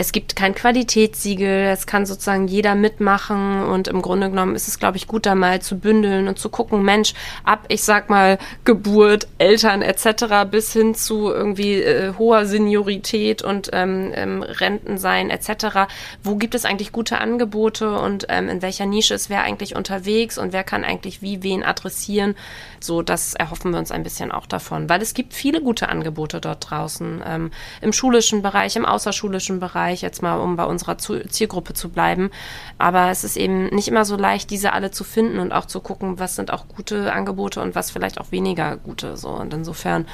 es 0.00 0.12
gibt 0.12 0.34
kein 0.34 0.54
Qualitätssiegel, 0.54 1.66
es 1.66 1.86
kann 1.86 2.06
sozusagen 2.06 2.48
jeder 2.48 2.74
mitmachen 2.74 3.62
und 3.64 3.86
im 3.86 4.00
Grunde 4.00 4.30
genommen 4.30 4.54
ist 4.54 4.66
es, 4.66 4.78
glaube 4.78 4.96
ich, 4.96 5.06
gut, 5.06 5.26
da 5.26 5.34
mal 5.34 5.60
zu 5.60 5.78
bündeln 5.78 6.26
und 6.26 6.38
zu 6.38 6.48
gucken, 6.48 6.82
Mensch, 6.82 7.12
ab, 7.44 7.66
ich 7.68 7.82
sag 7.82 8.08
mal, 8.08 8.38
Geburt, 8.64 9.28
Eltern 9.36 9.82
etc. 9.82 10.48
bis 10.50 10.72
hin 10.72 10.94
zu 10.94 11.30
irgendwie 11.30 11.82
äh, 11.82 12.14
hoher 12.16 12.46
Seniorität 12.46 13.42
und 13.42 13.68
ähm, 13.74 14.10
ähm, 14.14 14.42
Rentensein 14.42 15.28
etc. 15.28 15.90
Wo 16.22 16.36
gibt 16.36 16.54
es 16.54 16.64
eigentlich 16.64 16.92
gute 16.92 17.18
Angebote 17.18 17.98
und 17.98 18.24
ähm, 18.30 18.48
in 18.48 18.62
welcher 18.62 18.86
Nische 18.86 19.12
ist 19.12 19.28
wer 19.28 19.42
eigentlich 19.42 19.76
unterwegs 19.76 20.38
und 20.38 20.54
wer 20.54 20.64
kann 20.64 20.82
eigentlich 20.82 21.20
wie 21.20 21.42
wen 21.42 21.62
adressieren? 21.62 22.36
So, 22.80 23.02
das 23.02 23.34
erhoffen 23.34 23.72
wir 23.72 23.78
uns 23.78 23.90
ein 23.90 24.02
bisschen 24.02 24.32
auch 24.32 24.46
davon, 24.46 24.88
weil 24.88 25.02
es 25.02 25.12
gibt 25.12 25.34
viele 25.34 25.60
gute 25.60 25.90
Angebote 25.90 26.40
dort 26.40 26.70
draußen 26.70 27.22
ähm, 27.26 27.50
im 27.82 27.92
schulischen 27.92 28.40
Bereich, 28.40 28.76
im 28.76 28.86
außerschulischen 28.86 29.60
Bereich 29.60 29.89
Bereich, 29.90 30.02
jetzt 30.02 30.22
mal 30.22 30.38
um 30.38 30.56
bei 30.56 30.64
unserer 30.64 30.98
Zielgruppe 30.98 31.74
zu 31.74 31.88
bleiben. 31.88 32.30
Aber 32.78 33.10
es 33.10 33.24
ist 33.24 33.36
eben 33.36 33.66
nicht 33.74 33.88
immer 33.88 34.04
so 34.04 34.16
leicht, 34.16 34.50
diese 34.50 34.72
alle 34.72 34.90
zu 34.90 35.04
finden 35.04 35.38
und 35.38 35.52
auch 35.52 35.66
zu 35.66 35.80
gucken, 35.80 36.18
was 36.18 36.36
sind 36.36 36.52
auch 36.52 36.68
gute 36.68 37.12
Angebote 37.12 37.60
und 37.60 37.74
was 37.74 37.90
vielleicht 37.90 38.20
auch 38.20 38.30
weniger 38.30 38.76
gute. 38.76 39.16
So 39.16 39.28
und 39.28 39.52
insofern 39.52 40.06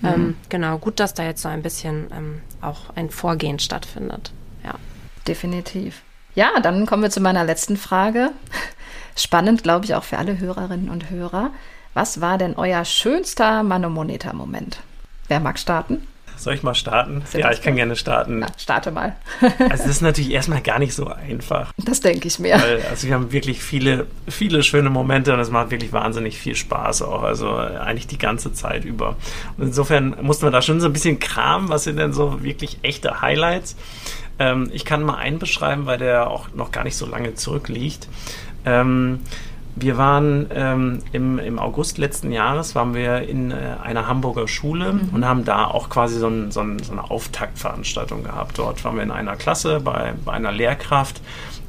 mhm. 0.00 0.08
ähm, 0.08 0.36
genau 0.48 0.78
gut, 0.78 1.00
dass 1.00 1.14
da 1.14 1.24
jetzt 1.24 1.42
so 1.42 1.48
ein 1.48 1.62
bisschen 1.62 2.06
ähm, 2.12 2.40
auch 2.60 2.90
ein 2.94 3.10
Vorgehen 3.10 3.58
stattfindet. 3.58 4.30
Ja, 4.62 4.74
definitiv. 5.26 6.02
Ja, 6.34 6.60
dann 6.62 6.86
kommen 6.86 7.02
wir 7.02 7.10
zu 7.10 7.20
meiner 7.20 7.44
letzten 7.44 7.76
Frage. 7.76 8.30
Spannend, 9.16 9.62
glaube 9.62 9.84
ich, 9.84 9.94
auch 9.94 10.04
für 10.04 10.18
alle 10.18 10.38
Hörerinnen 10.38 10.90
und 10.90 11.10
Hörer. 11.10 11.50
Was 11.92 12.20
war 12.20 12.38
denn 12.38 12.54
euer 12.56 12.84
schönster 12.84 13.62
Manomoneta-Moment? 13.62 14.80
Wer 15.28 15.38
mag 15.38 15.58
starten? 15.58 16.06
Soll 16.36 16.54
ich 16.54 16.62
mal 16.62 16.74
starten? 16.74 17.22
Sehr 17.26 17.40
ja, 17.40 17.52
ich 17.52 17.62
kann 17.62 17.76
gerne 17.76 17.96
starten. 17.96 18.40
Na, 18.40 18.46
starte 18.58 18.90
mal. 18.90 19.16
also 19.70 19.84
es 19.84 19.90
ist 19.90 20.02
natürlich 20.02 20.30
erstmal 20.30 20.60
gar 20.60 20.78
nicht 20.78 20.94
so 20.94 21.06
einfach. 21.06 21.72
Das 21.78 22.00
denke 22.00 22.28
ich 22.28 22.38
mir. 22.38 22.54
Weil, 22.54 22.82
also 22.90 23.06
wir 23.06 23.14
haben 23.14 23.32
wirklich 23.32 23.62
viele, 23.62 24.06
viele 24.28 24.62
schöne 24.62 24.90
Momente 24.90 25.32
und 25.32 25.40
es 25.40 25.50
macht 25.50 25.70
wirklich 25.70 25.92
wahnsinnig 25.92 26.38
viel 26.38 26.54
Spaß 26.54 27.02
auch. 27.02 27.22
Also 27.22 27.56
eigentlich 27.56 28.06
die 28.06 28.18
ganze 28.18 28.52
Zeit 28.52 28.84
über. 28.84 29.16
Und 29.56 29.66
insofern 29.66 30.16
mussten 30.22 30.46
wir 30.46 30.50
da 30.50 30.62
schon 30.62 30.80
so 30.80 30.86
ein 30.86 30.92
bisschen 30.92 31.18
kramen, 31.18 31.68
was 31.68 31.84
sind 31.84 31.96
denn 31.96 32.12
so 32.12 32.42
wirklich 32.42 32.78
echte 32.82 33.20
Highlights. 33.20 33.76
Ähm, 34.38 34.70
ich 34.72 34.84
kann 34.84 35.02
mal 35.02 35.16
einen 35.16 35.38
beschreiben, 35.38 35.86
weil 35.86 35.98
der 35.98 36.28
auch 36.28 36.48
noch 36.54 36.72
gar 36.72 36.84
nicht 36.84 36.96
so 36.96 37.06
lange 37.06 37.34
zurückliegt. 37.34 38.08
Ähm, 38.64 39.20
wir 39.76 39.98
waren 39.98 40.46
ähm, 40.54 41.00
im, 41.12 41.38
im 41.38 41.58
August 41.58 41.98
letzten 41.98 42.30
Jahres 42.30 42.74
waren 42.74 42.94
wir 42.94 43.28
in 43.28 43.50
äh, 43.50 43.76
einer 43.82 44.06
Hamburger 44.06 44.46
Schule 44.46 44.92
mhm. 44.94 45.08
und 45.12 45.24
haben 45.24 45.44
da 45.44 45.64
auch 45.64 45.88
quasi 45.88 46.18
so, 46.18 46.28
ein, 46.28 46.50
so, 46.52 46.60
ein, 46.60 46.78
so, 46.78 46.92
eine 46.92 47.10
Auftaktveranstaltung 47.10 48.22
gehabt. 48.22 48.58
Dort 48.58 48.84
waren 48.84 48.96
wir 48.96 49.02
in 49.02 49.10
einer 49.10 49.36
Klasse 49.36 49.80
bei, 49.80 50.14
bei 50.24 50.32
einer 50.32 50.52
Lehrkraft 50.52 51.20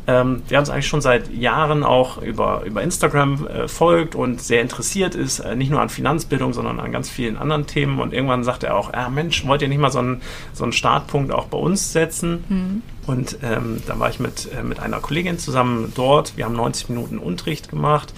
ähm, 0.07 0.43
der 0.49 0.59
uns 0.59 0.69
eigentlich 0.69 0.87
schon 0.87 1.01
seit 1.01 1.33
Jahren 1.33 1.83
auch 1.83 2.21
über, 2.21 2.63
über 2.65 2.83
Instagram 2.83 3.47
äh, 3.47 3.67
folgt 3.67 4.15
und 4.15 4.41
sehr 4.41 4.61
interessiert 4.61 5.15
ist, 5.15 5.39
äh, 5.39 5.55
nicht 5.55 5.71
nur 5.71 5.81
an 5.81 5.89
Finanzbildung, 5.89 6.53
sondern 6.53 6.79
an 6.79 6.91
ganz 6.91 7.09
vielen 7.09 7.37
anderen 7.37 7.65
Themen. 7.65 7.99
Und 7.99 8.13
irgendwann 8.13 8.43
sagt 8.43 8.63
er 8.63 8.75
auch, 8.75 8.93
ah, 8.93 9.09
Mensch, 9.09 9.45
wollt 9.47 9.61
ihr 9.61 9.67
nicht 9.67 9.79
mal 9.79 9.91
so 9.91 9.99
einen, 9.99 10.21
so 10.53 10.63
einen 10.63 10.73
Startpunkt 10.73 11.31
auch 11.31 11.47
bei 11.47 11.57
uns 11.57 11.91
setzen? 11.91 12.43
Mhm. 12.49 12.81
Und 13.07 13.37
ähm, 13.43 13.81
dann 13.87 13.99
war 13.99 14.09
ich 14.09 14.19
mit, 14.19 14.49
äh, 14.51 14.63
mit 14.63 14.79
einer 14.79 14.99
Kollegin 14.99 15.37
zusammen 15.39 15.91
dort. 15.95 16.37
Wir 16.37 16.45
haben 16.45 16.55
90 16.55 16.89
Minuten 16.89 17.17
Unterricht 17.17 17.69
gemacht 17.69 18.13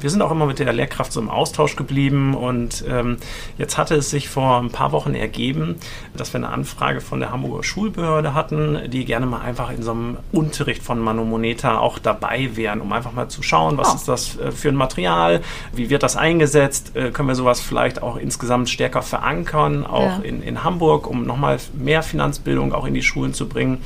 wir 0.00 0.10
sind 0.10 0.22
auch 0.22 0.30
immer 0.30 0.46
mit 0.46 0.58
der 0.58 0.72
Lehrkraft 0.72 1.12
so 1.12 1.20
im 1.20 1.30
Austausch 1.30 1.76
geblieben 1.76 2.34
und 2.34 2.84
ähm, 2.88 3.16
jetzt 3.58 3.78
hatte 3.78 3.94
es 3.94 4.10
sich 4.10 4.28
vor 4.28 4.60
ein 4.60 4.70
paar 4.70 4.92
Wochen 4.92 5.14
ergeben, 5.14 5.76
dass 6.16 6.32
wir 6.32 6.38
eine 6.38 6.48
Anfrage 6.48 7.00
von 7.00 7.20
der 7.20 7.30
Hamburger 7.30 7.62
Schulbehörde 7.62 8.34
hatten, 8.34 8.90
die 8.90 9.04
gerne 9.04 9.26
mal 9.26 9.40
einfach 9.40 9.70
in 9.70 9.82
so 9.82 9.92
einem 9.92 10.18
Unterricht 10.32 10.82
von 10.82 10.98
Manu 10.98 11.24
Moneta 11.24 11.78
auch 11.78 11.98
dabei 11.98 12.56
wären, 12.56 12.80
um 12.80 12.92
einfach 12.92 13.12
mal 13.12 13.28
zu 13.28 13.42
schauen, 13.42 13.78
was 13.78 13.92
oh. 13.92 13.94
ist 13.94 14.08
das 14.08 14.38
äh, 14.38 14.50
für 14.50 14.68
ein 14.68 14.76
Material, 14.76 15.42
wie 15.72 15.90
wird 15.90 16.02
das 16.02 16.16
eingesetzt, 16.16 16.96
äh, 16.96 17.10
können 17.10 17.28
wir 17.28 17.34
sowas 17.34 17.60
vielleicht 17.60 18.02
auch 18.02 18.16
insgesamt 18.16 18.68
stärker 18.68 19.02
verankern, 19.02 19.86
auch 19.86 20.18
ja. 20.18 20.20
in, 20.22 20.42
in 20.42 20.64
Hamburg, 20.64 21.06
um 21.06 21.24
nochmal 21.24 21.58
mehr 21.72 22.02
Finanzbildung 22.02 22.72
auch 22.72 22.84
in 22.84 22.94
die 22.94 23.02
Schulen 23.02 23.34
zu 23.34 23.48
bringen. 23.48 23.78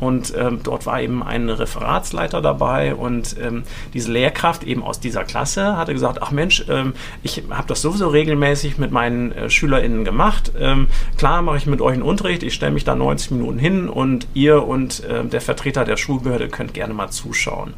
Und 0.00 0.32
ähm, 0.36 0.60
dort 0.62 0.86
war 0.86 1.00
eben 1.00 1.22
ein 1.22 1.48
Referatsleiter 1.48 2.40
dabei 2.42 2.94
und 2.94 3.36
ähm, 3.40 3.64
diese 3.92 4.12
Lehrkraft 4.12 4.64
eben 4.64 4.82
aus 4.82 5.00
dieser 5.00 5.24
Klasse 5.24 5.76
hatte 5.76 5.92
gesagt, 5.92 6.20
ach 6.22 6.30
Mensch, 6.30 6.64
ähm, 6.68 6.94
ich 7.22 7.42
habe 7.50 7.66
das 7.66 7.82
sowieso 7.82 8.08
regelmäßig 8.08 8.78
mit 8.78 8.90
meinen 8.90 9.32
äh, 9.32 9.50
SchülerInnen 9.50 10.04
gemacht. 10.04 10.52
Ähm, 10.58 10.88
klar 11.16 11.42
mache 11.42 11.56
ich 11.56 11.66
mit 11.66 11.80
euch 11.80 11.94
einen 11.94 12.02
Unterricht, 12.02 12.42
ich 12.42 12.54
stelle 12.54 12.72
mich 12.72 12.84
da 12.84 12.94
90 12.94 13.32
Minuten 13.32 13.58
hin 13.58 13.88
und 13.88 14.26
ihr 14.34 14.66
und 14.66 15.04
äh, 15.04 15.24
der 15.24 15.40
Vertreter 15.40 15.84
der 15.84 15.96
Schulbehörde 15.96 16.48
könnt 16.48 16.74
gerne 16.74 16.94
mal 16.94 17.10
zuschauen. 17.10 17.74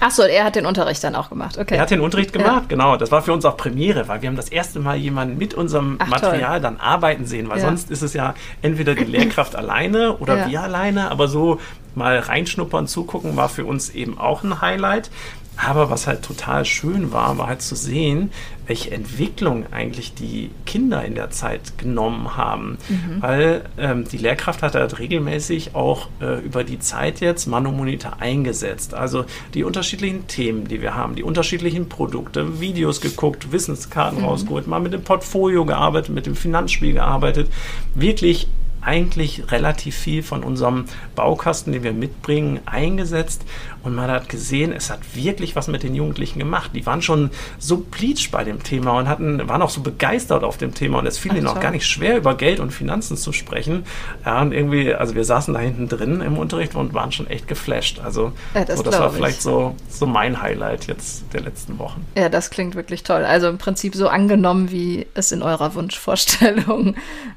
Achso, 0.00 0.22
er 0.22 0.44
hat 0.44 0.56
den 0.56 0.66
Unterricht 0.66 1.02
dann 1.04 1.14
auch 1.14 1.28
gemacht, 1.28 1.58
okay. 1.58 1.76
Er 1.76 1.82
hat 1.82 1.90
den 1.90 2.00
Unterricht 2.00 2.32
gemacht, 2.32 2.62
ja. 2.62 2.68
genau. 2.68 2.96
Das 2.96 3.10
war 3.10 3.22
für 3.22 3.32
uns 3.32 3.44
auch 3.44 3.56
Premiere, 3.56 4.08
weil 4.08 4.22
wir 4.22 4.28
haben 4.28 4.36
das 4.36 4.48
erste 4.48 4.80
Mal 4.80 4.96
jemanden 4.96 5.38
mit 5.38 5.54
unserem 5.54 5.96
ach, 5.98 6.08
Material 6.08 6.52
toll. 6.52 6.60
dann 6.60 6.76
arbeiten 6.78 7.26
sehen, 7.26 7.48
weil 7.48 7.58
ja. 7.58 7.66
sonst 7.66 7.90
ist 7.90 8.02
es 8.02 8.14
ja 8.14 8.34
entweder 8.62 8.94
die 8.94 9.04
Lehrkraft 9.04 9.56
alleine 9.56 10.16
oder 10.18 10.36
ja. 10.36 10.48
wir 10.48 10.62
alleine, 10.62 11.10
aber 11.10 11.28
so 11.28 11.60
mal 11.98 12.18
reinschnuppern, 12.18 12.86
zugucken, 12.86 13.36
war 13.36 13.48
für 13.48 13.64
uns 13.64 13.90
eben 13.90 14.18
auch 14.18 14.42
ein 14.42 14.60
Highlight. 14.60 15.10
Aber 15.58 15.90
was 15.90 16.06
halt 16.06 16.22
total 16.22 16.64
schön 16.64 17.12
war, 17.12 17.36
war 17.36 17.48
halt 17.48 17.62
zu 17.62 17.74
sehen, 17.74 18.30
welche 18.68 18.92
Entwicklung 18.92 19.64
eigentlich 19.72 20.14
die 20.14 20.50
Kinder 20.66 21.04
in 21.04 21.16
der 21.16 21.30
Zeit 21.30 21.78
genommen 21.78 22.36
haben. 22.36 22.78
Mhm. 22.88 23.20
Weil 23.20 23.64
ähm, 23.76 24.04
die 24.04 24.18
Lehrkraft 24.18 24.62
hat 24.62 24.76
halt 24.76 25.00
regelmäßig 25.00 25.74
auch 25.74 26.08
äh, 26.20 26.38
über 26.44 26.62
die 26.62 26.78
Zeit 26.78 27.20
jetzt 27.20 27.46
Manomonitor 27.46 28.20
eingesetzt. 28.20 28.94
Also 28.94 29.24
die 29.54 29.64
unterschiedlichen 29.64 30.28
Themen, 30.28 30.68
die 30.68 30.80
wir 30.80 30.94
haben, 30.94 31.16
die 31.16 31.24
unterschiedlichen 31.24 31.88
Produkte, 31.88 32.60
Videos 32.60 33.00
geguckt, 33.00 33.50
Wissenskarten 33.50 34.20
mhm. 34.20 34.26
rausgeholt, 34.26 34.68
mal 34.68 34.80
mit 34.80 34.92
dem 34.92 35.02
Portfolio 35.02 35.64
gearbeitet, 35.64 36.14
mit 36.14 36.26
dem 36.26 36.36
Finanzspiel 36.36 36.92
gearbeitet. 36.92 37.50
Wirklich 37.96 38.46
eigentlich 38.80 39.50
relativ 39.50 39.96
viel 39.96 40.22
von 40.22 40.42
unserem 40.42 40.86
Baukasten, 41.14 41.72
den 41.72 41.82
wir 41.82 41.92
mitbringen, 41.92 42.60
eingesetzt. 42.66 43.44
Und 43.88 43.94
man 43.94 44.10
hat 44.10 44.28
gesehen, 44.28 44.70
es 44.72 44.90
hat 44.90 45.00
wirklich 45.14 45.56
was 45.56 45.66
mit 45.66 45.82
den 45.82 45.94
Jugendlichen 45.94 46.38
gemacht. 46.38 46.72
Die 46.74 46.84
waren 46.84 47.00
schon 47.00 47.30
so 47.58 47.78
pleatsch 47.78 48.30
bei 48.30 48.44
dem 48.44 48.62
Thema 48.62 48.98
und 48.98 49.08
hatten, 49.08 49.48
waren 49.48 49.62
auch 49.62 49.70
so 49.70 49.80
begeistert 49.80 50.44
auf 50.44 50.58
dem 50.58 50.74
Thema. 50.74 50.98
Und 50.98 51.06
es 51.06 51.16
fiel 51.16 51.34
ihnen 51.34 51.46
auch 51.46 51.58
gar 51.58 51.70
nicht 51.70 51.86
schwer, 51.86 52.18
über 52.18 52.36
Geld 52.36 52.60
und 52.60 52.70
Finanzen 52.70 53.16
zu 53.16 53.32
sprechen. 53.32 53.86
Ja, 54.26 54.42
und 54.42 54.52
irgendwie, 54.52 54.92
also 54.94 55.14
wir 55.14 55.24
saßen 55.24 55.54
da 55.54 55.60
hinten 55.60 55.88
drin 55.88 56.20
im 56.20 56.36
Unterricht 56.36 56.74
und 56.74 56.92
waren 56.92 57.12
schon 57.12 57.28
echt 57.28 57.48
geflasht. 57.48 58.00
Also 58.04 58.32
ja, 58.54 58.66
das, 58.66 58.76
so, 58.76 58.82
das 58.82 59.00
war 59.00 59.10
vielleicht 59.10 59.40
so, 59.40 59.74
so 59.88 60.06
mein 60.06 60.42
Highlight 60.42 60.86
jetzt 60.86 61.24
der 61.32 61.40
letzten 61.40 61.78
Wochen. 61.78 62.04
Ja, 62.14 62.28
das 62.28 62.50
klingt 62.50 62.74
wirklich 62.74 63.04
toll. 63.04 63.24
Also 63.24 63.48
im 63.48 63.56
Prinzip 63.56 63.94
so 63.94 64.08
angenommen, 64.08 64.70
wie 64.70 65.06
es 65.14 65.32
in 65.32 65.42
eurer 65.42 65.74
Wunschvorstellung 65.74 66.94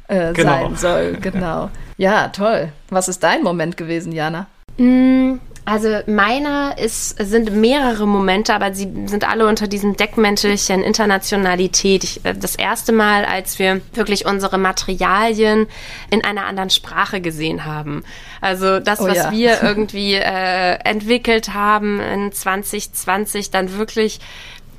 äh, 0.10 0.34
genau. 0.34 0.52
sein 0.52 0.76
soll. 0.76 1.18
Genau. 1.22 1.70
Ja, 1.98 2.30
toll. 2.30 2.72
Was 2.90 3.08
ist 3.10 3.22
dein 3.22 3.44
Moment 3.44 3.78
gewesen, 3.78 4.12
Jana? 4.12 4.48
Mm, 4.78 5.40
also 5.64 6.00
meiner 6.08 6.78
ist, 6.80 7.18
sind 7.20 7.54
mehrere 7.56 8.08
Momente, 8.08 8.54
aber 8.54 8.74
sie 8.74 8.92
sind 9.06 9.30
alle 9.30 9.48
unter 9.48 9.68
diesem 9.68 9.96
Deckmäntelchen 9.96 10.82
Internationalität. 10.82 12.04
Ich, 12.04 12.26
äh, 12.26 12.34
das 12.34 12.56
erste 12.56 12.92
Mal, 12.92 13.26
als 13.26 13.60
wir 13.60 13.82
wirklich 13.94 14.26
unsere 14.26 14.58
Materialien 14.58 15.68
in 16.10 16.24
einer 16.24 16.46
anderen 16.46 16.72
Sprache 16.72 17.22
gesehen 17.22 17.64
haben. 17.64 18.04
Also 18.42 18.80
das, 18.80 19.02
oh, 19.02 19.08
was 19.08 19.18
ja. 19.18 19.32
wir 19.32 19.60
irgendwie 19.64 20.16
äh, 20.16 20.80
entwickelt 20.84 21.54
haben 21.54 22.00
in 22.00 22.32
2020, 22.32 23.52
dann 23.52 23.78
wirklich 23.78 24.20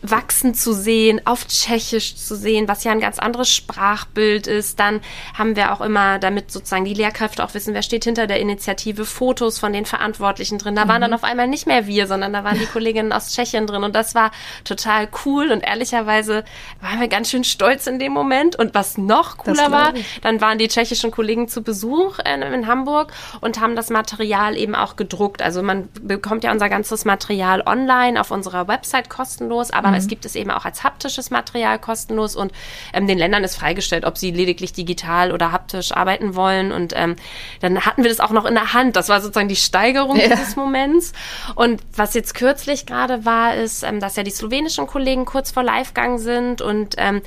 wachsen 0.03 0.53
zu 0.53 0.73
sehen, 0.73 1.21
auf 1.25 1.47
Tschechisch 1.47 2.17
zu 2.17 2.35
sehen, 2.35 2.67
was 2.67 2.83
ja 2.83 2.91
ein 2.91 3.01
ganz 3.01 3.21
anderes 3.21 3.49
Sprachbild 3.49 4.49
ist. 4.49 4.81
Dann 4.81 5.01
haben 5.35 5.55
wir 5.55 5.73
auch 5.73 5.81
immer, 5.81 6.19
damit 6.19 6.51
sozusagen 6.51 6.85
die 6.85 6.95
Lehrkräfte 6.95 7.45
auch 7.45 7.55
wissen, 7.55 7.73
wer 7.73 7.83
steht 7.83 8.05
hinter 8.05 8.27
der 8.27 8.41
Initiative, 8.41 9.05
Fotos 9.05 9.61
von 9.61 9.73
den 9.73 9.87
Verantwortlichen 9.87 10.59
drin. 10.59 10.75
Da 10.75 10.85
mhm. 10.85 10.88
waren 10.88 11.01
dann 11.03 11.15
auf 11.15 11.23
einmal 11.23 11.47
nicht 11.47 11.69
mehr 11.69 11.87
wir, 11.87 12.09
sondern 12.09 12.33
da 12.33 12.43
waren 12.43 12.59
die 12.59 12.67
Kolleginnen 12.73 13.12
aus 13.12 13.33
Tschechien 13.33 13.67
drin. 13.69 13.85
Und 13.85 13.95
das 13.95 14.15
war 14.17 14.33
total 14.65 15.09
cool. 15.25 15.53
Und 15.53 15.61
ehrlicherweise 15.61 16.45
waren 16.81 17.01
wir 17.01 17.09
ganz 17.09 17.31
schön 17.31 17.45
stolz 17.45 17.87
in 17.87 18.01
dem 18.01 18.12
Moment. 18.12 18.57
Und 18.57 18.75
was 18.75 18.99
noch 18.99 19.37
cooler 19.37 19.71
war, 19.71 19.95
dann 20.23 20.41
waren 20.41 20.59
die 20.59 20.67
tschechischen 20.67 21.12
Kollegen 21.12 21.47
zu 21.47 21.62
Besuch 21.62 22.19
in, 22.19 22.43
in 22.43 22.67
Hamburg 22.67 23.12
und 23.41 23.61
haben 23.61 23.77
das 23.77 23.88
Material 23.91 24.57
eben 24.57 24.75
auch 24.75 24.97
gedruckt. 24.97 25.43
Also 25.43 25.62
man 25.62 25.88
bekommt 26.01 26.43
ja 26.43 26.51
unser 26.51 26.69
ganzes 26.69 27.05
Material 27.05 27.62
online 27.65 28.21
auf 28.21 28.33
unserer 28.33 28.67
Website 28.67 29.09
kostenlos, 29.09 29.71
aber 29.71 29.92
mhm. 29.93 29.99
es 29.99 30.09
gibt 30.09 30.25
es 30.25 30.35
eben 30.35 30.51
auch 30.51 30.65
als 30.65 30.85
haptisches 30.85 31.31
Material 31.31 31.79
kostenlos 31.79 32.37
und 32.37 32.53
ähm, 32.93 33.07
den 33.07 33.19
Ländern 33.19 33.45
ist 33.45 33.57
freigestellt, 33.57 34.05
ob 34.05 34.19
sie 34.19 34.31
lediglich 34.31 34.73
digital 34.73 35.33
oder 35.33 35.53
haptisch 35.53 35.93
arbeiten 35.93 36.35
wollen. 36.35 36.73
Und 36.73 36.93
ähm, 36.97 37.17
dann 37.61 37.85
hatten 37.85 38.03
wir 38.03 38.11
das 38.11 38.21
auch 38.21 38.31
noch 38.31 38.45
in 38.45 38.55
der 38.55 38.73
Hand. 38.73 38.97
Das 38.97 39.09
war 39.09 39.21
sozusagen 39.21 39.49
die 39.49 39.57
Steigerung 39.57 40.17
ja. 40.17 40.29
dieses 40.29 40.57
Moments. 40.57 41.13
Und 41.55 41.83
was 41.95 42.15
jetzt 42.15 42.35
kürzlich 42.35 42.87
gerade 42.87 43.25
war, 43.25 43.55
ist, 43.55 43.83
ähm, 43.83 44.01
dass 44.01 44.17
ja 44.17 44.23
die 44.23 44.31
slowenischen 44.31 44.87
Kollegen 44.87 45.25
kurz 45.25 45.51
vor 45.51 45.63
Livegang 45.63 46.19
sind 46.19 46.61
und 46.63 46.95
ähm, 46.99 47.23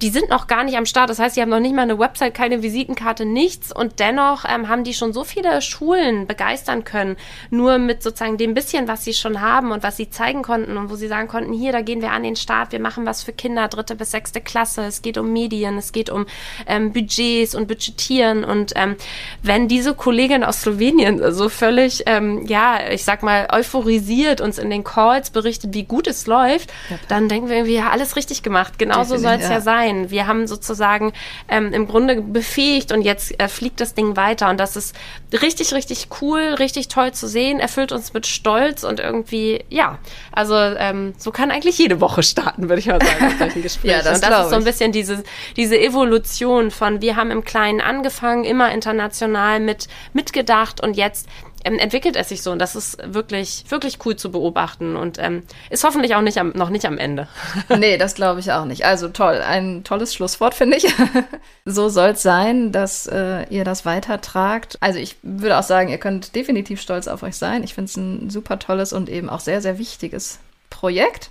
die 0.00 0.10
sind 0.10 0.30
noch 0.30 0.46
gar 0.46 0.64
nicht 0.64 0.76
am 0.76 0.86
Start. 0.86 1.10
Das 1.10 1.18
heißt, 1.18 1.34
sie 1.34 1.42
haben 1.42 1.48
noch 1.48 1.60
nicht 1.60 1.74
mal 1.74 1.82
eine 1.82 1.98
Website, 1.98 2.34
keine 2.34 2.62
Visitenkarte, 2.62 3.24
nichts. 3.24 3.72
Und 3.72 3.98
dennoch 3.98 4.44
ähm, 4.48 4.68
haben 4.68 4.84
die 4.84 4.94
schon 4.94 5.12
so 5.12 5.24
viele 5.24 5.60
Schulen 5.60 6.26
begeistern 6.26 6.84
können, 6.84 7.16
nur 7.50 7.78
mit 7.78 8.02
sozusagen 8.02 8.38
dem 8.38 8.54
bisschen, 8.54 8.86
was 8.86 9.04
sie 9.04 9.14
schon 9.14 9.40
haben 9.40 9.72
und 9.72 9.82
was 9.82 9.96
sie 9.96 10.08
zeigen 10.08 10.42
konnten 10.42 10.76
und 10.76 10.90
wo 10.90 10.94
sie 10.94 11.08
sagen 11.08 11.26
konnten, 11.26 11.52
hier, 11.52 11.72
da 11.72 11.80
gehen 11.80 12.00
wir 12.00 12.12
an 12.12 12.22
den 12.22 12.36
Start, 12.36 12.70
wir 12.72 12.80
machen 12.80 13.06
was 13.06 13.22
für 13.24 13.32
Kinder, 13.32 13.66
dritte 13.68 13.96
bis 13.96 14.12
sechste 14.12 14.40
Klasse. 14.40 14.82
Es 14.82 15.02
geht 15.02 15.18
um 15.18 15.32
Medien, 15.32 15.78
es 15.78 15.90
geht 15.92 16.10
um 16.10 16.26
ähm, 16.66 16.92
Budgets 16.92 17.54
und 17.56 17.66
Budgetieren. 17.66 18.44
Und 18.44 18.72
ähm, 18.76 18.96
wenn 19.42 19.66
diese 19.66 19.94
Kollegin 19.94 20.44
aus 20.44 20.62
Slowenien 20.62 21.32
so 21.32 21.48
völlig, 21.48 22.04
ähm, 22.06 22.46
ja, 22.46 22.88
ich 22.90 23.04
sag 23.04 23.24
mal, 23.24 23.48
euphorisiert 23.52 24.40
uns 24.40 24.58
in 24.58 24.70
den 24.70 24.84
Calls 24.84 25.30
berichtet, 25.30 25.74
wie 25.74 25.84
gut 25.84 26.06
es 26.06 26.26
läuft, 26.28 26.70
ja. 26.88 26.98
dann 27.08 27.28
denken 27.28 27.48
wir 27.48 27.56
irgendwie, 27.56 27.74
ja, 27.74 27.90
alles 27.90 28.14
richtig 28.14 28.44
gemacht. 28.44 28.78
Genauso 28.78 29.16
soll 29.16 29.34
es 29.34 29.42
ja. 29.42 29.54
ja 29.54 29.60
sein 29.60 29.87
sein. 29.88 30.10
Wir 30.10 30.26
haben 30.26 30.46
sozusagen 30.46 31.12
ähm, 31.48 31.72
im 31.72 31.86
Grunde 31.86 32.20
befähigt 32.20 32.92
und 32.92 33.02
jetzt 33.02 33.38
äh, 33.40 33.48
fliegt 33.48 33.80
das 33.80 33.94
Ding 33.94 34.16
weiter. 34.16 34.48
Und 34.50 34.58
das 34.58 34.76
ist 34.76 34.94
richtig, 35.32 35.72
richtig 35.74 36.08
cool, 36.20 36.40
richtig 36.58 36.88
toll 36.88 37.12
zu 37.12 37.26
sehen, 37.26 37.60
erfüllt 37.60 37.92
uns 37.92 38.12
mit 38.12 38.26
Stolz 38.26 38.84
und 38.84 39.00
irgendwie, 39.00 39.64
ja, 39.68 39.98
also 40.32 40.54
ähm, 40.54 41.14
so 41.18 41.30
kann 41.30 41.50
eigentlich 41.50 41.78
jede 41.78 42.00
Woche 42.00 42.22
starten, 42.22 42.68
würde 42.68 42.80
ich 42.80 42.86
mal 42.86 43.00
sagen, 43.00 43.28
mit 43.28 43.38
solchen 43.38 43.62
Gesprächen. 43.68 43.96
ja, 43.96 44.02
das 44.02 44.20
und 44.20 44.30
das 44.30 44.44
ist 44.44 44.50
so 44.50 44.56
ein 44.56 44.64
bisschen 44.64 44.92
diese, 44.92 45.22
diese 45.56 45.78
Evolution 45.78 46.70
von, 46.70 47.00
wir 47.00 47.16
haben 47.16 47.30
im 47.30 47.44
Kleinen 47.44 47.80
angefangen, 47.80 48.44
immer 48.44 48.72
international 48.72 49.60
mit 49.60 49.88
mitgedacht 50.12 50.80
und 50.82 50.96
jetzt 50.96 51.28
ähm, 51.64 51.78
entwickelt 51.78 52.16
es 52.16 52.28
sich 52.28 52.42
so 52.42 52.50
und 52.52 52.58
das 52.58 52.76
ist 52.76 52.98
wirklich, 53.04 53.64
wirklich 53.68 53.98
cool 54.04 54.16
zu 54.16 54.30
beobachten 54.30 54.96
und 54.96 55.18
ähm, 55.18 55.42
ist 55.70 55.84
hoffentlich 55.84 56.14
auch 56.14 56.20
nicht 56.20 56.38
am, 56.38 56.50
noch 56.50 56.70
nicht 56.70 56.86
am 56.86 56.98
Ende. 56.98 57.28
nee, 57.78 57.98
das 57.98 58.14
glaube 58.14 58.40
ich 58.40 58.52
auch 58.52 58.64
nicht. 58.64 58.84
Also 58.84 59.08
toll, 59.08 59.42
ein 59.46 59.84
tolles 59.84 60.14
Schlusswort, 60.14 60.54
finde 60.54 60.76
ich. 60.76 60.86
so 61.64 61.88
soll 61.88 62.10
es 62.10 62.22
sein, 62.22 62.72
dass 62.72 63.06
äh, 63.06 63.44
ihr 63.50 63.64
das 63.64 63.84
weitertragt. 63.84 64.78
Also 64.80 64.98
ich 64.98 65.16
würde 65.22 65.58
auch 65.58 65.62
sagen, 65.62 65.88
ihr 65.88 65.98
könnt 65.98 66.34
definitiv 66.34 66.80
stolz 66.80 67.08
auf 67.08 67.22
euch 67.22 67.36
sein. 67.36 67.62
Ich 67.64 67.74
finde 67.74 67.90
es 67.90 67.96
ein 67.96 68.30
super 68.30 68.58
tolles 68.58 68.92
und 68.92 69.08
eben 69.08 69.28
auch 69.28 69.40
sehr, 69.40 69.60
sehr 69.60 69.78
wichtiges 69.78 70.38
Projekt 70.70 71.30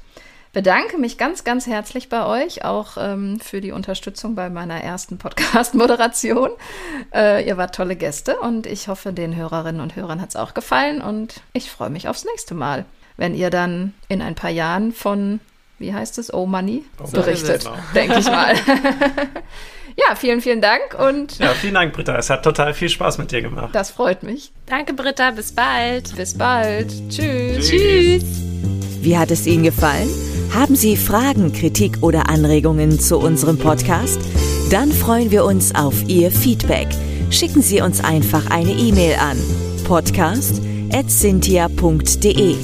bedanke 0.58 0.98
mich 0.98 1.20
ganz, 1.20 1.44
ganz 1.44 1.68
herzlich 1.68 2.10
bei 2.10 2.26
euch, 2.26 2.66
auch 2.66 2.98
ähm, 3.00 3.40
für 3.40 3.62
die 3.62 3.72
Unterstützung 3.72 4.34
bei 4.34 4.50
meiner 4.50 4.82
ersten 4.82 5.20
Podcast-Moderation. 5.20 6.50
Äh, 7.14 7.48
ihr 7.48 7.58
wart 7.58 7.76
tolle 7.76 7.96
Gäste 7.96 8.40
und 8.40 8.66
ich 8.66 8.88
hoffe, 8.88 9.14
den 9.14 9.36
Hörerinnen 9.36 9.82
und 9.82 9.96
Hörern 9.96 10.20
hat 10.20 10.30
es 10.30 10.36
auch 10.36 10.56
gefallen 10.56 11.00
und 11.00 11.42
ich 11.54 11.70
freue 11.70 11.92
mich 11.92 12.08
aufs 12.08 12.26
nächste 12.26 12.56
Mal, 12.56 12.86
wenn 13.18 13.36
ihr 13.36 13.52
dann 13.52 13.94
in 14.08 14.20
ein 14.20 14.34
paar 14.34 14.50
Jahren 14.50 14.94
von, 14.94 15.42
wie 15.78 15.94
heißt 15.94 16.18
es, 16.18 16.34
Oh 16.34 16.48
Money 16.48 16.84
oh, 17.04 17.12
berichtet, 17.12 17.70
denke 17.94 18.18
ich 18.18 18.26
mal. 18.26 18.56
Ja, 20.00 20.14
vielen, 20.14 20.42
vielen 20.42 20.62
Dank 20.62 20.96
und. 21.00 21.40
Ja, 21.40 21.56
vielen 21.56 21.74
Dank, 21.74 21.92
Britta. 21.92 22.16
Es 22.20 22.30
hat 22.30 22.44
total 22.44 22.76
viel 22.76 22.88
Spaß 22.88 23.18
mit 23.18 23.32
dir 23.32 23.42
gemacht. 23.42 23.70
Das 23.74 23.90
freut 23.90 24.22
mich. 24.22 24.52
Danke, 24.68 24.94
Britta. 24.94 25.32
Bis 25.32 25.52
bald. 25.52 26.16
Bis 26.16 26.38
bald. 26.38 26.92
Tschüss. 27.10 27.68
Tschüss. 27.68 28.24
Wie 29.02 29.18
hat 29.18 29.32
es 29.32 29.48
Ihnen 29.48 29.64
gefallen? 29.64 30.08
Haben 30.54 30.76
Sie 30.76 30.98
Fragen, 30.98 31.54
Kritik 31.54 31.98
oder 32.02 32.30
Anregungen 32.30 33.00
zu 33.00 33.18
unserem 33.18 33.58
Podcast? 33.58 34.20
Dann 34.72 34.92
freuen 34.92 35.32
wir 35.32 35.46
uns 35.46 35.74
auf 35.76 35.94
Ihr 36.08 36.32
Feedback. 36.32 36.88
Schicken 37.30 37.62
Sie 37.62 37.82
uns 37.82 38.04
einfach 38.04 38.50
eine 38.50 38.72
E-Mail 38.72 39.16
an 39.16 39.38
podcast@cynthia.de. 39.86 42.56